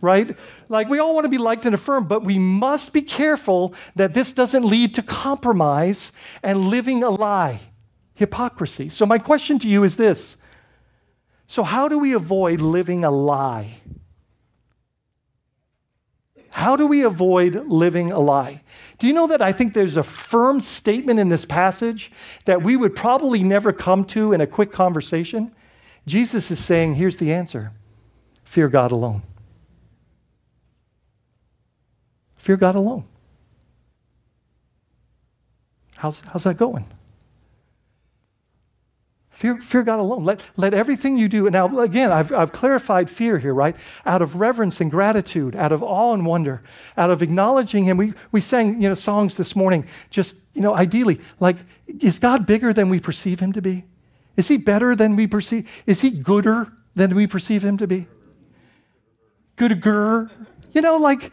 Right? 0.00 0.36
Like, 0.68 0.88
we 0.88 1.00
all 1.00 1.14
want 1.14 1.24
to 1.24 1.30
be 1.30 1.38
liked 1.38 1.66
and 1.66 1.74
affirmed, 1.74 2.08
but 2.08 2.22
we 2.22 2.38
must 2.38 2.92
be 2.92 3.02
careful 3.02 3.74
that 3.96 4.14
this 4.14 4.32
doesn't 4.32 4.64
lead 4.64 4.94
to 4.94 5.02
compromise 5.02 6.12
and 6.42 6.68
living 6.68 7.02
a 7.02 7.10
lie, 7.10 7.60
hypocrisy. 8.14 8.88
So, 8.88 9.04
my 9.06 9.18
question 9.18 9.58
to 9.60 9.68
you 9.68 9.82
is 9.82 9.96
this 9.96 10.36
So, 11.48 11.64
how 11.64 11.88
do 11.88 11.98
we 11.98 12.12
avoid 12.12 12.60
living 12.60 13.04
a 13.04 13.10
lie? 13.10 13.80
How 16.50 16.74
do 16.74 16.86
we 16.86 17.02
avoid 17.02 17.66
living 17.68 18.10
a 18.10 18.18
lie? 18.18 18.62
Do 18.98 19.06
you 19.06 19.12
know 19.12 19.28
that 19.28 19.40
I 19.40 19.52
think 19.52 19.74
there's 19.74 19.96
a 19.96 20.02
firm 20.02 20.60
statement 20.60 21.20
in 21.20 21.28
this 21.28 21.44
passage 21.44 22.10
that 22.46 22.62
we 22.62 22.76
would 22.76 22.96
probably 22.96 23.44
never 23.44 23.72
come 23.72 24.04
to 24.06 24.32
in 24.32 24.40
a 24.40 24.46
quick 24.46 24.72
conversation? 24.72 25.54
Jesus 26.04 26.50
is 26.50 26.58
saying, 26.58 26.94
here's 26.94 27.18
the 27.18 27.32
answer 27.32 27.72
fear 28.44 28.68
God 28.68 28.90
alone. 28.90 29.22
Fear 32.48 32.56
God 32.56 32.76
alone. 32.76 33.04
How's, 35.98 36.20
how's 36.20 36.44
that 36.44 36.56
going? 36.56 36.86
Fear, 39.28 39.60
fear 39.60 39.82
God 39.82 39.98
alone. 39.98 40.24
Let, 40.24 40.40
let 40.56 40.72
everything 40.72 41.18
you 41.18 41.28
do. 41.28 41.50
Now, 41.50 41.78
again, 41.80 42.10
I've, 42.10 42.32
I've 42.32 42.50
clarified 42.52 43.10
fear 43.10 43.36
here, 43.36 43.52
right? 43.52 43.76
Out 44.06 44.22
of 44.22 44.36
reverence 44.36 44.80
and 44.80 44.90
gratitude, 44.90 45.56
out 45.56 45.72
of 45.72 45.82
awe 45.82 46.14
and 46.14 46.24
wonder, 46.24 46.62
out 46.96 47.10
of 47.10 47.20
acknowledging 47.20 47.84
Him. 47.84 47.98
We, 47.98 48.14
we 48.32 48.40
sang, 48.40 48.80
you 48.80 48.88
know, 48.88 48.94
songs 48.94 49.34
this 49.34 49.54
morning, 49.54 49.86
just, 50.08 50.34
you 50.54 50.62
know, 50.62 50.74
ideally, 50.74 51.20
like, 51.40 51.58
is 52.00 52.18
God 52.18 52.46
bigger 52.46 52.72
than 52.72 52.88
we 52.88 52.98
perceive 52.98 53.40
Him 53.40 53.52
to 53.52 53.60
be? 53.60 53.84
Is 54.38 54.48
He 54.48 54.56
better 54.56 54.96
than 54.96 55.16
we 55.16 55.26
perceive? 55.26 55.68
Is 55.84 56.00
He 56.00 56.08
gooder 56.08 56.72
than 56.94 57.14
we 57.14 57.26
perceive 57.26 57.62
Him 57.62 57.76
to 57.76 57.86
be? 57.86 58.06
Gooder? 59.56 60.30
You 60.72 60.80
know, 60.80 60.96
like, 60.96 61.30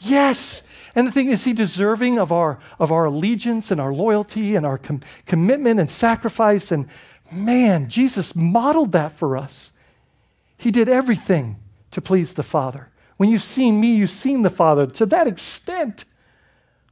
yes. 0.00 0.62
And 0.94 1.06
the 1.06 1.12
thing 1.12 1.28
is, 1.28 1.44
he 1.44 1.52
deserving 1.52 2.18
of 2.18 2.32
our, 2.32 2.58
of 2.80 2.90
our 2.90 3.04
allegiance 3.04 3.70
and 3.70 3.80
our 3.80 3.92
loyalty 3.92 4.56
and 4.56 4.66
our 4.66 4.76
com- 4.76 5.02
commitment 5.24 5.78
and 5.78 5.90
sacrifice 5.90 6.72
and 6.72 6.88
Man, 7.30 7.88
Jesus 7.88 8.34
modeled 8.34 8.92
that 8.92 9.12
for 9.12 9.36
us. 9.36 9.72
He 10.56 10.70
did 10.70 10.88
everything 10.88 11.56
to 11.92 12.00
please 12.00 12.34
the 12.34 12.42
Father. 12.42 12.88
When 13.16 13.30
you've 13.30 13.42
seen 13.42 13.80
me, 13.80 13.94
you've 13.94 14.10
seen 14.10 14.42
the 14.42 14.50
Father 14.50 14.86
to 14.86 15.06
that 15.06 15.26
extent, 15.26 16.04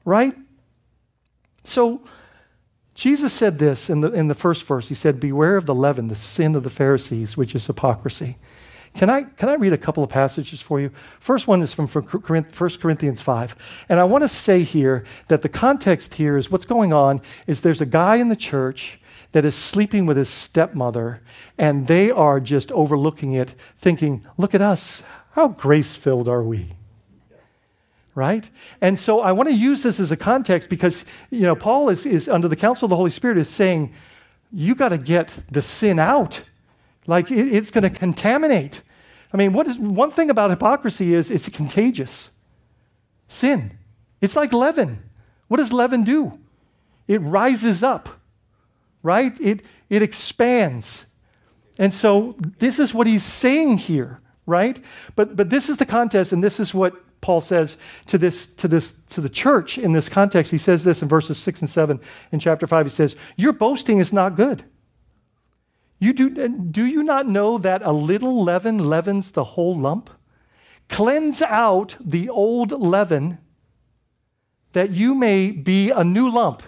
right? 0.04 0.34
So, 1.64 2.02
Jesus 2.94 3.32
said 3.32 3.58
this 3.58 3.88
in 3.88 4.00
the, 4.00 4.10
in 4.12 4.28
the 4.28 4.34
first 4.34 4.64
verse. 4.64 4.88
He 4.88 4.94
said, 4.94 5.20
Beware 5.20 5.56
of 5.56 5.66
the 5.66 5.74
leaven, 5.74 6.08
the 6.08 6.14
sin 6.14 6.54
of 6.54 6.64
the 6.64 6.70
Pharisees, 6.70 7.36
which 7.36 7.54
is 7.54 7.66
hypocrisy. 7.66 8.38
Can 8.98 9.08
I, 9.08 9.22
can 9.22 9.48
I 9.48 9.54
read 9.54 9.72
a 9.72 9.78
couple 9.78 10.02
of 10.02 10.10
passages 10.10 10.60
for 10.60 10.80
you? 10.80 10.90
First 11.20 11.46
one 11.46 11.62
is 11.62 11.72
from 11.72 11.86
1 11.86 12.04
Corinthians 12.04 13.20
5. 13.20 13.56
And 13.88 14.00
I 14.00 14.04
want 14.04 14.22
to 14.24 14.28
say 14.28 14.64
here 14.64 15.04
that 15.28 15.42
the 15.42 15.48
context 15.48 16.14
here 16.14 16.36
is 16.36 16.50
what's 16.50 16.64
going 16.64 16.92
on 16.92 17.20
is 17.46 17.60
there's 17.60 17.80
a 17.80 17.86
guy 17.86 18.16
in 18.16 18.28
the 18.28 18.34
church 18.34 18.98
that 19.30 19.44
is 19.44 19.54
sleeping 19.54 20.04
with 20.04 20.16
his 20.16 20.28
stepmother, 20.28 21.20
and 21.56 21.86
they 21.86 22.10
are 22.10 22.40
just 22.40 22.72
overlooking 22.72 23.34
it, 23.34 23.54
thinking, 23.76 24.26
Look 24.36 24.52
at 24.52 24.62
us. 24.62 25.02
How 25.32 25.46
grace 25.46 25.94
filled 25.94 26.28
are 26.28 26.42
we? 26.42 26.72
Right? 28.16 28.50
And 28.80 28.98
so 28.98 29.20
I 29.20 29.30
want 29.30 29.48
to 29.48 29.54
use 29.54 29.84
this 29.84 30.00
as 30.00 30.10
a 30.10 30.16
context 30.16 30.68
because, 30.68 31.04
you 31.30 31.42
know, 31.42 31.54
Paul 31.54 31.88
is, 31.88 32.04
is 32.04 32.28
under 32.28 32.48
the 32.48 32.56
counsel 32.56 32.86
of 32.86 32.90
the 32.90 32.96
Holy 32.96 33.10
Spirit, 33.10 33.38
is 33.38 33.48
saying, 33.48 33.92
You 34.52 34.74
got 34.74 34.88
to 34.88 34.98
get 34.98 35.32
the 35.48 35.62
sin 35.62 36.00
out. 36.00 36.42
Like 37.06 37.30
it, 37.30 37.54
it's 37.54 37.70
going 37.70 37.84
to 37.84 37.90
contaminate. 37.90 38.82
I 39.32 39.36
mean, 39.36 39.52
what 39.52 39.66
is 39.66 39.78
one 39.78 40.10
thing 40.10 40.30
about 40.30 40.50
hypocrisy 40.50 41.14
is 41.14 41.30
it's 41.30 41.48
contagious. 41.48 42.30
Sin. 43.28 43.76
It's 44.20 44.36
like 44.36 44.52
leaven. 44.52 45.02
What 45.48 45.58
does 45.58 45.72
leaven 45.72 46.02
do? 46.02 46.38
It 47.06 47.18
rises 47.18 47.82
up 47.82 48.08
right? 49.02 49.38
It, 49.40 49.62
it 49.88 50.02
expands. 50.02 51.04
And 51.78 51.94
so 51.94 52.36
this 52.58 52.78
is 52.78 52.92
what 52.92 53.06
he's 53.06 53.24
saying 53.24 53.78
here, 53.78 54.20
right? 54.46 54.82
But, 55.16 55.36
but 55.36 55.50
this 55.50 55.68
is 55.68 55.76
the 55.76 55.86
context, 55.86 56.32
and 56.32 56.42
this 56.42 56.58
is 56.58 56.74
what 56.74 56.94
Paul 57.20 57.40
says 57.40 57.76
to 58.06 58.18
this, 58.18 58.46
to 58.46 58.68
this 58.68 58.92
to 59.10 59.20
the 59.20 59.28
church 59.28 59.76
in 59.76 59.92
this 59.92 60.08
context. 60.08 60.52
He 60.52 60.58
says 60.58 60.84
this 60.84 61.02
in 61.02 61.08
verses 61.08 61.36
6 61.38 61.62
and 61.62 61.70
7 61.70 62.00
in 62.30 62.38
chapter 62.38 62.66
5. 62.66 62.86
He 62.86 62.90
says, 62.90 63.16
Your 63.36 63.52
boasting 63.52 63.98
is 63.98 64.12
not 64.12 64.36
good. 64.36 64.62
You 65.98 66.12
do, 66.12 66.48
do 66.48 66.84
you 66.84 67.02
not 67.02 67.26
know 67.26 67.58
that 67.58 67.82
a 67.82 67.92
little 67.92 68.42
leaven 68.42 68.78
leavens 68.78 69.32
the 69.32 69.44
whole 69.44 69.76
lump? 69.76 70.10
Cleanse 70.88 71.42
out 71.42 71.96
the 72.00 72.28
old 72.28 72.72
leaven 72.72 73.38
that 74.72 74.90
you 74.90 75.14
may 75.14 75.50
be 75.50 75.90
a 75.90 76.04
new 76.04 76.30
lump 76.30 76.62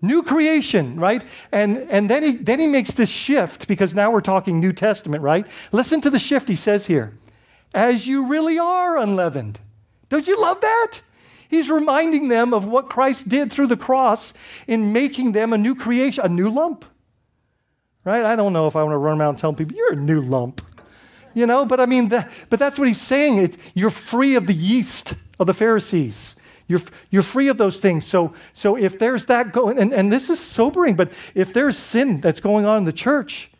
New 0.00 0.22
creation, 0.22 0.98
right? 0.98 1.24
And, 1.50 1.78
and 1.90 2.08
then, 2.08 2.22
he, 2.22 2.32
then 2.32 2.60
he 2.60 2.68
makes 2.68 2.92
this 2.92 3.10
shift 3.10 3.66
because 3.66 3.94
now 3.94 4.12
we're 4.12 4.20
talking 4.20 4.60
New 4.60 4.72
Testament, 4.72 5.22
right? 5.22 5.46
Listen 5.72 6.00
to 6.02 6.10
the 6.10 6.20
shift 6.20 6.48
he 6.48 6.54
says 6.54 6.86
here. 6.86 7.18
As 7.74 8.06
you 8.06 8.26
really 8.26 8.58
are 8.58 8.96
unleavened. 8.96 9.58
Don't 10.08 10.28
you 10.28 10.40
love 10.40 10.60
that? 10.60 11.00
He's 11.48 11.68
reminding 11.68 12.28
them 12.28 12.54
of 12.54 12.64
what 12.66 12.88
Christ 12.88 13.28
did 13.28 13.52
through 13.52 13.66
the 13.66 13.76
cross 13.76 14.32
in 14.66 14.92
making 14.92 15.32
them 15.32 15.52
a 15.52 15.58
new 15.58 15.74
creation, 15.74 16.24
a 16.24 16.28
new 16.28 16.48
lump. 16.48 16.84
Right? 18.08 18.24
I 18.24 18.36
don't 18.36 18.54
know 18.54 18.66
if 18.66 18.74
I 18.74 18.82
want 18.82 18.94
to 18.94 18.96
run 18.96 19.20
around 19.20 19.36
telling 19.36 19.54
people, 19.54 19.76
you're 19.76 19.92
a 19.92 19.96
new 19.96 20.22
lump. 20.22 20.62
you 21.34 21.46
know, 21.46 21.64
but 21.64 21.78
I 21.78 21.86
mean, 21.86 22.08
that, 22.08 22.30
but 22.50 22.58
that's 22.58 22.78
what 22.78 22.88
he's 22.88 23.00
saying. 23.00 23.38
It's, 23.38 23.58
you're 23.74 23.90
free 23.90 24.34
of 24.34 24.46
the 24.46 24.54
yeast 24.54 25.14
of 25.38 25.46
the 25.46 25.54
Pharisees. 25.54 26.34
You're, 26.66 26.80
you're 27.10 27.22
free 27.22 27.48
of 27.48 27.56
those 27.56 27.80
things. 27.80 28.04
So, 28.04 28.34
so 28.52 28.76
if 28.76 28.98
there's 28.98 29.26
that 29.26 29.52
going, 29.52 29.78
and, 29.78 29.92
and 29.92 30.12
this 30.12 30.28
is 30.28 30.40
sobering, 30.40 30.96
but 30.96 31.12
if 31.34 31.52
there's 31.52 31.78
sin 31.78 32.20
that's 32.20 32.40
going 32.40 32.66
on 32.66 32.78
in 32.78 32.84
the 32.84 32.92
church, 32.92 33.50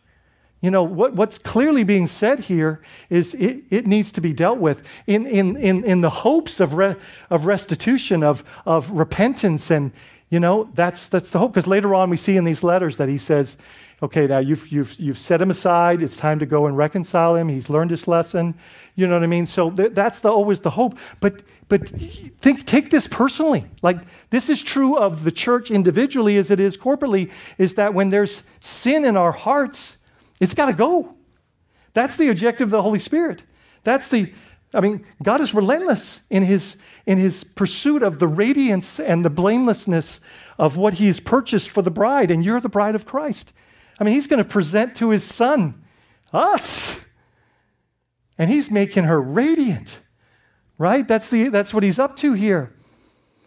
you 0.61 0.69
know, 0.69 0.83
what, 0.83 1.13
what's 1.13 1.37
clearly 1.37 1.83
being 1.83 2.05
said 2.05 2.41
here 2.41 2.81
is 3.09 3.33
it, 3.33 3.63
it 3.69 3.87
needs 3.87 4.11
to 4.11 4.21
be 4.21 4.33
dealt 4.33 4.59
with 4.59 4.83
in, 5.07 5.25
in, 5.25 5.55
in, 5.55 5.83
in 5.85 6.01
the 6.01 6.09
hopes 6.09 6.59
of, 6.59 6.73
re, 6.73 6.95
of 7.29 7.45
restitution, 7.45 8.23
of, 8.23 8.43
of 8.65 8.91
repentance. 8.91 9.71
And, 9.71 9.91
you 10.29 10.39
know, 10.39 10.69
that's, 10.73 11.07
that's 11.07 11.29
the 11.29 11.39
hope. 11.39 11.53
Because 11.53 11.65
later 11.65 11.95
on, 11.95 12.09
we 12.09 12.17
see 12.17 12.35
in 12.35 12.43
these 12.43 12.61
letters 12.61 12.97
that 12.97 13.07
he 13.07 13.17
says, 13.17 13.55
okay, 14.01 14.27
now 14.27 14.39
you've, 14.39 14.67
you've, 14.69 14.97
you've 14.99 15.17
set 15.17 15.41
him 15.41 15.49
aside. 15.49 16.01
It's 16.01 16.17
time 16.17 16.39
to 16.39 16.45
go 16.45 16.65
and 16.65 16.77
reconcile 16.77 17.35
him. 17.35 17.49
He's 17.49 17.69
learned 17.69 17.91
his 17.91 18.07
lesson. 18.07 18.55
You 18.95 19.07
know 19.07 19.15
what 19.15 19.23
I 19.23 19.27
mean? 19.27 19.45
So 19.45 19.71
th- 19.71 19.93
that's 19.93 20.19
the, 20.19 20.29
always 20.29 20.61
the 20.61 20.69
hope. 20.69 20.97
But, 21.19 21.41
but 21.67 21.87
think, 21.87 22.65
take 22.65 22.89
this 22.89 23.07
personally. 23.07 23.65
Like, 23.81 23.97
this 24.29 24.49
is 24.49 24.63
true 24.63 24.97
of 24.97 25.23
the 25.23 25.31
church 25.31 25.69
individually 25.69 26.37
as 26.37 26.49
it 26.51 26.59
is 26.59 26.77
corporately, 26.77 27.31
is 27.57 27.75
that 27.75 27.93
when 27.93 28.09
there's 28.09 28.43
sin 28.59 29.05
in 29.05 29.17
our 29.17 29.31
hearts, 29.31 29.97
it's 30.39 30.53
got 30.53 30.67
to 30.67 30.73
go. 30.73 31.15
That's 31.93 32.15
the 32.15 32.29
objective 32.29 32.67
of 32.67 32.71
the 32.71 32.81
Holy 32.81 32.99
Spirit. 32.99 33.43
That's 33.83 34.07
the, 34.07 34.31
I 34.73 34.79
mean, 34.79 35.05
God 35.23 35.41
is 35.41 35.53
relentless 35.53 36.21
in 36.29 36.43
his, 36.43 36.77
in 37.05 37.17
his 37.17 37.43
pursuit 37.43 38.03
of 38.03 38.19
the 38.19 38.27
radiance 38.27 38.99
and 38.99 39.25
the 39.25 39.29
blamelessness 39.29 40.19
of 40.57 40.77
what 40.77 40.95
he 40.95 41.07
has 41.07 41.19
purchased 41.19 41.69
for 41.69 41.81
the 41.81 41.91
bride, 41.91 42.31
and 42.31 42.45
you're 42.45 42.59
the 42.59 42.69
bride 42.69 42.95
of 42.95 43.05
Christ. 43.05 43.51
I 43.99 44.03
mean, 44.03 44.13
he's 44.13 44.27
going 44.27 44.43
to 44.43 44.49
present 44.49 44.95
to 44.95 45.09
his 45.09 45.23
son 45.23 45.83
us, 46.31 47.03
and 48.37 48.49
he's 48.49 48.71
making 48.71 49.03
her 49.03 49.21
radiant, 49.21 49.99
right? 50.77 51.07
That's, 51.07 51.29
the, 51.29 51.49
that's 51.49 51.73
what 51.73 51.83
he's 51.83 51.99
up 51.99 52.15
to 52.17 52.33
here. 52.33 52.73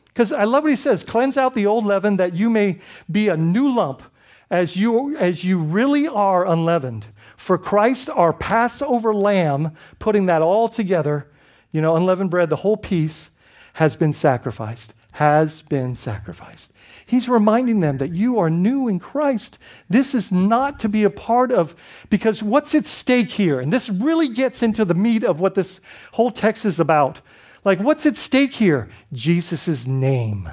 Because 0.09 0.31
I 0.31 0.45
love 0.45 0.65
what 0.65 0.71
he 0.71 0.77
says 0.77 1.05
cleanse 1.05 1.37
out 1.37 1.55
the 1.55 1.67
old 1.67 1.87
leaven 1.87 2.17
that 2.19 2.35
you 2.35 2.51
may 2.51 2.81
be 3.11 3.29
a 3.29 3.37
new 3.37 3.73
lump 3.73 4.03
as 4.51 4.77
you, 4.77 5.17
as 5.17 5.43
you 5.43 5.59
really 5.59 6.07
are 6.07 6.47
unleavened. 6.47 7.07
For 7.39 7.57
Christ, 7.57 8.11
our 8.11 8.35
Passover 8.35 9.15
lamb, 9.15 9.75
putting 9.99 10.27
that 10.27 10.43
all 10.43 10.69
together, 10.69 11.31
you 11.73 11.81
know, 11.81 11.97
unleavened 11.97 12.31
bread, 12.31 12.51
the 12.51 12.57
whole 12.57 12.77
piece, 12.77 13.31
has 13.75 13.97
been 13.97 14.13
sacrificed. 14.13 14.93
Has 15.17 15.63
been 15.63 15.95
sacrificed. 15.95 16.73
He's 17.05 17.29
reminding 17.29 17.81
them 17.81 17.99
that 17.99 18.13
you 18.13 18.39
are 18.39 18.49
new 18.49 18.89
in 18.89 18.99
Christ. 18.99 19.59
This 19.91 20.15
is 20.15 20.33
not 20.33 20.79
to 20.81 20.89
be 20.89 21.05
a 21.05 21.11
part 21.11 21.53
of, 21.53 21.75
because 22.09 22.43
what's 22.43 22.75
at 22.75 22.87
stake 22.87 23.29
here? 23.29 23.61
And 23.61 23.71
this 23.71 23.91
really 23.91 24.29
gets 24.29 24.63
into 24.63 24.87
the 24.87 24.95
meat 24.95 25.23
of 25.23 25.39
what 25.39 25.55
this 25.55 25.81
whole 26.13 26.31
text 26.31 26.65
is 26.65 26.81
about. 26.81 27.21
Like, 27.63 27.79
what's 27.79 28.07
at 28.07 28.17
stake 28.17 28.55
here? 28.55 28.89
Jesus' 29.13 29.87
name, 29.87 30.49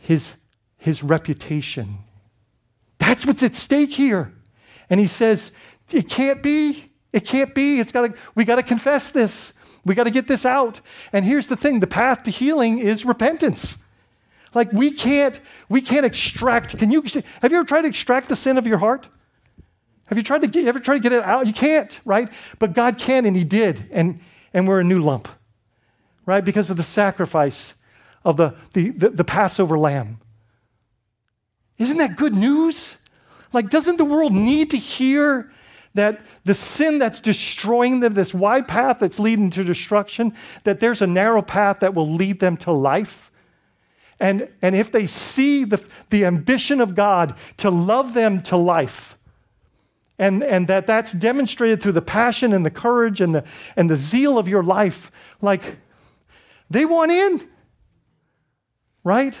his 0.00 0.36
his 0.76 1.04
reputation. 1.04 1.98
That's 2.98 3.24
what's 3.24 3.44
at 3.44 3.54
stake 3.54 3.92
here. 3.92 4.32
And 4.90 4.98
he 4.98 5.06
says, 5.06 5.52
it 5.92 6.08
can't 6.08 6.42
be. 6.42 6.90
It 7.12 7.24
can't 7.24 7.54
be. 7.54 7.78
It's 7.78 7.92
got 7.92 8.08
to, 8.08 8.14
we 8.34 8.44
got 8.44 8.56
to 8.56 8.64
confess 8.64 9.12
this. 9.12 9.52
We 9.84 9.94
got 9.94 10.04
to 10.04 10.10
get 10.10 10.28
this 10.28 10.46
out. 10.46 10.80
And 11.12 11.24
here's 11.24 11.48
the 11.48 11.56
thing, 11.56 11.80
the 11.80 11.86
path 11.86 12.22
to 12.24 12.30
healing 12.30 12.78
is 12.78 13.04
repentance. 13.04 13.76
Like 14.54 14.72
we 14.72 14.90
can't 14.90 15.40
we 15.68 15.80
can't 15.80 16.04
extract. 16.04 16.76
Can 16.76 16.90
you 16.90 17.02
have 17.40 17.52
you 17.52 17.58
ever 17.58 17.64
tried 17.64 17.82
to 17.82 17.88
extract 17.88 18.28
the 18.28 18.36
sin 18.36 18.58
of 18.58 18.66
your 18.66 18.78
heart? 18.78 19.08
Have 20.06 20.18
you 20.18 20.22
tried 20.22 20.42
to 20.42 20.46
get, 20.46 20.66
ever 20.66 20.78
tried 20.78 20.96
to 20.96 21.00
get 21.00 21.12
it 21.12 21.22
out? 21.22 21.46
You 21.46 21.54
can't, 21.54 21.98
right? 22.04 22.28
But 22.58 22.74
God 22.74 22.98
can 22.98 23.24
and 23.24 23.34
he 23.34 23.44
did. 23.44 23.88
And 23.90 24.20
and 24.52 24.68
we're 24.68 24.80
a 24.80 24.84
new 24.84 25.00
lump. 25.00 25.28
Right? 26.26 26.44
Because 26.44 26.70
of 26.70 26.76
the 26.76 26.82
sacrifice 26.82 27.74
of 28.24 28.36
the, 28.36 28.54
the, 28.74 28.90
the, 28.90 29.10
the 29.10 29.24
Passover 29.24 29.76
lamb. 29.78 30.18
Isn't 31.78 31.98
that 31.98 32.16
good 32.16 32.34
news? 32.34 32.98
Like, 33.52 33.70
doesn't 33.70 33.96
the 33.96 34.04
world 34.04 34.32
need 34.32 34.70
to 34.70 34.76
hear 34.76 35.50
that 35.94 36.24
the 36.44 36.54
sin 36.54 36.98
that's 36.98 37.20
destroying 37.20 38.00
them, 38.00 38.14
this 38.14 38.32
wide 38.32 38.66
path 38.66 38.98
that's 38.98 39.18
leading 39.18 39.50
to 39.50 39.64
destruction, 39.64 40.34
that 40.64 40.80
there's 40.80 41.02
a 41.02 41.06
narrow 41.06 41.42
path 41.42 41.80
that 41.80 41.94
will 41.94 42.10
lead 42.10 42.40
them 42.40 42.56
to 42.58 42.72
life? 42.72 43.30
And, 44.18 44.48
and 44.62 44.76
if 44.76 44.92
they 44.92 45.06
see 45.06 45.64
the, 45.64 45.84
the 46.10 46.24
ambition 46.24 46.80
of 46.80 46.94
God 46.94 47.34
to 47.58 47.70
love 47.70 48.14
them 48.14 48.42
to 48.44 48.56
life, 48.56 49.18
and, 50.18 50.44
and 50.44 50.68
that 50.68 50.86
that's 50.86 51.12
demonstrated 51.12 51.82
through 51.82 51.92
the 51.92 52.02
passion 52.02 52.52
and 52.52 52.64
the 52.64 52.70
courage 52.70 53.20
and 53.20 53.34
the, 53.34 53.44
and 53.76 53.90
the 53.90 53.96
zeal 53.96 54.38
of 54.38 54.46
your 54.46 54.62
life, 54.62 55.10
like 55.40 55.78
they 56.70 56.86
want 56.86 57.10
in, 57.10 57.48
right? 59.02 59.36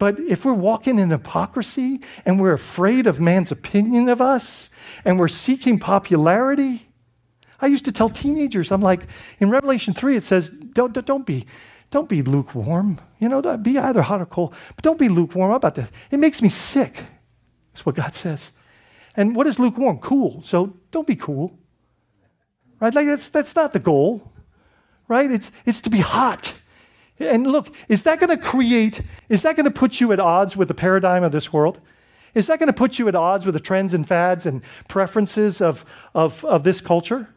But 0.00 0.18
if 0.18 0.46
we're 0.46 0.54
walking 0.54 0.98
in 0.98 1.10
hypocrisy 1.10 2.00
and 2.24 2.40
we're 2.40 2.54
afraid 2.54 3.06
of 3.06 3.20
man's 3.20 3.52
opinion 3.52 4.08
of 4.08 4.22
us 4.22 4.70
and 5.04 5.20
we're 5.20 5.28
seeking 5.28 5.78
popularity, 5.78 6.86
I 7.60 7.66
used 7.66 7.84
to 7.84 7.92
tell 7.92 8.08
teenagers, 8.08 8.72
I'm 8.72 8.80
like, 8.80 9.02
in 9.40 9.50
Revelation 9.50 9.92
3, 9.92 10.16
it 10.16 10.24
says, 10.24 10.48
don't, 10.48 10.94
don't, 11.04 11.26
be, 11.26 11.44
don't 11.90 12.08
be 12.08 12.22
lukewarm. 12.22 12.98
You 13.18 13.28
know, 13.28 13.42
be 13.58 13.78
either 13.78 14.00
hot 14.00 14.22
or 14.22 14.26
cold, 14.26 14.54
but 14.74 14.82
don't 14.82 14.98
be 14.98 15.10
lukewarm 15.10 15.52
about 15.52 15.74
this. 15.74 15.90
It 16.10 16.18
makes 16.18 16.40
me 16.40 16.48
sick. 16.48 17.04
That's 17.74 17.84
what 17.84 17.94
God 17.94 18.14
says. 18.14 18.52
And 19.18 19.36
what 19.36 19.46
is 19.46 19.58
lukewarm? 19.58 19.98
Cool. 19.98 20.40
So 20.42 20.78
don't 20.92 21.06
be 21.06 21.16
cool. 21.16 21.58
Right? 22.80 22.94
Like 22.94 23.06
that's, 23.06 23.28
that's 23.28 23.54
not 23.54 23.74
the 23.74 23.78
goal. 23.78 24.32
Right? 25.08 25.30
It's, 25.30 25.52
it's 25.66 25.82
to 25.82 25.90
be 25.90 25.98
hot. 25.98 26.54
And 27.20 27.46
look, 27.46 27.72
is 27.88 28.02
that 28.04 28.18
going 28.18 28.30
to 28.30 28.42
create, 28.42 29.02
is 29.28 29.42
that 29.42 29.54
going 29.54 29.64
to 29.64 29.70
put 29.70 30.00
you 30.00 30.12
at 30.12 30.18
odds 30.18 30.56
with 30.56 30.68
the 30.68 30.74
paradigm 30.74 31.22
of 31.22 31.32
this 31.32 31.52
world? 31.52 31.78
Is 32.34 32.46
that 32.46 32.58
going 32.58 32.68
to 32.68 32.72
put 32.72 32.98
you 32.98 33.08
at 33.08 33.14
odds 33.14 33.44
with 33.44 33.54
the 33.54 33.60
trends 33.60 33.92
and 33.92 34.06
fads 34.06 34.46
and 34.46 34.62
preferences 34.88 35.60
of, 35.60 35.84
of, 36.14 36.44
of 36.46 36.62
this 36.62 36.80
culture? 36.80 37.28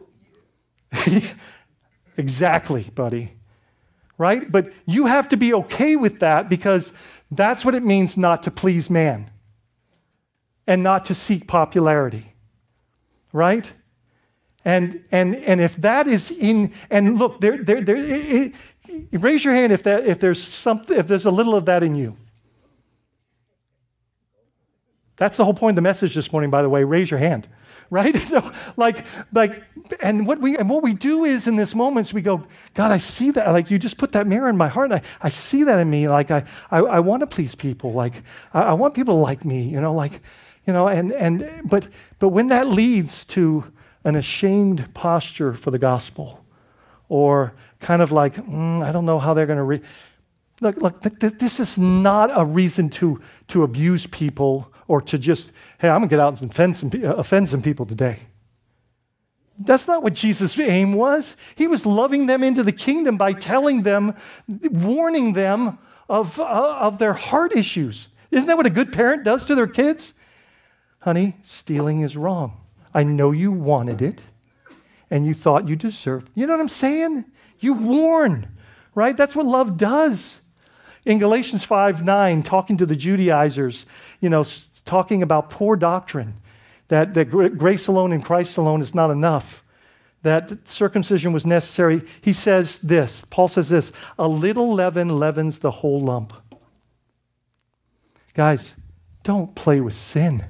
exactly, 2.17 2.83
buddy. 2.95 3.33
Right? 4.17 4.49
But 4.49 4.71
you 4.85 5.07
have 5.07 5.27
to 5.29 5.37
be 5.37 5.53
okay 5.53 5.95
with 5.95 6.19
that 6.19 6.47
because 6.47 6.93
that's 7.31 7.65
what 7.65 7.75
it 7.75 7.83
means 7.83 8.15
not 8.15 8.43
to 8.43 8.51
please 8.51 8.89
man 8.89 9.31
and 10.65 10.81
not 10.81 11.05
to 11.05 11.15
seek 11.15 11.47
popularity. 11.47 12.35
Right? 13.33 13.73
And, 14.63 15.03
and, 15.11 15.35
and 15.35 15.59
if 15.59 15.75
that 15.77 16.07
is 16.07 16.31
in, 16.31 16.73
and 16.89 17.17
look, 17.17 17.41
there, 17.41 17.61
there, 17.61 17.81
there, 17.81 17.97
it, 17.97 18.53
Raise 19.11 19.43
your 19.43 19.53
hand 19.53 19.71
if, 19.73 19.83
that, 19.83 20.05
if, 20.05 20.19
there's 20.19 20.41
something, 20.41 20.97
if 20.97 21.07
there's 21.07 21.25
a 21.25 21.31
little 21.31 21.55
of 21.55 21.65
that 21.65 21.83
in 21.83 21.95
you. 21.95 22.17
That's 25.15 25.37
the 25.37 25.45
whole 25.45 25.53
point 25.53 25.73
of 25.73 25.75
the 25.75 25.81
message 25.81 26.15
this 26.15 26.31
morning, 26.31 26.49
by 26.49 26.61
the 26.61 26.69
way. 26.69 26.83
Raise 26.83 27.11
your 27.11 27.19
hand, 27.19 27.47
right? 27.89 28.15
So, 28.23 28.51
like, 28.75 29.05
like, 29.31 29.63
and 30.01 30.25
what 30.25 30.39
we 30.39 30.57
and 30.57 30.69
what 30.69 30.81
we 30.81 30.93
do 30.93 31.23
is 31.23 31.47
in 31.47 31.55
this 31.55 31.75
moment 31.75 31.93
moments 31.93 32.13
we 32.13 32.21
go, 32.21 32.45
God, 32.73 32.91
I 32.91 32.97
see 32.97 33.31
that. 33.31 33.47
Like, 33.51 33.69
you 33.69 33.77
just 33.77 33.97
put 33.97 34.13
that 34.13 34.25
mirror 34.25 34.49
in 34.49 34.57
my 34.57 34.67
heart, 34.67 34.91
and 34.91 34.95
I, 34.95 35.01
I 35.21 35.29
see 35.29 35.63
that 35.63 35.79
in 35.79 35.89
me. 35.89 36.07
Like, 36.07 36.31
I, 36.31 36.43
I, 36.71 36.79
I 36.79 36.99
want 36.99 37.21
to 37.21 37.27
please 37.27 37.53
people. 37.53 37.93
Like, 37.93 38.23
I, 38.53 38.63
I 38.63 38.73
want 38.73 38.95
people 38.95 39.15
to 39.15 39.21
like 39.21 39.45
me. 39.45 39.61
You 39.61 39.79
know, 39.79 39.93
like, 39.93 40.21
you 40.65 40.73
know, 40.73 40.87
and 40.87 41.11
and 41.11 41.61
but 41.63 41.87
but 42.19 42.29
when 42.29 42.47
that 42.47 42.67
leads 42.67 43.23
to 43.25 43.71
an 44.03 44.15
ashamed 44.15 44.93
posture 44.93 45.53
for 45.53 45.69
the 45.71 45.79
gospel, 45.79 46.43
or 47.07 47.53
kind 47.83 48.01
of 48.01 48.11
like, 48.11 48.35
mm, 48.35 48.83
I 48.83 48.91
don't 48.91 49.05
know 49.05 49.19
how 49.19 49.33
they're 49.33 49.45
going 49.45 49.57
to 49.57 49.63
read. 49.63 49.81
Look, 50.61 50.77
look 50.77 51.01
th- 51.01 51.19
th- 51.19 51.33
this 51.33 51.59
is 51.59 51.77
not 51.77 52.31
a 52.33 52.45
reason 52.45 52.89
to, 52.91 53.21
to 53.49 53.63
abuse 53.63 54.07
people 54.07 54.71
or 54.87 55.01
to 55.01 55.17
just, 55.17 55.51
hey, 55.79 55.89
I'm 55.89 55.99
going 55.99 56.09
to 56.09 56.15
get 56.15 56.19
out 56.19 56.41
and 56.41 56.51
offend 56.51 56.75
some, 56.75 56.91
uh, 56.93 57.15
offend 57.15 57.49
some 57.49 57.61
people 57.61 57.85
today. 57.85 58.19
That's 59.59 59.87
not 59.87 60.01
what 60.01 60.13
Jesus' 60.13 60.57
aim 60.57 60.93
was. 60.93 61.35
He 61.55 61.67
was 61.67 61.85
loving 61.85 62.25
them 62.25 62.43
into 62.43 62.63
the 62.63 62.71
kingdom 62.71 63.17
by 63.17 63.33
telling 63.33 63.83
them, 63.83 64.15
warning 64.47 65.33
them 65.33 65.77
of, 66.09 66.39
uh, 66.39 66.77
of 66.79 66.97
their 66.97 67.13
heart 67.13 67.55
issues. 67.55 68.07
Isn't 68.31 68.47
that 68.47 68.57
what 68.57 68.65
a 68.65 68.71
good 68.71 68.91
parent 68.91 69.23
does 69.23 69.45
to 69.45 69.55
their 69.55 69.67
kids? 69.67 70.13
Honey, 70.99 71.35
stealing 71.43 72.01
is 72.01 72.17
wrong. 72.17 72.61
I 72.93 73.03
know 73.03 73.31
you 73.31 73.51
wanted 73.51 74.01
it 74.01 74.21
and 75.11 75.27
you 75.27 75.33
thought 75.33 75.67
you 75.67 75.75
deserved. 75.75 76.31
You 76.33 76.47
know 76.47 76.53
what 76.53 76.61
I'm 76.61 76.69
saying? 76.69 77.25
You 77.63 77.73
warn, 77.73 78.47
right? 78.93 79.15
That's 79.15 79.35
what 79.35 79.45
love 79.45 79.77
does. 79.77 80.41
In 81.05 81.19
Galatians 81.19 81.65
5 81.65 82.03
9, 82.03 82.43
talking 82.43 82.77
to 82.77 82.85
the 82.85 82.95
Judaizers, 82.95 83.85
you 84.19 84.29
know, 84.29 84.45
talking 84.85 85.21
about 85.21 85.49
poor 85.49 85.75
doctrine, 85.75 86.35
that, 86.87 87.13
that 87.13 87.25
grace 87.25 87.87
alone 87.87 88.11
and 88.11 88.23
Christ 88.23 88.57
alone 88.57 88.81
is 88.81 88.93
not 88.93 89.09
enough, 89.09 89.63
that 90.23 90.67
circumcision 90.67 91.33
was 91.33 91.45
necessary. 91.45 92.01
He 92.21 92.33
says 92.33 92.79
this, 92.79 93.25
Paul 93.25 93.49
says 93.49 93.69
this 93.69 93.91
a 94.17 94.27
little 94.27 94.73
leaven 94.73 95.19
leavens 95.19 95.59
the 95.59 95.71
whole 95.71 96.01
lump. 96.01 96.33
Guys, 98.33 98.73
don't 99.23 99.53
play 99.55 99.79
with 99.79 99.93
sin. 99.93 100.45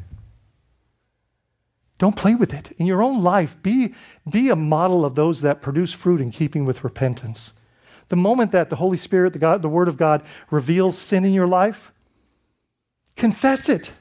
Don't 2.04 2.18
play 2.18 2.36
with 2.36 2.54
it. 2.54 2.74
In 2.74 2.86
your 2.86 3.02
own 3.02 3.24
life, 3.24 3.56
be, 3.64 3.94
be 4.30 4.50
a 4.50 4.58
model 4.58 5.06
of 5.06 5.16
those 5.16 5.40
that 5.40 5.62
produce 5.62 5.94
fruit 5.94 6.20
in 6.20 6.32
keeping 6.32 6.66
with 6.66 6.84
repentance. 6.84 7.54
The 8.10 8.18
moment 8.18 8.52
that 8.52 8.70
the 8.70 8.76
Holy 8.76 8.98
Spirit, 8.98 9.32
the, 9.32 9.40
God, 9.40 9.62
the 9.62 9.70
Word 9.70 9.88
of 9.88 9.96
God, 9.96 10.22
reveals 10.52 10.98
sin 10.98 11.24
in 11.24 11.32
your 11.32 11.48
life, 11.48 11.94
confess 13.16 13.70
it. 13.70 13.94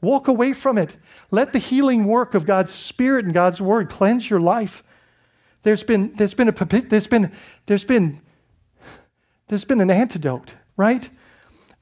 Walk 0.00 0.26
away 0.26 0.54
from 0.54 0.76
it. 0.76 0.96
Let 1.30 1.52
the 1.52 1.60
healing 1.60 2.06
work 2.06 2.34
of 2.34 2.46
God's 2.46 2.72
Spirit 2.72 3.24
and 3.26 3.32
God's 3.32 3.60
Word 3.60 3.90
cleanse 3.90 4.28
your 4.28 4.40
life. 4.40 4.82
There's 5.62 5.84
been, 5.84 6.16
there's 6.16 6.34
been, 6.34 6.48
a, 6.48 6.52
there's 6.52 7.06
been, 7.06 7.30
there's 7.66 7.84
been, 7.84 8.20
there's 9.46 9.64
been 9.64 9.80
an 9.80 9.92
antidote, 9.92 10.54
right? 10.76 11.08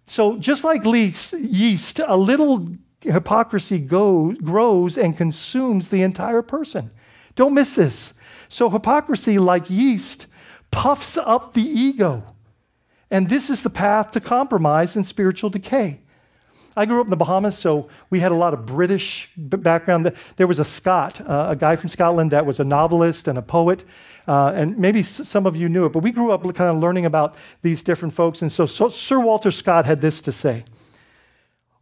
So 0.07 0.37
just 0.37 0.63
like 0.63 0.85
yeast, 0.85 2.01
a 2.01 2.19
little 2.19 2.69
hypocrisy 3.05 3.79
grows 3.79 4.99
and 4.99 5.17
consumes 5.17 5.89
the 5.89 6.03
entire 6.03 6.43
person. 6.43 6.93
Don't 7.37 7.55
miss 7.55 7.75
this. 7.75 8.15
So, 8.49 8.71
hypocrisy, 8.71 9.39
like 9.39 9.71
yeast, 9.71 10.27
puffs 10.71 11.17
up 11.17 11.55
the 11.55 11.63
ego. 11.63 12.23
And 13.11 13.29
this 13.29 13.51
is 13.51 13.63
the 13.63 13.71
path 13.71 14.11
to 14.13 14.21
compromise 14.21 14.97
and 14.97 15.07
spiritual 15.07 15.51
decay. 15.51 16.01
I 16.77 16.87
grew 16.87 17.01
up 17.01 17.07
in 17.07 17.11
the 17.11 17.17
Bahamas, 17.17 17.57
so 17.57 17.89
we 18.11 18.19
had 18.19 18.33
a 18.33 18.35
lot 18.35 18.53
of 18.53 18.67
British 18.67 19.31
background. 19.37 20.13
There 20.37 20.49
was 20.49 20.59
a 20.59 20.65
Scot, 20.65 21.21
uh, 21.21 21.47
a 21.51 21.57
guy 21.57 21.77
from 21.77 21.89
Scotland 21.89 22.33
that 22.33 22.45
was 22.45 22.59
a 22.59 22.65
novelist 22.65 23.29
and 23.29 23.39
a 23.39 23.43
poet, 23.43 23.85
uh, 24.27 24.53
and 24.57 24.77
maybe 24.77 25.05
some 25.05 25.47
of 25.47 25.55
you 25.55 25.69
knew 25.69 25.87
it, 25.87 25.93
but 25.93 26.03
we 26.03 26.11
grew 26.11 26.33
up 26.33 26.43
kind 26.43 26.71
of 26.71 26.79
learning 26.79 27.07
about 27.07 27.37
these 27.63 27.85
different 27.85 28.15
folks. 28.15 28.43
And 28.43 28.51
so, 28.51 28.67
so 28.67 28.89
Sir 28.89 29.21
Walter 29.21 29.53
Scott 29.53 29.87
had 29.87 30.01
this 30.01 30.21
to 30.23 30.33
say 30.33 30.65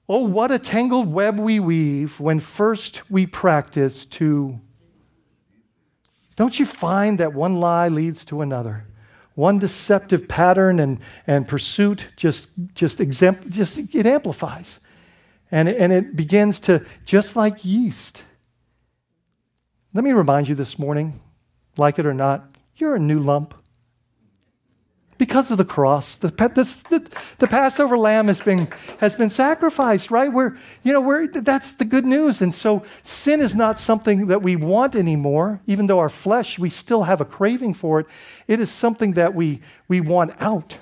Oh, 0.09 0.24
what 0.24 0.50
a 0.50 0.59
tangled 0.59 1.12
web 1.12 1.38
we 1.38 1.61
weave 1.61 2.18
when 2.18 2.40
first 2.40 3.11
we 3.11 3.26
practice 3.26 4.05
to. 4.07 4.61
Don't 6.36 6.59
you 6.59 6.66
find 6.66 7.18
that 7.18 7.34
one 7.34 7.61
lie 7.61 7.88
leads 7.88 8.24
to 8.26 8.40
another? 8.40 8.86
One 9.34 9.59
deceptive 9.59 10.28
pattern 10.28 10.80
and, 10.80 10.98
and 11.26 11.46
pursuit 11.46 12.09
just, 12.16 12.48
just, 12.74 13.00
exempt, 13.00 13.48
just 13.50 13.94
it 13.94 14.07
amplifies. 14.07 14.80
And 15.50 15.68
and 15.68 15.92
it 15.92 16.16
begins 16.16 16.61
to, 16.61 16.84
just 17.05 17.36
like 17.36 17.64
yeast. 17.64 18.22
Let 19.92 20.03
me 20.03 20.12
remind 20.12 20.48
you 20.48 20.55
this 20.55 20.78
morning, 20.78 21.20
like 21.76 21.98
it 21.98 22.07
or 22.07 22.14
not, 22.14 22.57
you're 22.76 22.94
a 22.94 22.98
new 22.98 23.20
lump 23.20 23.55
because 25.22 25.52
of 25.52 25.56
the 25.56 25.64
cross. 25.64 26.16
The, 26.16 26.30
the, 26.30 27.08
the, 27.38 27.46
Passover 27.46 27.96
lamb 27.96 28.26
has 28.26 28.40
been, 28.40 28.66
has 28.98 29.14
been 29.14 29.30
sacrificed, 29.30 30.10
right? 30.10 30.32
We're, 30.32 30.56
you 30.82 30.92
know, 30.92 31.00
we're, 31.00 31.28
that's 31.28 31.70
the 31.70 31.84
good 31.84 32.04
news. 32.04 32.42
And 32.42 32.52
so 32.52 32.82
sin 33.04 33.40
is 33.40 33.54
not 33.54 33.78
something 33.78 34.26
that 34.26 34.42
we 34.42 34.56
want 34.56 34.96
anymore, 34.96 35.60
even 35.68 35.86
though 35.86 36.00
our 36.00 36.08
flesh, 36.08 36.58
we 36.58 36.68
still 36.68 37.04
have 37.04 37.20
a 37.20 37.24
craving 37.24 37.74
for 37.74 38.00
it. 38.00 38.06
It 38.48 38.58
is 38.58 38.68
something 38.68 39.12
that 39.12 39.32
we, 39.32 39.60
we 39.86 40.00
want 40.00 40.32
out. 40.40 40.78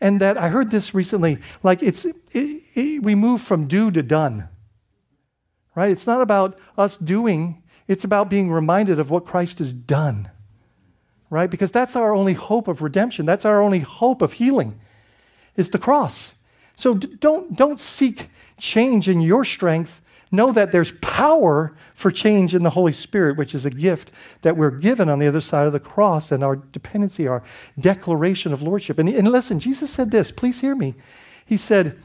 And 0.00 0.20
that 0.20 0.38
I 0.38 0.48
heard 0.48 0.70
this 0.70 0.94
recently, 0.94 1.38
like 1.64 1.82
it's, 1.82 2.04
it, 2.04 2.14
it, 2.30 3.02
we 3.02 3.16
move 3.16 3.40
from 3.40 3.66
do 3.66 3.90
to 3.90 4.04
done, 4.04 4.48
right? 5.74 5.90
It's 5.90 6.06
not 6.06 6.20
about 6.20 6.56
us 6.78 6.96
doing, 6.96 7.60
it's 7.88 8.04
about 8.04 8.30
being 8.30 8.52
reminded 8.52 9.00
of 9.00 9.10
what 9.10 9.26
Christ 9.26 9.58
has 9.58 9.74
done 9.74 10.30
right? 11.30 11.50
Because 11.50 11.72
that's 11.72 11.96
our 11.96 12.14
only 12.14 12.34
hope 12.34 12.68
of 12.68 12.82
redemption. 12.82 13.26
That's 13.26 13.44
our 13.44 13.60
only 13.60 13.80
hope 13.80 14.22
of 14.22 14.34
healing 14.34 14.78
is 15.56 15.70
the 15.70 15.78
cross. 15.78 16.34
So 16.76 16.94
don't, 16.94 17.56
don't 17.56 17.78
seek 17.78 18.30
change 18.58 19.08
in 19.08 19.20
your 19.20 19.44
strength. 19.44 20.00
Know 20.32 20.50
that 20.52 20.72
there's 20.72 20.92
power 21.00 21.74
for 21.94 22.10
change 22.10 22.54
in 22.54 22.64
the 22.64 22.70
Holy 22.70 22.92
Spirit, 22.92 23.36
which 23.36 23.54
is 23.54 23.64
a 23.64 23.70
gift 23.70 24.10
that 24.42 24.56
we're 24.56 24.70
given 24.70 25.08
on 25.08 25.20
the 25.20 25.28
other 25.28 25.40
side 25.40 25.66
of 25.66 25.72
the 25.72 25.80
cross 25.80 26.32
and 26.32 26.42
our 26.42 26.56
dependency, 26.56 27.28
our 27.28 27.42
declaration 27.78 28.52
of 28.52 28.62
lordship. 28.62 28.98
And, 28.98 29.08
and 29.08 29.30
listen, 29.30 29.60
Jesus 29.60 29.90
said 29.90 30.10
this, 30.10 30.32
please 30.32 30.60
hear 30.60 30.74
me. 30.74 30.94
He 31.46 31.56
said, 31.56 31.96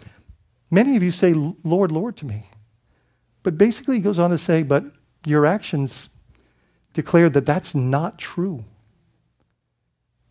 Many 0.72 0.96
of 0.96 1.02
you 1.02 1.12
say, 1.12 1.34
Lord, 1.34 1.92
Lord 1.92 2.16
to 2.18 2.28
me. 2.28 2.44
But 3.42 3.58
basically, 3.58 3.96
he 3.96 4.02
goes 4.02 4.20
on 4.20 4.30
to 4.30 4.38
say, 4.38 4.64
But 4.64 4.84
your 5.26 5.46
actions 5.46 6.10
declare 6.94 7.30
that 7.30 7.46
that's 7.46 7.74
not 7.74 8.20
true. 8.20 8.66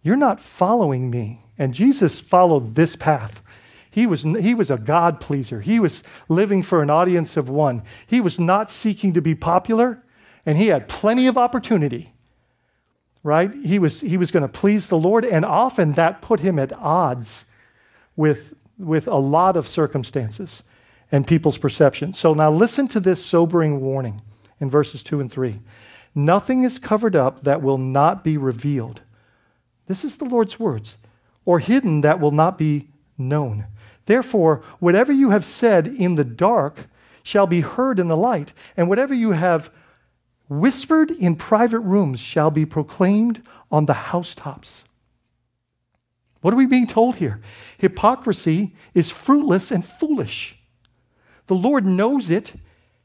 You're 0.09 0.16
not 0.16 0.40
following 0.40 1.11
me. 1.11 1.42
And 1.59 1.74
Jesus 1.74 2.18
followed 2.18 2.76
this 2.76 2.96
path. 2.96 3.42
He 3.90 4.06
was, 4.06 4.22
he 4.22 4.54
was 4.54 4.70
a 4.70 4.78
God 4.78 5.20
pleaser. 5.20 5.61
He 5.61 5.78
was 5.78 6.02
living 6.30 6.62
for 6.62 6.80
an 6.80 6.88
audience 6.88 7.36
of 7.36 7.50
one. 7.50 7.82
He 8.06 8.18
was 8.18 8.38
not 8.38 8.70
seeking 8.70 9.12
to 9.12 9.20
be 9.20 9.34
popular, 9.34 10.02
and 10.46 10.56
he 10.56 10.68
had 10.68 10.88
plenty 10.88 11.26
of 11.26 11.36
opportunity. 11.36 12.14
Right? 13.22 13.52
He 13.52 13.78
was, 13.78 14.00
he 14.00 14.16
was 14.16 14.30
going 14.30 14.44
to 14.44 14.48
please 14.48 14.86
the 14.86 14.96
Lord, 14.96 15.26
and 15.26 15.44
often 15.44 15.92
that 15.92 16.22
put 16.22 16.40
him 16.40 16.59
at 16.59 16.72
odds 16.72 17.44
with, 18.16 18.54
with 18.78 19.09
a 19.09 19.16
lot 19.16 19.59
of 19.59 19.68
circumstances 19.68 20.62
and 21.12 21.26
people's 21.26 21.59
perceptions. 21.59 22.18
So 22.18 22.32
now 22.32 22.50
listen 22.50 22.88
to 22.88 23.00
this 23.00 23.22
sobering 23.22 23.82
warning 23.82 24.22
in 24.59 24.70
verses 24.70 25.02
2 25.02 25.20
and 25.20 25.30
3. 25.30 25.61
Nothing 26.14 26.62
is 26.62 26.78
covered 26.78 27.14
up 27.14 27.44
that 27.44 27.61
will 27.61 27.76
not 27.76 28.24
be 28.24 28.38
revealed 28.38 29.02
this 29.89 30.05
is 30.05 30.16
the 30.16 30.24
Lord's 30.24 30.61
words, 30.61 30.97
or 31.45 31.59
hidden 31.59 32.03
that 32.03 32.20
will 32.20 32.30
not 32.30 32.57
be 32.57 32.89
known. 33.16 33.66
Therefore, 34.07 34.62
whatever 34.78 35.12
you 35.12 35.30
have 35.30 35.45
said 35.45 35.89
in 35.89 36.14
the 36.14 36.24
dark 36.24 36.86
shall 37.22 37.47
be 37.47 37.62
heard 37.62 37.99
in 37.99 38.09
the 38.09 38.16
light, 38.16 38.53
and 38.76 38.89
whatever 38.89 39.12
you 39.12 39.32
have 39.32 39.70
whispered 40.49 41.11
in 41.11 41.36
private 41.36 41.80
rooms 41.80 42.20
shall 42.20 42.51
be 42.51 42.64
proclaimed 42.64 43.43
on 43.70 43.86
the 43.86 43.95
housetops. 43.95 44.84
What 46.41 46.55
are 46.55 46.57
we 46.57 46.66
being 46.66 46.86
told 46.86 47.16
here? 47.16 47.41
Hypocrisy 47.78 48.74
is 48.95 49.11
fruitless 49.11 49.70
and 49.70 49.84
foolish. 49.84 50.57
The 51.47 51.55
Lord 51.55 51.84
knows 51.84 52.30
it, 52.30 52.53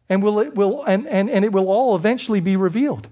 and, 0.07 0.21
will, 0.21 0.39
it 0.39 0.55
will, 0.55 0.83
and, 0.83 1.07
and, 1.07 1.29
and 1.29 1.43
it 1.43 1.51
will 1.51 1.67
all 1.67 1.95
eventually 1.95 2.39
be 2.39 2.55
revealed. 2.55 3.07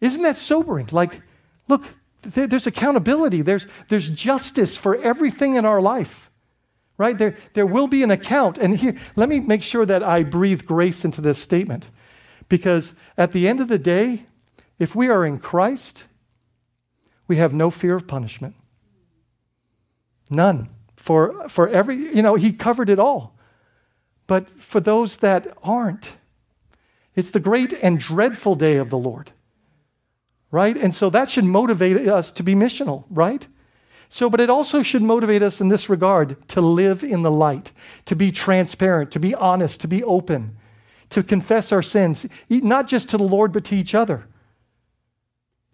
Isn't 0.00 0.22
that 0.22 0.36
sobering? 0.36 0.88
Like, 0.90 1.22
look, 1.68 1.84
there's 2.22 2.66
accountability, 2.66 3.42
there's, 3.42 3.66
there's 3.88 4.08
justice 4.08 4.76
for 4.76 4.96
everything 4.96 5.54
in 5.54 5.64
our 5.64 5.80
life, 5.80 6.30
right? 6.96 7.16
There, 7.16 7.36
there 7.54 7.66
will 7.66 7.86
be 7.86 8.02
an 8.02 8.10
account. 8.10 8.58
And 8.58 8.76
here, 8.76 8.96
let 9.16 9.28
me 9.28 9.40
make 9.40 9.62
sure 9.62 9.86
that 9.86 10.02
I 10.02 10.24
breathe 10.24 10.64
grace 10.64 11.04
into 11.04 11.20
this 11.20 11.38
statement. 11.38 11.88
Because 12.48 12.94
at 13.16 13.32
the 13.32 13.46
end 13.46 13.60
of 13.60 13.68
the 13.68 13.78
day, 13.78 14.24
if 14.78 14.94
we 14.94 15.08
are 15.08 15.24
in 15.24 15.38
Christ, 15.38 16.04
we 17.26 17.36
have 17.36 17.52
no 17.52 17.70
fear 17.70 17.94
of 17.94 18.08
punishment. 18.08 18.54
None. 20.30 20.70
For, 20.96 21.48
for 21.48 21.68
every, 21.68 21.96
you 21.96 22.22
know, 22.22 22.34
He 22.34 22.52
covered 22.52 22.90
it 22.90 22.98
all. 22.98 23.36
But 24.26 24.60
for 24.60 24.80
those 24.80 25.18
that 25.18 25.56
aren't, 25.62 26.12
it's 27.14 27.30
the 27.30 27.40
great 27.40 27.72
and 27.72 27.98
dreadful 27.98 28.54
day 28.54 28.76
of 28.76 28.90
the 28.90 28.98
Lord 28.98 29.32
right? 30.50 30.76
And 30.76 30.94
so 30.94 31.10
that 31.10 31.30
should 31.30 31.44
motivate 31.44 32.08
us 32.08 32.32
to 32.32 32.42
be 32.42 32.54
missional, 32.54 33.04
right? 33.10 33.46
So, 34.08 34.30
but 34.30 34.40
it 34.40 34.48
also 34.48 34.82
should 34.82 35.02
motivate 35.02 35.42
us 35.42 35.60
in 35.60 35.68
this 35.68 35.88
regard 35.88 36.48
to 36.48 36.60
live 36.60 37.04
in 37.04 37.22
the 37.22 37.30
light, 37.30 37.72
to 38.06 38.16
be 38.16 38.32
transparent, 38.32 39.10
to 39.10 39.20
be 39.20 39.34
honest, 39.34 39.80
to 39.82 39.88
be 39.88 40.02
open, 40.02 40.56
to 41.10 41.22
confess 41.22 41.72
our 41.72 41.82
sins, 41.82 42.26
not 42.48 42.88
just 42.88 43.10
to 43.10 43.18
the 43.18 43.24
Lord, 43.24 43.52
but 43.52 43.64
to 43.64 43.76
each 43.76 43.94
other. 43.94 44.26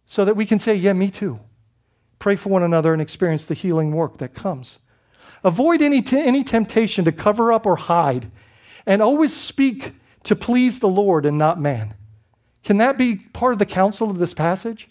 So 0.07 0.25
that 0.25 0.37
we 0.37 0.47
can 0.47 0.59
say, 0.59 0.75
Yeah, 0.75 0.93
me 0.93 1.11
too. 1.11 1.41
Pray 2.19 2.37
for 2.37 2.49
one 2.49 2.63
another 2.63 2.93
and 2.93 3.01
experience 3.03 3.47
the 3.47 3.55
healing 3.55 3.93
work 3.93 4.19
that 4.19 4.35
comes. 4.35 4.79
Avoid 5.45 5.83
any, 5.83 6.03
t- 6.03 6.19
any 6.19 6.43
temptation 6.43 7.05
to 7.05 7.13
cover 7.13 7.53
up 7.53 7.67
or 7.67 7.77
hide, 7.77 8.31
and 8.87 9.03
always 9.03 9.35
speak 9.35 9.93
to 10.25 10.35
please 10.35 10.81
the 10.81 10.89
Lord 10.89 11.27
and 11.27 11.39
not 11.39 11.61
man. 11.61 11.95
Can 12.65 12.79
that 12.79 12.97
be 12.97 13.17
part 13.17 13.53
of 13.53 13.59
the 13.59 13.67
counsel 13.67 14.11
of 14.11 14.19
this 14.19 14.35
passage? 14.35 14.89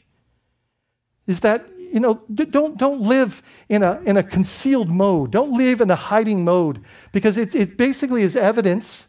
Is 1.25 1.39
that, 1.39 1.65
you 1.77 1.99
know, 1.99 2.21
don't, 2.33 2.77
don't 2.77 3.01
live 3.01 3.41
in 3.67 3.81
a, 3.81 3.99
in 4.05 4.15
a 4.15 4.23
concealed 4.23 4.91
mode. 4.91 5.31
Don't 5.31 5.57
live 5.57 5.81
in 5.81 5.89
a 5.89 5.95
hiding 5.95 6.43
mode 6.45 6.83
because 7.11 7.35
it, 7.37 7.55
it 7.55 7.75
basically 7.75 8.21
is 8.21 8.35
evidence 8.35 9.07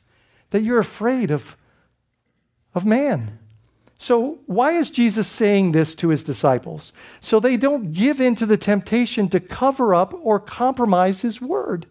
that 0.51 0.63
you're 0.63 0.79
afraid 0.79 1.31
of, 1.31 1.57
of 2.75 2.87
man. 2.87 3.39
So, 3.99 4.41
why 4.47 4.73
is 4.73 4.91
Jesus 4.91 5.27
saying 5.27 5.73
this 5.73 5.95
to 5.97 6.09
his 6.09 6.25
disciples? 6.25 6.93
So 7.21 7.41
they 7.41 7.57
don't 7.57 7.93
give 7.93 8.21
in 8.21 8.35
to 8.37 8.47
the 8.47 8.57
temptation 8.57 9.29
to 9.29 9.41
cover 9.41 9.95
up 9.95 10.13
or 10.15 10.39
compromise 10.39 11.23
his 11.23 11.41
word. 11.41 11.87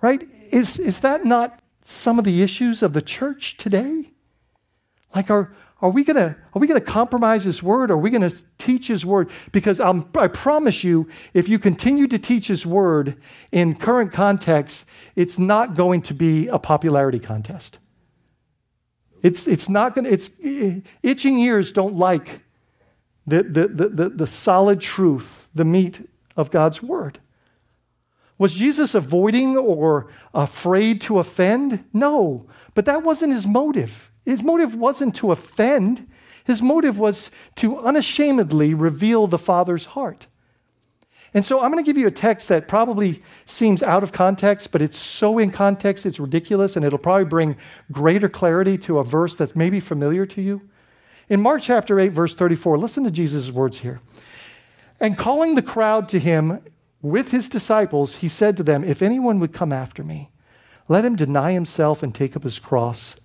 Right? 0.00 0.22
Is, 0.52 0.78
is 0.78 1.00
that 1.00 1.24
not 1.24 1.60
some 1.84 2.18
of 2.18 2.24
the 2.24 2.42
issues 2.42 2.82
of 2.82 2.92
the 2.92 3.02
church 3.02 3.56
today? 3.56 4.10
Like, 5.14 5.30
are, 5.30 5.54
are 5.80 5.90
we 5.90 6.02
going 6.02 6.16
to 6.16 6.36
are 6.54 6.58
we 6.58 6.66
going 6.66 6.80
to 6.80 6.86
compromise 6.86 7.44
his 7.44 7.62
word? 7.62 7.90
Are 7.90 7.96
we 7.96 8.10
going 8.10 8.28
to 8.28 8.34
teach 8.58 8.88
his 8.88 9.04
word? 9.04 9.28
Because 9.52 9.80
I'm, 9.80 10.08
I 10.16 10.28
promise 10.28 10.82
you, 10.82 11.08
if 11.34 11.48
you 11.48 11.58
continue 11.58 12.06
to 12.08 12.18
teach 12.18 12.48
his 12.48 12.64
word 12.64 13.16
in 13.52 13.74
current 13.74 14.12
context, 14.12 14.86
it's 15.14 15.38
not 15.38 15.74
going 15.74 16.02
to 16.02 16.14
be 16.14 16.48
a 16.48 16.58
popularity 16.58 17.18
contest. 17.18 17.78
It's, 19.22 19.46
it's 19.46 19.68
not 19.68 19.94
going 19.94 20.04
to, 20.04 20.12
it's 20.12 20.30
itching 21.02 21.38
ears 21.38 21.72
don't 21.72 21.94
like 21.94 22.42
the, 23.26 23.42
the, 23.42 23.68
the, 23.68 23.88
the, 23.88 24.08
the 24.10 24.26
solid 24.26 24.80
truth, 24.80 25.48
the 25.54 25.64
meat 25.64 26.08
of 26.36 26.50
God's 26.50 26.82
word. 26.82 27.20
Was 28.36 28.54
Jesus 28.54 28.94
avoiding 28.94 29.56
or 29.56 30.08
afraid 30.34 31.00
to 31.02 31.18
offend? 31.18 31.84
No, 31.92 32.46
but 32.74 32.84
that 32.84 33.02
wasn't 33.02 33.32
his 33.32 33.46
motive. 33.46 34.10
His 34.24 34.42
motive 34.42 34.74
wasn't 34.74 35.14
to 35.16 35.32
offend, 35.32 36.08
his 36.44 36.62
motive 36.62 36.98
was 36.98 37.30
to 37.56 37.78
unashamedly 37.78 38.74
reveal 38.74 39.26
the 39.26 39.38
Father's 39.38 39.86
heart. 39.86 40.26
And 41.34 41.44
so 41.44 41.60
I'm 41.60 41.72
going 41.72 41.82
to 41.82 41.86
give 41.86 41.98
you 41.98 42.06
a 42.06 42.12
text 42.12 42.48
that 42.48 42.68
probably 42.68 43.20
seems 43.44 43.82
out 43.82 44.04
of 44.04 44.12
context, 44.12 44.70
but 44.70 44.80
it's 44.80 44.96
so 44.96 45.38
in 45.38 45.50
context, 45.50 46.06
it's 46.06 46.20
ridiculous, 46.20 46.76
and 46.76 46.84
it'll 46.84 46.98
probably 46.98 47.24
bring 47.24 47.56
greater 47.90 48.28
clarity 48.28 48.78
to 48.78 48.98
a 48.98 49.04
verse 49.04 49.34
that's 49.34 49.56
maybe 49.56 49.80
familiar 49.80 50.26
to 50.26 50.40
you. 50.40 50.62
In 51.28 51.40
Mark 51.40 51.62
chapter 51.62 51.98
8, 51.98 52.12
verse 52.12 52.34
34, 52.34 52.78
listen 52.78 53.02
to 53.02 53.10
Jesus' 53.10 53.50
words 53.50 53.78
here. 53.78 54.00
And 55.00 55.18
calling 55.18 55.56
the 55.56 55.62
crowd 55.62 56.08
to 56.10 56.20
him 56.20 56.60
with 57.02 57.32
his 57.32 57.48
disciples, 57.48 58.16
he 58.16 58.28
said 58.28 58.56
to 58.56 58.62
them, 58.62 58.84
If 58.84 59.02
anyone 59.02 59.40
would 59.40 59.52
come 59.52 59.72
after 59.72 60.04
me, 60.04 60.30
let 60.86 61.04
him 61.04 61.16
deny 61.16 61.52
himself 61.52 62.02
and 62.02 62.14
take 62.14 62.36
up 62.36 62.44
his 62.44 62.60
cross 62.60 63.16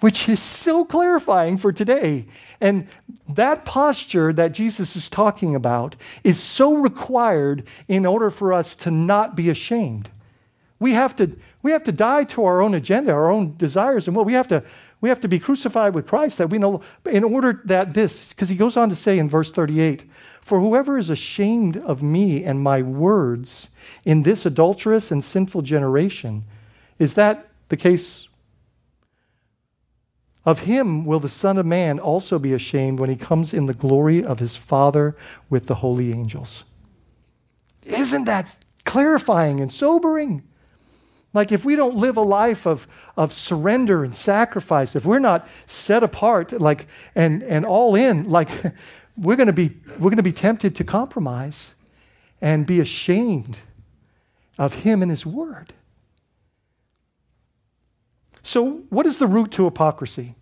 which 0.00 0.28
is 0.28 0.40
so 0.40 0.84
clarifying 0.84 1.56
for 1.56 1.72
today. 1.72 2.26
And 2.60 2.86
that 3.28 3.64
posture 3.64 4.32
that 4.32 4.52
Jesus 4.52 4.94
is 4.94 5.10
talking 5.10 5.54
about 5.54 5.96
is 6.22 6.40
so 6.40 6.74
required 6.74 7.64
in 7.88 8.06
order 8.06 8.30
for 8.30 8.52
us 8.52 8.76
to 8.76 8.90
not 8.90 9.34
be 9.34 9.50
ashamed. 9.50 10.10
We 10.78 10.92
have 10.92 11.16
to, 11.16 11.36
we 11.62 11.72
have 11.72 11.82
to 11.84 11.92
die 11.92 12.24
to 12.24 12.44
our 12.44 12.62
own 12.62 12.74
agenda, 12.74 13.12
our 13.12 13.30
own 13.30 13.56
desires, 13.56 14.06
and 14.06 14.16
what 14.16 14.26
we 14.26 14.34
have 14.34 14.48
to 14.48 14.62
we 15.00 15.08
have 15.08 15.20
to 15.20 15.28
be 15.28 15.38
crucified 15.38 15.94
with 15.94 16.06
Christ 16.06 16.38
that 16.38 16.50
we 16.50 16.58
know 16.58 16.82
in 17.06 17.22
order 17.22 17.60
that 17.64 17.94
this, 17.94 18.32
because 18.32 18.48
he 18.48 18.56
goes 18.56 18.76
on 18.76 18.88
to 18.88 18.96
say 18.96 19.18
in 19.18 19.28
verse 19.28 19.52
38, 19.52 20.02
for 20.40 20.58
whoever 20.60 20.98
is 20.98 21.10
ashamed 21.10 21.76
of 21.76 22.02
me 22.02 22.44
and 22.44 22.60
my 22.60 22.82
words 22.82 23.68
in 24.04 24.22
this 24.22 24.44
adulterous 24.44 25.10
and 25.10 25.22
sinful 25.22 25.62
generation, 25.62 26.44
is 26.98 27.14
that 27.14 27.46
the 27.68 27.76
case? 27.76 28.27
Of 30.44 30.60
him 30.60 31.04
will 31.04 31.20
the 31.20 31.28
Son 31.28 31.58
of 31.58 31.66
Man 31.66 31.98
also 31.98 32.38
be 32.38 32.52
ashamed 32.52 33.00
when 33.00 33.10
he 33.10 33.16
comes 33.16 33.52
in 33.52 33.66
the 33.66 33.74
glory 33.74 34.24
of 34.24 34.38
his 34.38 34.56
Father 34.56 35.16
with 35.50 35.66
the 35.66 35.76
holy 35.76 36.12
angels. 36.12 36.64
Isn't 37.84 38.24
that 38.24 38.56
clarifying 38.84 39.60
and 39.60 39.72
sobering? 39.72 40.42
Like, 41.34 41.52
if 41.52 41.64
we 41.64 41.76
don't 41.76 41.96
live 41.96 42.16
a 42.16 42.22
life 42.22 42.66
of, 42.66 42.86
of 43.16 43.32
surrender 43.32 44.02
and 44.02 44.14
sacrifice, 44.14 44.96
if 44.96 45.04
we're 45.04 45.18
not 45.18 45.46
set 45.66 46.02
apart 46.02 46.52
like, 46.52 46.86
and, 47.14 47.42
and 47.42 47.66
all 47.66 47.94
in, 47.94 48.30
like, 48.30 48.48
we're 49.18 49.36
going 49.36 49.48
to 49.48 49.52
be 49.52 49.76
we're 49.98 50.10
going 50.10 50.16
to 50.16 50.22
be 50.22 50.32
tempted 50.32 50.76
to 50.76 50.84
compromise 50.84 51.74
and 52.40 52.66
be 52.66 52.80
ashamed 52.80 53.58
of 54.56 54.74
Him 54.74 55.02
and 55.02 55.10
His 55.10 55.26
Word. 55.26 55.74
So, 58.42 58.82
what 58.88 59.06
is 59.06 59.18
the 59.18 59.26
root 59.26 59.50
to 59.52 59.64
hypocrisy? 59.64 60.34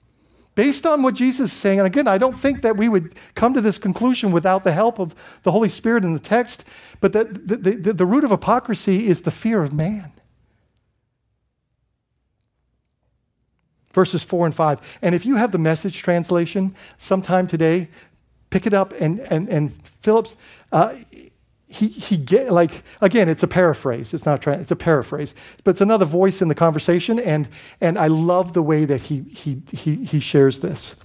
Based 0.55 0.87
on 0.87 1.03
what 1.03 1.15
Jesus 1.15 1.53
is 1.53 1.57
saying, 1.57 1.81
and 1.81 1.87
again, 1.87 2.09
I 2.09 2.17
don't 2.17 2.39
think 2.39 2.63
that 2.63 2.77
we 2.77 2.89
would 2.89 3.15
come 3.35 3.53
to 3.53 3.61
this 3.61 3.79
conclusion 3.79 4.33
without 4.33 4.65
the 4.65 4.73
help 4.73 4.99
of 4.99 5.15
the 5.43 5.53
Holy 5.53 5.69
Spirit 5.69 6.03
in 6.03 6.15
the 6.15 6.19
text, 6.19 6.65
but 7.01 7.13
that 7.13 7.47
the, 7.47 7.57
the, 7.57 7.93
the 7.93 8.07
root 8.07 8.25
of 8.25 8.31
hypocrisy 8.31 9.07
is 9.07 9.23
the 9.23 9.31
fear 9.31 9.63
of 9.63 9.73
man. 9.73 10.13
verses 13.97 14.23
4 14.23 14.45
and 14.45 14.55
5. 14.55 14.99
And 15.01 15.15
if 15.15 15.25
you 15.25 15.37
have 15.37 15.53
the 15.53 15.59
message 15.59 16.03
translation 16.03 16.77
sometime 16.99 17.47
today, 17.47 17.89
pick 18.51 18.67
it 18.67 18.75
up 18.75 18.93
and, 19.01 19.21
and, 19.21 19.49
and 19.49 19.73
Phillips, 20.03 20.37
uh, 20.71 20.95
he, 21.77 21.89
he 21.89 22.17
get, 22.17 22.53
like, 22.53 22.83
again, 23.01 23.29
it's 23.29 23.43
a 23.43 23.49
paraphrase. 23.49 24.15
It's 24.15 24.25
not, 24.25 24.41
tra- 24.41 24.59
it's 24.59 24.71
a 24.71 24.77
paraphrase, 24.77 25.35
but 25.63 25.73
it's 25.73 25.81
another 25.81 26.07
voice 26.07 26.41
in 26.41 26.49
the 26.49 26.55
conversation. 26.55 27.19
And, 27.19 27.49
and 27.81 27.99
I 27.99 28.07
love 28.07 28.55
the 28.55 28.63
way 28.63 28.85
that 28.87 29.03
he, 29.03 29.21
he, 29.31 29.63
he, 29.73 29.97
he 30.05 30.21
shares 30.21 30.61
this. 30.61 30.97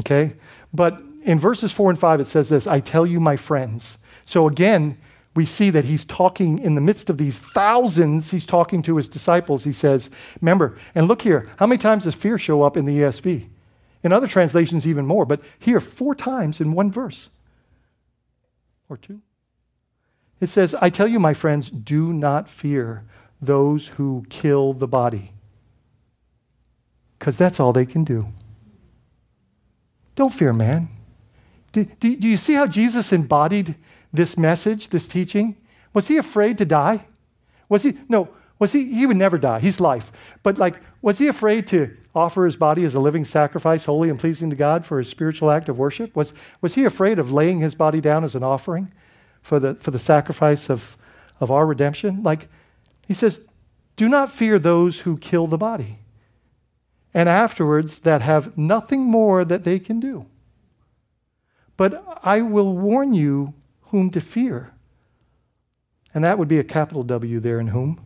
Okay? 0.00 0.34
But 0.72 1.00
in 1.22 1.38
verses 1.38 1.72
4 1.72 1.90
and 1.90 1.98
5, 1.98 2.20
it 2.20 2.26
says 2.26 2.48
this 2.50 2.66
I 2.66 2.80
tell 2.80 3.06
you, 3.06 3.20
my 3.20 3.36
friends. 3.36 3.98
So 4.24 4.46
again, 4.46 4.98
we 5.34 5.44
see 5.44 5.70
that 5.70 5.84
he's 5.84 6.04
talking 6.04 6.58
in 6.58 6.74
the 6.74 6.80
midst 6.80 7.08
of 7.10 7.18
these 7.18 7.38
thousands, 7.38 8.30
he's 8.30 8.46
talking 8.46 8.82
to 8.82 8.96
his 8.96 9.08
disciples. 9.08 9.64
He 9.64 9.72
says, 9.72 10.10
Remember, 10.40 10.76
and 10.94 11.08
look 11.08 11.22
here, 11.22 11.48
how 11.58 11.66
many 11.66 11.78
times 11.78 12.04
does 12.04 12.14
fear 12.14 12.38
show 12.38 12.62
up 12.62 12.76
in 12.76 12.84
the 12.84 12.98
ESV? 13.00 13.46
In 14.02 14.12
other 14.12 14.26
translations, 14.26 14.86
even 14.86 15.06
more, 15.06 15.24
but 15.24 15.40
here, 15.58 15.80
four 15.80 16.14
times 16.14 16.60
in 16.60 16.72
one 16.72 16.90
verse 16.90 17.28
or 18.88 18.96
two. 18.96 19.20
It 20.40 20.48
says, 20.48 20.74
I 20.80 20.90
tell 20.90 21.08
you, 21.08 21.18
my 21.18 21.34
friends, 21.34 21.70
do 21.70 22.12
not 22.12 22.48
fear 22.48 23.04
those 23.40 23.88
who 23.88 24.24
kill 24.28 24.72
the 24.72 24.88
body, 24.88 25.32
because 27.18 27.36
that's 27.36 27.60
all 27.60 27.72
they 27.72 27.86
can 27.86 28.04
do. 28.04 28.28
Don't 30.14 30.32
fear 30.32 30.52
man. 30.52 30.88
Do, 31.72 31.84
do, 31.84 32.16
do 32.16 32.26
you 32.28 32.38
see 32.38 32.54
how 32.54 32.66
Jesus 32.66 33.12
embodied 33.12 33.74
this 34.12 34.38
message, 34.38 34.88
this 34.88 35.06
teaching? 35.06 35.56
Was 35.92 36.08
he 36.08 36.16
afraid 36.16 36.56
to 36.58 36.64
die? 36.64 37.06
Was 37.68 37.82
he, 37.82 37.98
no, 38.08 38.28
was 38.58 38.72
he, 38.72 38.94
he 38.94 39.06
would 39.06 39.16
never 39.16 39.36
die. 39.36 39.60
He's 39.60 39.80
life. 39.80 40.10
But 40.42 40.56
like, 40.56 40.80
was 41.02 41.18
he 41.18 41.28
afraid 41.28 41.66
to 41.68 41.94
offer 42.14 42.46
his 42.46 42.56
body 42.56 42.84
as 42.84 42.94
a 42.94 43.00
living 43.00 43.26
sacrifice, 43.26 43.84
holy 43.84 44.08
and 44.08 44.18
pleasing 44.18 44.48
to 44.48 44.56
God 44.56 44.86
for 44.86 44.98
his 44.98 45.08
spiritual 45.08 45.50
act 45.50 45.68
of 45.68 45.78
worship? 45.78 46.16
Was, 46.16 46.32
was 46.62 46.74
he 46.74 46.84
afraid 46.84 47.18
of 47.18 47.32
laying 47.32 47.60
his 47.60 47.74
body 47.74 48.00
down 48.00 48.24
as 48.24 48.34
an 48.34 48.42
offering 48.42 48.90
for 49.46 49.60
the, 49.60 49.76
for 49.76 49.92
the 49.92 49.98
sacrifice 49.98 50.68
of, 50.68 50.96
of 51.38 51.52
our 51.52 51.64
redemption? 51.66 52.24
Like, 52.24 52.48
he 53.06 53.14
says, 53.14 53.46
do 53.94 54.08
not 54.08 54.32
fear 54.32 54.58
those 54.58 55.00
who 55.00 55.16
kill 55.16 55.46
the 55.46 55.56
body, 55.56 56.00
and 57.14 57.28
afterwards 57.28 58.00
that 58.00 58.22
have 58.22 58.58
nothing 58.58 59.02
more 59.02 59.44
that 59.44 59.62
they 59.62 59.78
can 59.78 60.00
do. 60.00 60.26
But 61.76 62.20
I 62.24 62.40
will 62.40 62.76
warn 62.76 63.14
you 63.14 63.54
whom 63.92 64.10
to 64.10 64.20
fear. 64.20 64.72
And 66.12 66.24
that 66.24 66.38
would 66.38 66.48
be 66.48 66.58
a 66.58 66.64
capital 66.64 67.04
W 67.04 67.38
there 67.38 67.60
in 67.60 67.68
whom. 67.68 68.04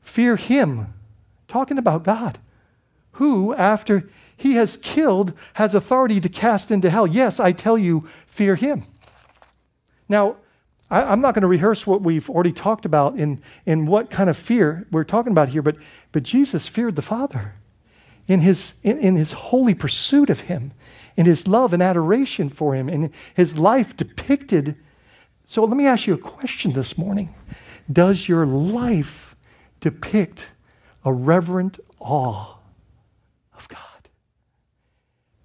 Fear 0.00 0.36
him, 0.36 0.94
talking 1.48 1.76
about 1.76 2.02
God, 2.02 2.38
who, 3.12 3.52
after 3.54 4.08
he 4.36 4.54
has 4.54 4.78
killed, 4.78 5.34
has 5.54 5.74
authority 5.74 6.18
to 6.20 6.28
cast 6.30 6.70
into 6.70 6.88
hell. 6.88 7.06
Yes, 7.06 7.38
I 7.38 7.52
tell 7.52 7.76
you, 7.76 8.08
fear 8.26 8.54
him. 8.54 8.86
Now, 10.08 10.36
I, 10.90 11.12
am 11.12 11.20
not 11.20 11.34
going 11.34 11.42
to 11.42 11.48
rehearse 11.48 11.86
what 11.86 12.02
we've 12.02 12.30
already 12.30 12.52
talked 12.52 12.86
about 12.86 13.16
in, 13.16 13.42
in 13.66 13.86
what 13.86 14.10
kind 14.10 14.30
of 14.30 14.36
fear 14.36 14.86
we're 14.90 15.04
talking 15.04 15.32
about 15.32 15.50
here, 15.50 15.62
but, 15.62 15.76
but 16.12 16.22
Jesus 16.22 16.66
feared 16.66 16.96
the 16.96 17.02
Father 17.02 17.54
in 18.26 18.40
his, 18.40 18.74
in, 18.82 18.98
in 18.98 19.16
his 19.16 19.32
holy 19.32 19.74
pursuit 19.74 20.30
of 20.30 20.40
him 20.42 20.72
in 21.18 21.26
his 21.26 21.48
love 21.48 21.72
and 21.72 21.82
adoration 21.82 22.48
for 22.48 22.76
him, 22.76 22.88
in 22.88 23.12
his 23.34 23.58
life 23.58 23.96
depicted. 23.96 24.76
So 25.46 25.64
let 25.64 25.76
me 25.76 25.84
ask 25.84 26.06
you 26.06 26.14
a 26.14 26.18
question 26.18 26.72
this 26.72 26.96
morning 26.96 27.34
Does 27.92 28.28
your 28.28 28.46
life 28.46 29.34
depict 29.80 30.46
a 31.04 31.12
reverent 31.12 31.80
awe 31.98 32.54
of 33.56 33.68
God? 33.68 34.08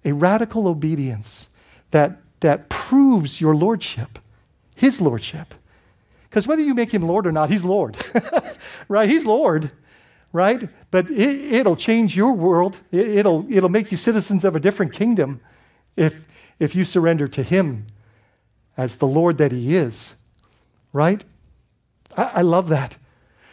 A 0.04 0.12
radical 0.12 0.68
obedience 0.68 1.48
that, 1.90 2.20
that 2.38 2.68
proves 2.68 3.40
your 3.40 3.56
lordship, 3.56 4.20
his 4.74 5.00
lordship. 5.00 5.54
Because 6.28 6.46
whether 6.46 6.62
you 6.62 6.74
make 6.74 6.92
him 6.92 7.02
Lord 7.02 7.26
or 7.26 7.32
not, 7.32 7.50
he's 7.50 7.64
Lord, 7.64 7.96
right? 8.88 9.08
He's 9.08 9.24
Lord 9.24 9.70
right? 10.34 10.68
But 10.90 11.08
it, 11.10 11.64
will 11.64 11.76
change 11.76 12.16
your 12.16 12.32
world. 12.32 12.78
It, 12.90 13.24
will 13.24 13.46
it'll 13.48 13.70
make 13.70 13.90
you 13.90 13.96
citizens 13.96 14.44
of 14.44 14.54
a 14.54 14.60
different 14.60 14.92
kingdom 14.92 15.40
if, 15.96 16.26
if 16.58 16.74
you 16.74 16.84
surrender 16.84 17.28
to 17.28 17.42
Him 17.42 17.86
as 18.76 18.96
the 18.96 19.06
Lord 19.06 19.38
that 19.38 19.52
He 19.52 19.76
is, 19.76 20.16
right? 20.92 21.22
I, 22.16 22.32
I 22.34 22.42
love 22.42 22.68
that. 22.68 22.96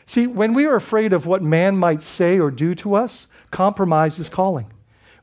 See, 0.07 0.25
when 0.25 0.55
we 0.55 0.65
are 0.65 0.75
afraid 0.75 1.13
of 1.13 1.27
what 1.27 1.43
man 1.43 1.77
might 1.77 2.01
say 2.01 2.39
or 2.39 2.49
do 2.49 2.73
to 2.75 2.95
us, 2.95 3.27
compromise 3.51 4.17
is 4.17 4.27
calling. 4.27 4.73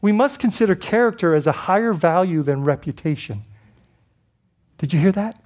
We 0.00 0.12
must 0.12 0.38
consider 0.38 0.76
character 0.76 1.34
as 1.34 1.48
a 1.48 1.52
higher 1.52 1.92
value 1.92 2.42
than 2.42 2.62
reputation. 2.62 3.42
Did 4.78 4.92
you 4.92 5.00
hear 5.00 5.12
that? 5.12 5.42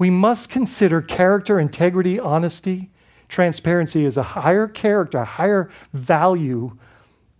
We 0.00 0.08
must 0.08 0.48
consider 0.48 1.02
character, 1.02 1.60
integrity, 1.60 2.18
honesty, 2.18 2.88
transparency 3.28 4.06
as 4.06 4.16
a 4.16 4.22
higher 4.22 4.66
character, 4.66 5.18
a 5.18 5.26
higher 5.26 5.68
value 5.92 6.78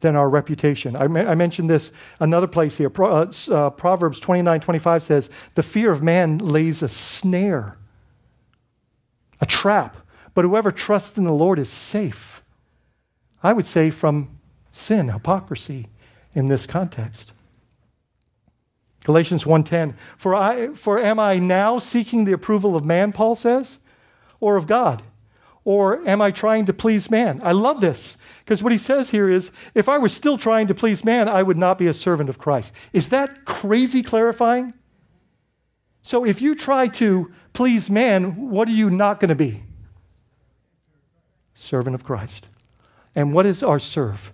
than 0.00 0.14
our 0.14 0.28
reputation. 0.28 0.94
I, 0.94 1.04
I 1.04 1.34
mentioned 1.34 1.70
this 1.70 1.90
another 2.20 2.46
place 2.46 2.76
here. 2.76 2.90
Pro, 2.90 3.11
uh, 3.11 3.32
uh, 3.50 3.70
Proverbs 3.70 4.20
29 4.20 4.61
25 4.61 5.02
says, 5.02 5.30
The 5.54 5.62
fear 5.62 5.90
of 5.90 6.02
man 6.02 6.36
lays 6.36 6.82
a 6.82 6.88
snare, 6.90 7.78
a 9.40 9.46
trap, 9.46 9.96
but 10.34 10.44
whoever 10.44 10.70
trusts 10.70 11.16
in 11.16 11.24
the 11.24 11.32
Lord 11.32 11.58
is 11.58 11.70
safe. 11.70 12.42
I 13.42 13.54
would 13.54 13.64
say 13.64 13.88
from 13.88 14.38
sin, 14.70 15.08
hypocrisy 15.08 15.88
in 16.34 16.44
this 16.44 16.66
context. 16.66 17.32
Galatians 19.05 19.44
1:10 19.44 19.94
For 20.16 20.34
I 20.34 20.68
for 20.74 20.98
am 20.98 21.18
I 21.18 21.38
now 21.38 21.78
seeking 21.78 22.24
the 22.24 22.32
approval 22.32 22.76
of 22.76 22.84
man 22.84 23.12
Paul 23.12 23.34
says 23.34 23.78
or 24.40 24.57
of 24.57 24.66
God 24.66 25.03
or 25.64 26.07
am 26.09 26.20
I 26.20 26.30
trying 26.30 26.66
to 26.66 26.72
please 26.72 27.11
man? 27.11 27.40
I 27.42 27.53
love 27.53 27.80
this 27.80 28.16
because 28.44 28.62
what 28.62 28.72
he 28.72 28.78
says 28.78 29.11
here 29.11 29.28
is 29.28 29.51
if 29.74 29.88
I 29.88 29.98
were 29.98 30.09
still 30.09 30.38
trying 30.38 30.66
to 30.66 30.74
please 30.74 31.05
man 31.05 31.28
I 31.28 31.42
would 31.42 31.57
not 31.57 31.78
be 31.78 31.86
a 31.86 31.94
servant 31.94 32.28
of 32.28 32.38
Christ. 32.38 32.74
Is 32.92 33.09
that 33.11 33.44
crazy 33.44 34.03
clarifying? 34.03 34.74
So 36.03 36.24
if 36.24 36.40
you 36.40 36.55
try 36.55 36.86
to 36.88 37.30
please 37.53 37.90
man, 37.90 38.51
what 38.51 38.68
are 38.68 38.72
you 38.72 38.90
not 38.90 39.20
going 39.20 39.28
to 39.28 39.34
be? 39.34 39.62
Servant 41.55 41.94
of 41.94 42.05
Christ. 42.05 42.48
And 43.14 43.34
what 43.34 43.46
is 43.46 43.62
our 43.62 43.78
serve? 43.78 44.32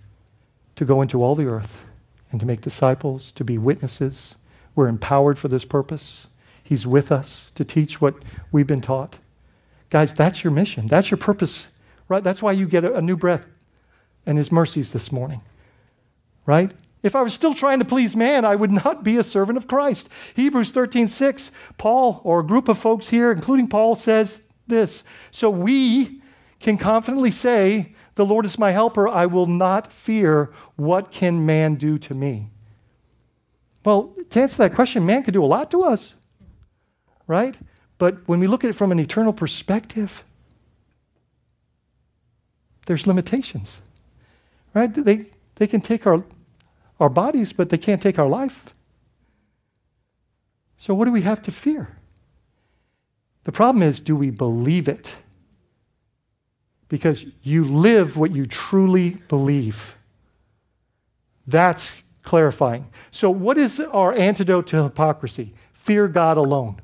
To 0.75 0.85
go 0.85 1.01
into 1.01 1.23
all 1.23 1.35
the 1.35 1.47
earth 1.47 1.83
and 2.31 2.39
to 2.39 2.45
make 2.45 2.61
disciples, 2.61 3.31
to 3.33 3.43
be 3.43 3.57
witnesses, 3.57 4.35
we're 4.77 4.87
empowered 4.87 5.39
for 5.39 5.47
this 5.47 5.65
purpose. 5.65 6.27
He's 6.63 6.85
with 6.85 7.11
us 7.11 7.51
to 7.55 7.65
teach 7.65 7.99
what 7.99 8.13
we've 8.51 8.67
been 8.67 8.79
taught. 8.79 9.17
Guys, 9.89 10.13
that's 10.13 10.43
your 10.43 10.51
mission. 10.51 10.85
That's 10.85 11.09
your 11.09 11.17
purpose, 11.17 11.67
right? 12.07 12.23
That's 12.23 12.43
why 12.43 12.51
you 12.51 12.67
get 12.67 12.85
a, 12.85 13.01
new 13.01 13.17
breath 13.17 13.47
and 14.27 14.37
His 14.37 14.51
mercies 14.51 14.93
this 14.93 15.11
morning, 15.11 15.41
right? 16.45 16.71
If 17.01 17.15
I 17.15 17.23
was 17.23 17.33
still 17.33 17.55
trying 17.55 17.79
to 17.79 17.85
please 17.85 18.15
man, 18.15 18.45
I 18.45 18.55
would 18.55 18.71
not 18.71 19.03
be 19.03 19.17
a 19.17 19.23
servant 19.23 19.57
of 19.57 19.67
Christ. 19.67 20.09
Hebrews 20.35 20.69
13, 20.69 21.07
6, 21.07 21.51
Paul, 21.79 22.21
or 22.23 22.41
a 22.41 22.45
group 22.45 22.69
of 22.69 22.77
folks 22.77 23.09
here, 23.09 23.31
including 23.31 23.67
Paul, 23.69 23.95
says 23.95 24.43
this. 24.67 25.03
So 25.31 25.49
we 25.49 26.21
can 26.59 26.77
confidently 26.77 27.31
say, 27.31 27.95
The 28.13 28.25
Lord 28.25 28.45
is 28.45 28.59
my 28.59 28.71
helper. 28.71 29.07
I 29.07 29.25
will 29.25 29.47
not 29.47 29.91
fear. 29.91 30.51
What 30.75 31.11
can 31.11 31.47
man 31.47 31.75
do 31.75 31.97
to 31.97 32.13
me? 32.13 32.51
Well, 33.87 34.13
to 34.31 34.41
answer 34.41 34.57
that 34.57 34.75
question, 34.75 35.05
man 35.05 35.23
could 35.23 35.33
do 35.33 35.41
a 35.41 35.47
lot 35.47 35.71
to 35.71 35.81
us, 35.81 36.13
right? 37.25 37.55
But 37.97 38.17
when 38.27 38.41
we 38.41 38.45
look 38.45 38.65
at 38.65 38.69
it 38.69 38.73
from 38.73 38.91
an 38.91 38.99
eternal 38.99 39.31
perspective, 39.31 40.25
there's 42.85 43.07
limitations, 43.07 43.79
right? 44.73 44.93
They, 44.93 45.27
they 45.55 45.67
can 45.67 45.79
take 45.79 46.05
our, 46.05 46.21
our 46.99 47.07
bodies, 47.07 47.53
but 47.53 47.69
they 47.69 47.77
can't 47.77 48.01
take 48.01 48.19
our 48.19 48.27
life. 48.27 48.75
So, 50.75 50.93
what 50.93 51.05
do 51.05 51.13
we 51.13 51.21
have 51.21 51.41
to 51.43 51.51
fear? 51.51 51.97
The 53.45 53.53
problem 53.53 53.81
is, 53.81 54.01
do 54.01 54.17
we 54.17 54.31
believe 54.31 54.89
it? 54.89 55.15
Because 56.89 57.25
you 57.41 57.63
live 57.63 58.17
what 58.17 58.31
you 58.31 58.45
truly 58.45 59.11
believe. 59.29 59.95
That's 61.47 61.95
clarifying. 62.27 62.87
So, 63.09 63.31
what 63.31 63.57
is 63.57 63.79
our 63.79 64.13
antidote 64.13 64.67
to 64.67 64.83
hypocrisy? 64.83 65.53
Fear 65.73 66.09
God 66.09 66.35
alone. 66.35 66.81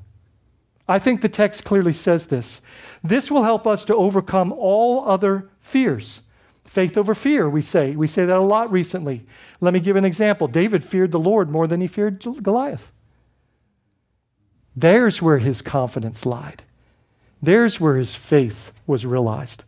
I 0.88 0.98
think 0.98 1.20
the 1.20 1.28
text 1.28 1.64
clearly 1.64 1.92
says 1.92 2.26
this. 2.26 2.62
This 3.02 3.30
will 3.30 3.42
help 3.42 3.66
us 3.66 3.84
to 3.84 3.94
overcome 3.94 4.52
all 4.52 5.06
other 5.06 5.50
fears. 5.60 6.22
Faith 6.64 6.96
over 6.96 7.14
fear, 7.14 7.48
we 7.48 7.60
say. 7.60 7.94
We 7.94 8.06
say 8.06 8.24
that 8.24 8.38
a 8.38 8.40
lot 8.40 8.72
recently. 8.72 9.26
Let 9.60 9.74
me 9.74 9.80
give 9.80 9.96
an 9.96 10.04
example. 10.04 10.48
David 10.48 10.82
feared 10.82 11.12
the 11.12 11.18
Lord 11.18 11.50
more 11.50 11.66
than 11.66 11.80
he 11.80 11.86
feared 11.86 12.24
Goliath. 12.42 12.90
There's 14.74 15.20
where 15.20 15.38
his 15.38 15.62
confidence 15.62 16.24
lied. 16.24 16.62
There's 17.42 17.78
where 17.78 17.96
his 17.96 18.14
faith 18.14 18.72
was 18.86 19.04
realized. 19.04 19.62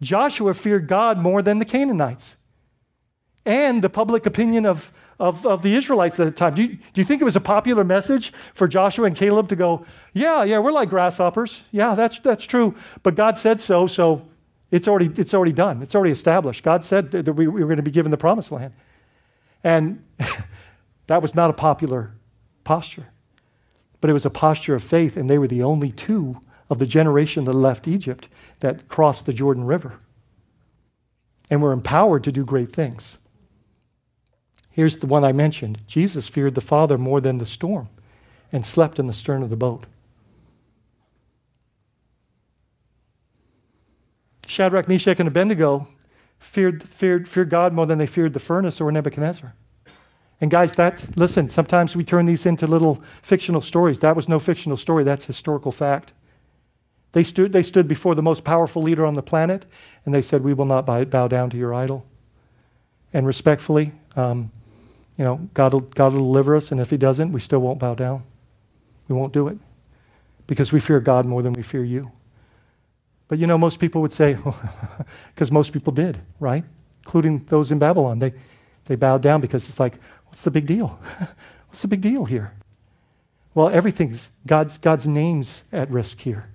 Joshua 0.00 0.54
feared 0.54 0.86
God 0.86 1.18
more 1.18 1.42
than 1.42 1.58
the 1.58 1.64
Canaanites 1.64 2.36
and 3.44 3.82
the 3.82 3.90
public 3.90 4.26
opinion 4.26 4.66
of 4.66 4.92
of, 5.20 5.46
of 5.46 5.62
the 5.62 5.74
Israelites 5.74 6.18
at 6.18 6.24
the 6.24 6.30
time. 6.32 6.54
Do 6.54 6.62
you, 6.62 6.68
do 6.68 7.00
you 7.00 7.04
think 7.04 7.20
it 7.20 7.26
was 7.26 7.36
a 7.36 7.40
popular 7.40 7.84
message 7.84 8.32
for 8.54 8.66
Joshua 8.66 9.06
and 9.06 9.14
Caleb 9.14 9.48
to 9.50 9.56
go, 9.56 9.84
yeah, 10.14 10.42
yeah, 10.42 10.58
we're 10.58 10.72
like 10.72 10.88
grasshoppers. 10.88 11.62
Yeah, 11.70 11.94
that's, 11.94 12.18
that's 12.20 12.46
true. 12.46 12.74
But 13.02 13.16
God 13.16 13.36
said 13.36 13.60
so, 13.60 13.86
so 13.86 14.26
it's 14.70 14.88
already, 14.88 15.10
it's 15.20 15.34
already 15.34 15.52
done. 15.52 15.82
It's 15.82 15.94
already 15.94 16.10
established. 16.10 16.64
God 16.64 16.82
said 16.82 17.10
that 17.10 17.32
we, 17.34 17.46
we 17.46 17.60
were 17.60 17.66
going 17.66 17.76
to 17.76 17.82
be 17.82 17.90
given 17.90 18.10
the 18.10 18.16
promised 18.16 18.50
land. 18.50 18.72
And 19.62 20.02
that 21.06 21.20
was 21.20 21.34
not 21.34 21.50
a 21.50 21.52
popular 21.52 22.14
posture. 22.64 23.08
But 24.00 24.08
it 24.08 24.14
was 24.14 24.24
a 24.24 24.30
posture 24.30 24.74
of 24.74 24.82
faith, 24.82 25.18
and 25.18 25.28
they 25.28 25.36
were 25.36 25.48
the 25.48 25.62
only 25.62 25.92
two 25.92 26.40
of 26.70 26.78
the 26.78 26.86
generation 26.86 27.44
that 27.44 27.52
left 27.52 27.86
Egypt 27.86 28.28
that 28.60 28.88
crossed 28.88 29.26
the 29.26 29.34
Jordan 29.34 29.64
River 29.64 29.98
and 31.50 31.60
were 31.60 31.72
empowered 31.72 32.24
to 32.24 32.32
do 32.32 32.44
great 32.44 32.72
things. 32.72 33.18
Here's 34.70 34.98
the 34.98 35.06
one 35.06 35.24
I 35.24 35.32
mentioned 35.32 35.86
Jesus 35.86 36.28
feared 36.28 36.54
the 36.54 36.60
Father 36.60 36.96
more 36.96 37.20
than 37.20 37.38
the 37.38 37.46
storm 37.46 37.88
and 38.52 38.64
slept 38.64 38.98
in 38.98 39.06
the 39.06 39.12
stern 39.12 39.42
of 39.42 39.50
the 39.50 39.56
boat. 39.56 39.86
Shadrach, 44.46 44.88
Meshach, 44.88 45.20
and 45.20 45.28
Abednego 45.28 45.86
feared, 46.40 46.82
feared, 46.82 47.28
feared 47.28 47.50
God 47.50 47.72
more 47.72 47.86
than 47.86 47.98
they 47.98 48.06
feared 48.06 48.32
the 48.32 48.40
furnace 48.40 48.80
or 48.80 48.90
Nebuchadnezzar. 48.90 49.54
And 50.40 50.50
guys, 50.50 50.74
that 50.76 51.16
listen, 51.16 51.50
sometimes 51.50 51.94
we 51.94 52.02
turn 52.02 52.24
these 52.24 52.46
into 52.46 52.66
little 52.66 53.02
fictional 53.22 53.60
stories. 53.60 54.00
That 54.00 54.16
was 54.16 54.28
no 54.28 54.38
fictional 54.38 54.76
story, 54.76 55.04
that's 55.04 55.26
historical 55.26 55.70
fact. 55.70 56.12
They 57.12 57.22
stood, 57.22 57.52
they 57.52 57.62
stood 57.62 57.86
before 57.88 58.14
the 58.14 58.22
most 58.22 58.44
powerful 58.44 58.82
leader 58.82 59.04
on 59.04 59.14
the 59.14 59.22
planet, 59.22 59.66
and 60.04 60.14
they 60.14 60.22
said, 60.22 60.42
We 60.42 60.54
will 60.54 60.64
not 60.64 60.86
bow 60.86 61.28
down 61.28 61.50
to 61.50 61.56
your 61.56 61.74
idol. 61.74 62.06
And 63.12 63.26
respectfully, 63.26 63.92
um, 64.16 64.50
you 65.20 65.26
know, 65.26 65.50
God 65.52 65.74
will, 65.74 65.80
God 65.80 66.14
will 66.14 66.20
deliver 66.20 66.56
us, 66.56 66.72
and 66.72 66.80
if 66.80 66.88
He 66.88 66.96
doesn't, 66.96 67.30
we 67.30 67.40
still 67.40 67.58
won't 67.58 67.78
bow 67.78 67.94
down. 67.94 68.22
We 69.06 69.14
won't 69.14 69.34
do 69.34 69.48
it 69.48 69.58
because 70.46 70.72
we 70.72 70.80
fear 70.80 70.98
God 70.98 71.26
more 71.26 71.42
than 71.42 71.52
we 71.52 71.60
fear 71.60 71.84
you. 71.84 72.10
But 73.28 73.38
you 73.38 73.46
know, 73.46 73.58
most 73.58 73.80
people 73.80 74.00
would 74.00 74.14
say, 74.14 74.38
because 75.34 75.52
most 75.52 75.74
people 75.74 75.92
did, 75.92 76.20
right? 76.38 76.64
Including 77.04 77.44
those 77.44 77.70
in 77.70 77.78
Babylon. 77.78 78.18
They, 78.18 78.32
they 78.86 78.94
bowed 78.94 79.20
down 79.20 79.42
because 79.42 79.68
it's 79.68 79.78
like, 79.78 79.98
what's 80.28 80.40
the 80.40 80.50
big 80.50 80.64
deal? 80.64 80.98
what's 81.68 81.82
the 81.82 81.88
big 81.88 82.00
deal 82.00 82.24
here? 82.24 82.54
Well, 83.52 83.68
everything's, 83.68 84.30
God's, 84.46 84.78
God's 84.78 85.06
name's 85.06 85.64
at 85.70 85.90
risk 85.90 86.20
here. 86.20 86.48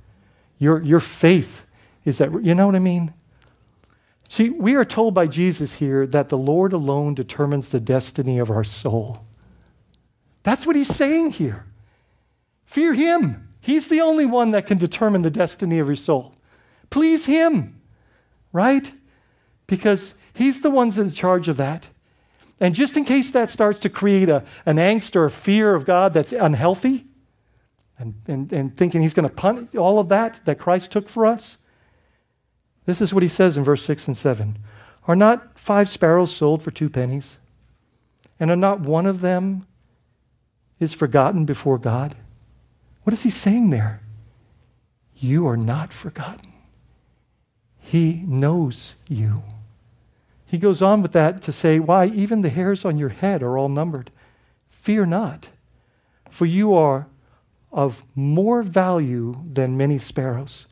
Your, 0.58 0.82
your 0.82 1.00
faith 1.00 1.68
is 2.04 2.20
at, 2.20 2.44
you 2.44 2.56
know 2.56 2.66
what 2.66 2.76
I 2.76 2.80
mean? 2.80 3.14
See, 4.28 4.50
we 4.50 4.76
are 4.76 4.86
told 4.86 5.14
by 5.14 5.28
Jesus 5.28 5.76
here 5.76 6.08
that 6.08 6.30
the 6.30 6.38
Lord 6.38 6.74
alone 6.74 7.14
determines 7.14 7.70
the 7.70 7.80
destiny 7.80 8.40
of 8.40 8.50
our 8.50 8.64
soul. 8.64 9.26
That's 10.44 10.68
what 10.68 10.76
he's 10.76 10.94
saying 10.94 11.32
here. 11.32 11.66
Fear 12.66 12.94
him. 12.94 13.50
He's 13.62 13.88
the 13.88 14.02
only 14.02 14.26
one 14.26 14.52
that 14.52 14.68
can 14.68 14.78
determine 14.78 15.22
the 15.22 15.32
destiny 15.32 15.80
of 15.80 15.88
your 15.88 15.96
soul. 15.96 16.36
Please 16.90 17.26
him, 17.26 17.80
right? 18.52 18.92
Because 19.68 20.14
he's 20.34 20.62
the 20.62 20.70
one's 20.70 20.98
in 20.98 21.10
charge 21.12 21.48
of 21.48 21.58
that. 21.58 21.88
And 22.60 22.76
just 22.76 22.96
in 22.96 23.06
case 23.06 23.32
that 23.32 23.50
starts 23.50 23.80
to 23.82 23.90
create 23.90 24.30
a, 24.30 24.44
an 24.66 24.78
angst 24.78 25.16
or 25.16 25.26
a 25.26 25.32
fear 25.32 25.76
of 25.76 25.86
God 25.86 26.14
that's 26.14 26.32
unhealthy, 26.32 27.06
and, 27.98 28.14
and, 28.28 28.52
and 28.52 28.78
thinking 28.78 29.02
he's 29.02 29.14
going 29.14 29.28
to 29.28 29.34
punish 29.34 29.74
all 29.76 30.00
of 30.00 30.10
that 30.10 30.42
that 30.46 30.60
Christ 30.60 30.92
took 30.92 31.10
for 31.10 31.26
us, 31.26 31.58
this 32.86 33.02
is 33.02 33.14
what 33.14 33.24
he 33.24 33.30
says 33.30 33.58
in 33.58 33.64
verse 33.64 33.84
6 33.84 34.08
and 34.08 34.18
7 34.18 34.58
Are 35.08 35.16
not 35.16 35.58
five 35.58 35.90
sparrows 35.90 36.36
sold 36.36 36.64
for 36.64 36.72
two 36.72 36.90
pennies? 36.90 37.38
And 38.40 38.52
are 38.52 38.56
not 38.56 38.82
one 38.82 39.06
of 39.06 39.22
them 39.22 39.66
is 40.80 40.94
forgotten 40.94 41.46
before 41.46 41.78
God? 41.78 42.16
What 43.04 43.14
is 43.14 43.24
he 43.24 43.30
saying 43.30 43.70
there? 43.70 44.02
You 45.16 45.48
are 45.48 45.58
not 45.58 45.94
forgotten. 45.94 46.54
He 47.80 48.24
knows 48.26 48.96
you. 49.08 49.44
He 50.46 50.58
goes 50.58 50.82
on 50.82 51.02
with 51.02 51.12
that 51.14 51.42
to 51.44 51.52
say, 51.52 51.80
Why, 51.80 52.08
even 52.08 52.42
the 52.42 52.50
hairs 52.50 52.84
on 52.84 52.98
your 52.98 53.10
head 53.10 53.42
are 53.42 53.58
all 53.58 53.70
numbered. 53.70 54.12
Fear 54.68 55.08
not, 55.08 55.50
for 56.30 56.46
you 56.46 56.74
are 56.74 57.08
of 57.72 58.04
more 58.16 58.64
value 58.64 59.44
than 59.52 59.78
many 59.78 59.98
sparrows. 59.98 60.68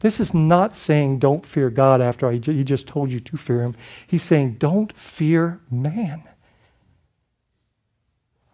This 0.00 0.20
is 0.20 0.34
not 0.34 0.76
saying 0.76 1.18
don't 1.18 1.46
fear 1.46 1.70
God 1.70 2.00
after 2.00 2.30
he 2.30 2.64
just 2.64 2.86
told 2.86 3.10
you 3.10 3.20
to 3.20 3.36
fear 3.36 3.62
him. 3.62 3.74
He's 4.06 4.22
saying 4.22 4.54
don't 4.54 4.96
fear 4.96 5.60
man. 5.70 6.22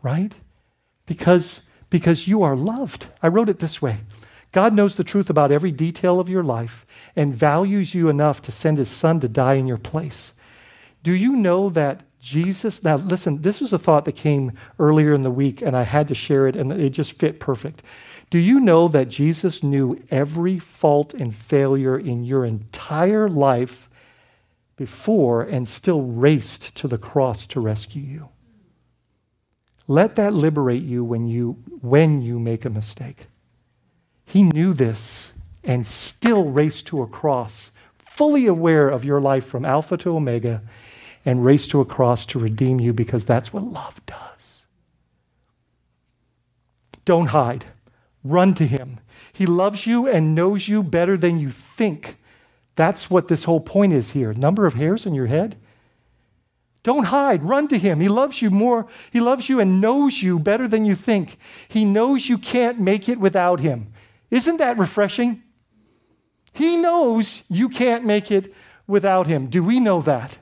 Right? 0.02 0.34
Because, 1.06 1.62
because 1.90 2.28
you 2.28 2.42
are 2.42 2.56
loved. 2.56 3.08
I 3.22 3.28
wrote 3.28 3.48
it 3.48 3.58
this 3.58 3.82
way 3.82 3.98
God 4.52 4.74
knows 4.74 4.96
the 4.96 5.04
truth 5.04 5.30
about 5.30 5.50
every 5.50 5.72
detail 5.72 6.20
of 6.20 6.28
your 6.28 6.44
life 6.44 6.86
and 7.16 7.34
values 7.34 7.94
you 7.94 8.08
enough 8.08 8.42
to 8.42 8.52
send 8.52 8.78
his 8.78 8.90
son 8.90 9.18
to 9.20 9.28
die 9.28 9.54
in 9.54 9.66
your 9.66 9.78
place. 9.78 10.32
Do 11.02 11.12
you 11.12 11.34
know 11.34 11.70
that 11.70 12.02
Jesus, 12.20 12.84
now 12.84 12.96
listen, 12.96 13.42
this 13.42 13.60
was 13.60 13.72
a 13.72 13.78
thought 13.78 14.04
that 14.04 14.14
came 14.14 14.52
earlier 14.78 15.12
in 15.12 15.22
the 15.22 15.30
week, 15.30 15.60
and 15.60 15.76
I 15.76 15.82
had 15.82 16.06
to 16.08 16.14
share 16.14 16.46
it, 16.46 16.54
and 16.54 16.70
it 16.70 16.90
just 16.90 17.18
fit 17.18 17.40
perfect. 17.40 17.82
Do 18.32 18.38
you 18.38 18.60
know 18.60 18.88
that 18.88 19.10
Jesus 19.10 19.62
knew 19.62 20.02
every 20.10 20.58
fault 20.58 21.12
and 21.12 21.34
failure 21.34 21.98
in 21.98 22.24
your 22.24 22.46
entire 22.46 23.28
life 23.28 23.90
before 24.74 25.42
and 25.42 25.68
still 25.68 26.00
raced 26.00 26.74
to 26.76 26.88
the 26.88 26.96
cross 26.96 27.46
to 27.48 27.60
rescue 27.60 28.00
you? 28.00 28.30
Let 29.86 30.14
that 30.14 30.32
liberate 30.32 30.82
you 30.82 31.04
when 31.04 31.26
you, 31.26 31.62
when 31.82 32.22
you 32.22 32.38
make 32.38 32.64
a 32.64 32.70
mistake. 32.70 33.26
He 34.24 34.44
knew 34.44 34.72
this 34.72 35.32
and 35.62 35.86
still 35.86 36.48
raced 36.48 36.86
to 36.86 37.02
a 37.02 37.06
cross, 37.06 37.70
fully 37.98 38.46
aware 38.46 38.88
of 38.88 39.04
your 39.04 39.20
life 39.20 39.44
from 39.44 39.66
Alpha 39.66 39.98
to 39.98 40.16
Omega 40.16 40.62
and 41.22 41.44
raced 41.44 41.70
to 41.72 41.82
a 41.82 41.84
cross 41.84 42.24
to 42.24 42.38
redeem 42.38 42.80
you 42.80 42.94
because 42.94 43.26
that's 43.26 43.52
what 43.52 43.64
love 43.64 44.00
does. 44.06 44.64
Don't 47.04 47.26
hide. 47.26 47.66
Run 48.24 48.54
to 48.54 48.66
him. 48.66 49.00
He 49.32 49.46
loves 49.46 49.86
you 49.86 50.06
and 50.08 50.34
knows 50.34 50.68
you 50.68 50.82
better 50.82 51.16
than 51.16 51.38
you 51.38 51.50
think. 51.50 52.18
That's 52.76 53.10
what 53.10 53.28
this 53.28 53.44
whole 53.44 53.60
point 53.60 53.92
is 53.92 54.12
here. 54.12 54.32
Number 54.32 54.66
of 54.66 54.74
hairs 54.74 55.06
on 55.06 55.14
your 55.14 55.26
head? 55.26 55.56
Don't 56.82 57.04
hide. 57.04 57.44
Run 57.44 57.68
to 57.68 57.78
him. 57.78 58.00
He 58.00 58.08
loves 58.08 58.42
you 58.42 58.50
more. 58.50 58.86
He 59.12 59.20
loves 59.20 59.48
you 59.48 59.60
and 59.60 59.80
knows 59.80 60.22
you 60.22 60.38
better 60.38 60.66
than 60.66 60.84
you 60.84 60.94
think. 60.94 61.38
He 61.68 61.84
knows 61.84 62.28
you 62.28 62.38
can't 62.38 62.80
make 62.80 63.08
it 63.08 63.20
without 63.20 63.60
him. 63.60 63.92
Isn't 64.30 64.56
that 64.56 64.78
refreshing? 64.78 65.42
He 66.52 66.76
knows 66.76 67.44
you 67.48 67.68
can't 67.68 68.04
make 68.04 68.30
it 68.30 68.52
without 68.86 69.26
him. 69.26 69.46
Do 69.46 69.62
we 69.62 69.78
know 69.78 70.02
that? 70.02 70.38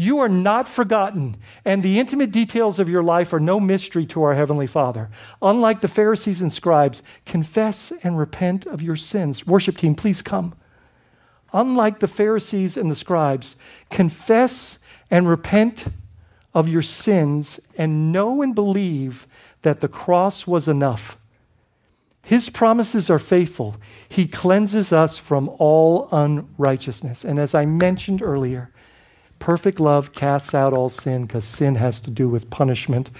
You 0.00 0.20
are 0.20 0.30
not 0.30 0.66
forgotten, 0.66 1.36
and 1.62 1.82
the 1.82 2.00
intimate 2.00 2.30
details 2.30 2.80
of 2.80 2.88
your 2.88 3.02
life 3.02 3.34
are 3.34 3.38
no 3.38 3.60
mystery 3.60 4.06
to 4.06 4.22
our 4.22 4.34
Heavenly 4.34 4.66
Father. 4.66 5.10
Unlike 5.42 5.82
the 5.82 5.88
Pharisees 5.88 6.40
and 6.40 6.50
scribes, 6.50 7.02
confess 7.26 7.92
and 8.02 8.18
repent 8.18 8.64
of 8.64 8.80
your 8.80 8.96
sins. 8.96 9.46
Worship 9.46 9.76
team, 9.76 9.94
please 9.94 10.22
come. 10.22 10.54
Unlike 11.52 12.00
the 12.00 12.08
Pharisees 12.08 12.78
and 12.78 12.90
the 12.90 12.96
scribes, 12.96 13.56
confess 13.90 14.78
and 15.10 15.28
repent 15.28 15.88
of 16.54 16.66
your 16.66 16.80
sins 16.80 17.60
and 17.76 18.10
know 18.10 18.40
and 18.40 18.54
believe 18.54 19.26
that 19.60 19.80
the 19.80 19.88
cross 19.88 20.46
was 20.46 20.66
enough. 20.66 21.18
His 22.22 22.48
promises 22.48 23.10
are 23.10 23.18
faithful. 23.18 23.76
He 24.08 24.26
cleanses 24.26 24.94
us 24.94 25.18
from 25.18 25.50
all 25.58 26.08
unrighteousness. 26.10 27.22
And 27.22 27.38
as 27.38 27.54
I 27.54 27.66
mentioned 27.66 28.22
earlier, 28.22 28.70
Perfect 29.40 29.80
love 29.80 30.12
casts 30.12 30.54
out 30.54 30.72
all 30.72 30.90
sin 30.90 31.22
because 31.22 31.44
sin 31.44 31.74
has 31.74 32.00
to 32.02 32.10
do 32.10 32.28
with 32.28 32.50
punishment. 32.50 33.10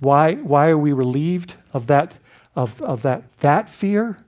Why, 0.00 0.34
why 0.34 0.70
are 0.70 0.78
we 0.78 0.92
relieved 0.92 1.54
of 1.72 1.86
that, 1.86 2.16
of, 2.56 2.82
of 2.82 3.02
that, 3.02 3.38
that 3.38 3.70
fear? 3.70 4.18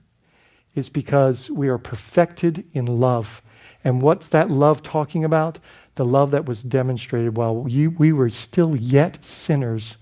Is 0.77 0.89
because 0.89 1.51
we 1.51 1.67
are 1.67 1.79
perfected 1.79 2.65
in 2.73 2.87
love. 2.87 3.43
And 3.83 4.01
what's 4.01 4.29
that 4.29 4.51
love 4.51 4.85
talking 4.85 5.25
about? 5.25 5.59
The 5.97 6.05
love 6.05 6.31
that 6.31 6.47
was 6.47 6.63
demonstrated 6.63 7.37
while 7.37 7.57
we, 7.57 7.89
we 7.89 8.13
were 8.13 8.31
still 8.31 8.77
yet 8.77 9.25
sinners. 9.25 9.97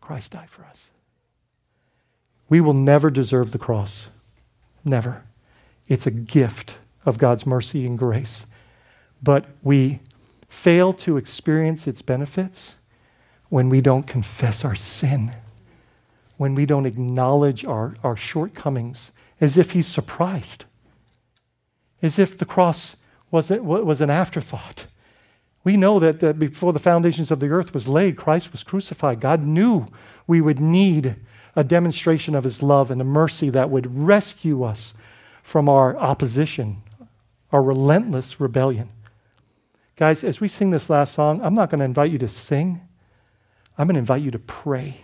Christ 0.00 0.32
died 0.32 0.48
for 0.48 0.64
us. 0.64 0.90
We 2.48 2.60
will 2.60 2.74
never 2.74 3.10
deserve 3.10 3.52
the 3.52 3.58
cross. 3.58 4.08
Never. 4.84 5.24
It's 5.88 6.06
a 6.06 6.10
gift 6.10 6.78
of 7.04 7.18
God's 7.18 7.44
mercy 7.44 7.84
and 7.84 7.98
grace. 7.98 8.46
But 9.22 9.46
we 9.62 10.00
fail 10.54 10.92
to 10.92 11.16
experience 11.16 11.86
its 11.86 12.00
benefits 12.00 12.76
when 13.48 13.68
we 13.68 13.80
don't 13.80 14.06
confess 14.06 14.64
our 14.64 14.74
sin, 14.74 15.32
when 16.36 16.54
we 16.54 16.64
don't 16.64 16.86
acknowledge 16.86 17.64
our, 17.64 17.96
our 18.02 18.16
shortcomings, 18.16 19.10
as 19.40 19.58
if 19.58 19.72
He's 19.72 19.86
surprised, 19.86 20.64
as 22.00 22.18
if 22.18 22.38
the 22.38 22.46
cross 22.46 22.96
was, 23.30 23.50
was 23.50 24.00
an 24.00 24.10
afterthought. 24.10 24.86
We 25.64 25.76
know 25.76 25.98
that, 25.98 26.20
that 26.20 26.38
before 26.38 26.72
the 26.72 26.78
foundations 26.78 27.30
of 27.30 27.40
the 27.40 27.48
earth 27.48 27.74
was 27.74 27.88
laid, 27.88 28.16
Christ 28.16 28.52
was 28.52 28.62
crucified. 28.62 29.20
God 29.20 29.42
knew 29.42 29.88
we 30.26 30.40
would 30.40 30.60
need 30.60 31.16
a 31.56 31.64
demonstration 31.64 32.34
of 32.34 32.44
His 32.44 32.62
love 32.62 32.90
and 32.90 33.00
a 33.00 33.04
mercy 33.04 33.50
that 33.50 33.70
would 33.70 34.06
rescue 34.06 34.62
us 34.62 34.94
from 35.42 35.68
our 35.68 35.96
opposition, 35.96 36.82
our 37.52 37.62
relentless 37.62 38.40
rebellion. 38.40 38.88
Guys, 39.96 40.24
as 40.24 40.40
we 40.40 40.48
sing 40.48 40.70
this 40.70 40.90
last 40.90 41.12
song, 41.14 41.40
I'm 41.42 41.54
not 41.54 41.70
going 41.70 41.78
to 41.78 41.84
invite 41.84 42.10
you 42.10 42.18
to 42.18 42.28
sing. 42.28 42.80
I'm 43.78 43.86
going 43.86 43.94
to 43.94 44.00
invite 44.00 44.22
you 44.22 44.32
to 44.32 44.38
pray. 44.40 44.96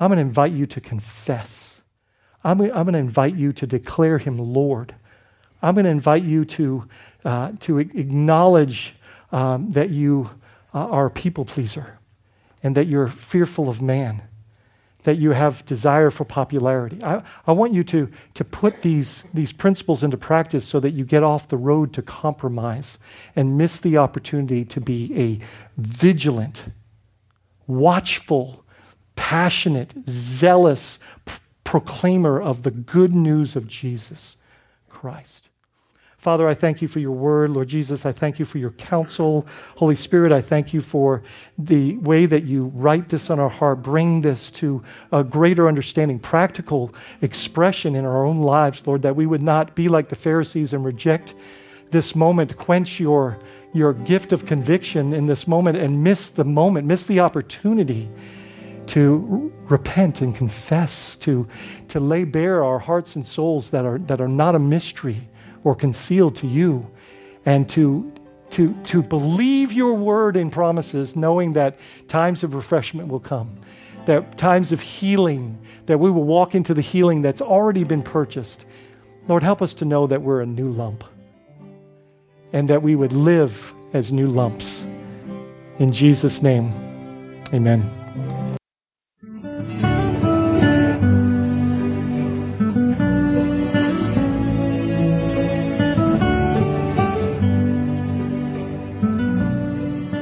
I'm 0.00 0.08
going 0.08 0.16
to 0.16 0.22
invite 0.22 0.52
you 0.52 0.66
to 0.66 0.80
confess. 0.80 1.80
I'm, 2.42 2.58
going 2.58 2.92
to 2.92 2.98
invite 2.98 3.36
you 3.36 3.52
to 3.52 3.66
declare 3.66 4.18
him 4.18 4.38
Lord. 4.38 4.94
I'm 5.62 5.74
going 5.74 5.84
to 5.84 5.90
invite 5.90 6.24
you 6.24 6.44
to, 6.44 6.88
uh, 7.24 7.52
to 7.60 7.78
acknowledge 7.78 8.94
um, 9.32 9.70
that 9.72 9.90
you 9.90 10.30
uh, 10.74 10.86
are 10.88 11.06
a 11.06 11.10
people 11.10 11.44
pleaser 11.44 11.98
and 12.62 12.76
that 12.76 12.86
you're 12.86 13.08
fearful 13.08 13.68
of 13.68 13.80
man 13.80 14.22
that 15.06 15.18
you 15.18 15.30
have 15.30 15.64
desire 15.66 16.10
for 16.10 16.24
popularity. 16.24 17.00
I, 17.00 17.22
I 17.46 17.52
want 17.52 17.72
you 17.72 17.84
to, 17.84 18.10
to 18.34 18.44
put 18.44 18.82
these, 18.82 19.22
these 19.32 19.52
principles 19.52 20.02
into 20.02 20.16
practice 20.16 20.66
so 20.66 20.80
that 20.80 20.90
you 20.90 21.04
get 21.04 21.22
off 21.22 21.46
the 21.46 21.56
road 21.56 21.92
to 21.92 22.02
compromise 22.02 22.98
and 23.36 23.56
miss 23.56 23.78
the 23.78 23.96
opportunity 23.98 24.64
to 24.64 24.80
be 24.80 25.16
a 25.16 25.80
vigilant, 25.80 26.64
watchful, 27.68 28.64
passionate, 29.14 29.94
zealous 30.08 30.98
proclaimer 31.62 32.42
of 32.42 32.64
the 32.64 32.72
good 32.72 33.14
news 33.14 33.54
of 33.54 33.68
Jesus 33.68 34.38
Christ. 34.88 35.50
Father, 36.18 36.48
I 36.48 36.54
thank 36.54 36.82
you 36.82 36.88
for 36.88 36.98
your 36.98 37.12
word. 37.12 37.50
Lord 37.50 37.68
Jesus, 37.68 38.04
I 38.04 38.10
thank 38.10 38.38
you 38.38 38.44
for 38.44 38.58
your 38.58 38.70
counsel. 38.72 39.46
Holy 39.76 39.94
Spirit, 39.94 40.32
I 40.32 40.40
thank 40.40 40.72
you 40.72 40.80
for 40.80 41.22
the 41.56 41.96
way 41.98 42.26
that 42.26 42.44
you 42.44 42.72
write 42.74 43.10
this 43.10 43.30
on 43.30 43.38
our 43.38 43.50
heart, 43.50 43.82
bring 43.82 44.22
this 44.22 44.50
to 44.52 44.82
a 45.12 45.22
greater 45.22 45.68
understanding, 45.68 46.18
practical 46.18 46.92
expression 47.22 47.94
in 47.94 48.04
our 48.04 48.24
own 48.24 48.40
lives, 48.40 48.86
Lord, 48.86 49.02
that 49.02 49.14
we 49.14 49.26
would 49.26 49.42
not 49.42 49.74
be 49.74 49.88
like 49.88 50.08
the 50.08 50.16
Pharisees 50.16 50.72
and 50.72 50.84
reject 50.84 51.34
this 51.90 52.16
moment, 52.16 52.56
quench 52.56 52.98
your, 52.98 53.38
your 53.72 53.92
gift 53.92 54.32
of 54.32 54.46
conviction 54.46 55.12
in 55.12 55.26
this 55.26 55.46
moment 55.46 55.76
and 55.76 56.02
miss 56.02 56.28
the 56.28 56.44
moment, 56.44 56.86
miss 56.86 57.04
the 57.04 57.20
opportunity 57.20 58.08
to 58.86 59.52
repent 59.68 60.20
and 60.20 60.34
confess, 60.34 61.16
to, 61.18 61.46
to 61.88 62.00
lay 62.00 62.24
bare 62.24 62.64
our 62.64 62.78
hearts 62.78 63.16
and 63.16 63.26
souls 63.26 63.70
that 63.70 63.84
are, 63.84 63.98
that 63.98 64.20
are 64.20 64.28
not 64.28 64.54
a 64.54 64.58
mystery 64.58 65.28
or 65.66 65.74
concealed 65.74 66.36
to 66.36 66.46
you, 66.46 66.88
and 67.44 67.68
to, 67.68 68.14
to, 68.50 68.72
to 68.84 69.02
believe 69.02 69.72
your 69.72 69.94
word 69.94 70.36
and 70.36 70.52
promises, 70.52 71.16
knowing 71.16 71.54
that 71.54 71.76
times 72.06 72.44
of 72.44 72.54
refreshment 72.54 73.08
will 73.08 73.18
come, 73.18 73.58
that 74.04 74.38
times 74.38 74.70
of 74.70 74.80
healing, 74.80 75.58
that 75.86 75.98
we 75.98 76.08
will 76.08 76.22
walk 76.22 76.54
into 76.54 76.72
the 76.72 76.80
healing 76.80 77.20
that's 77.20 77.40
already 77.40 77.82
been 77.82 78.04
purchased. 78.04 78.64
Lord, 79.26 79.42
help 79.42 79.60
us 79.60 79.74
to 79.74 79.84
know 79.84 80.06
that 80.06 80.22
we're 80.22 80.40
a 80.40 80.46
new 80.46 80.70
lump 80.70 81.02
and 82.52 82.70
that 82.70 82.80
we 82.80 82.94
would 82.94 83.12
live 83.12 83.74
as 83.92 84.12
new 84.12 84.28
lumps. 84.28 84.84
In 85.80 85.90
Jesus' 85.90 86.42
name, 86.42 86.70
amen. 87.52 88.05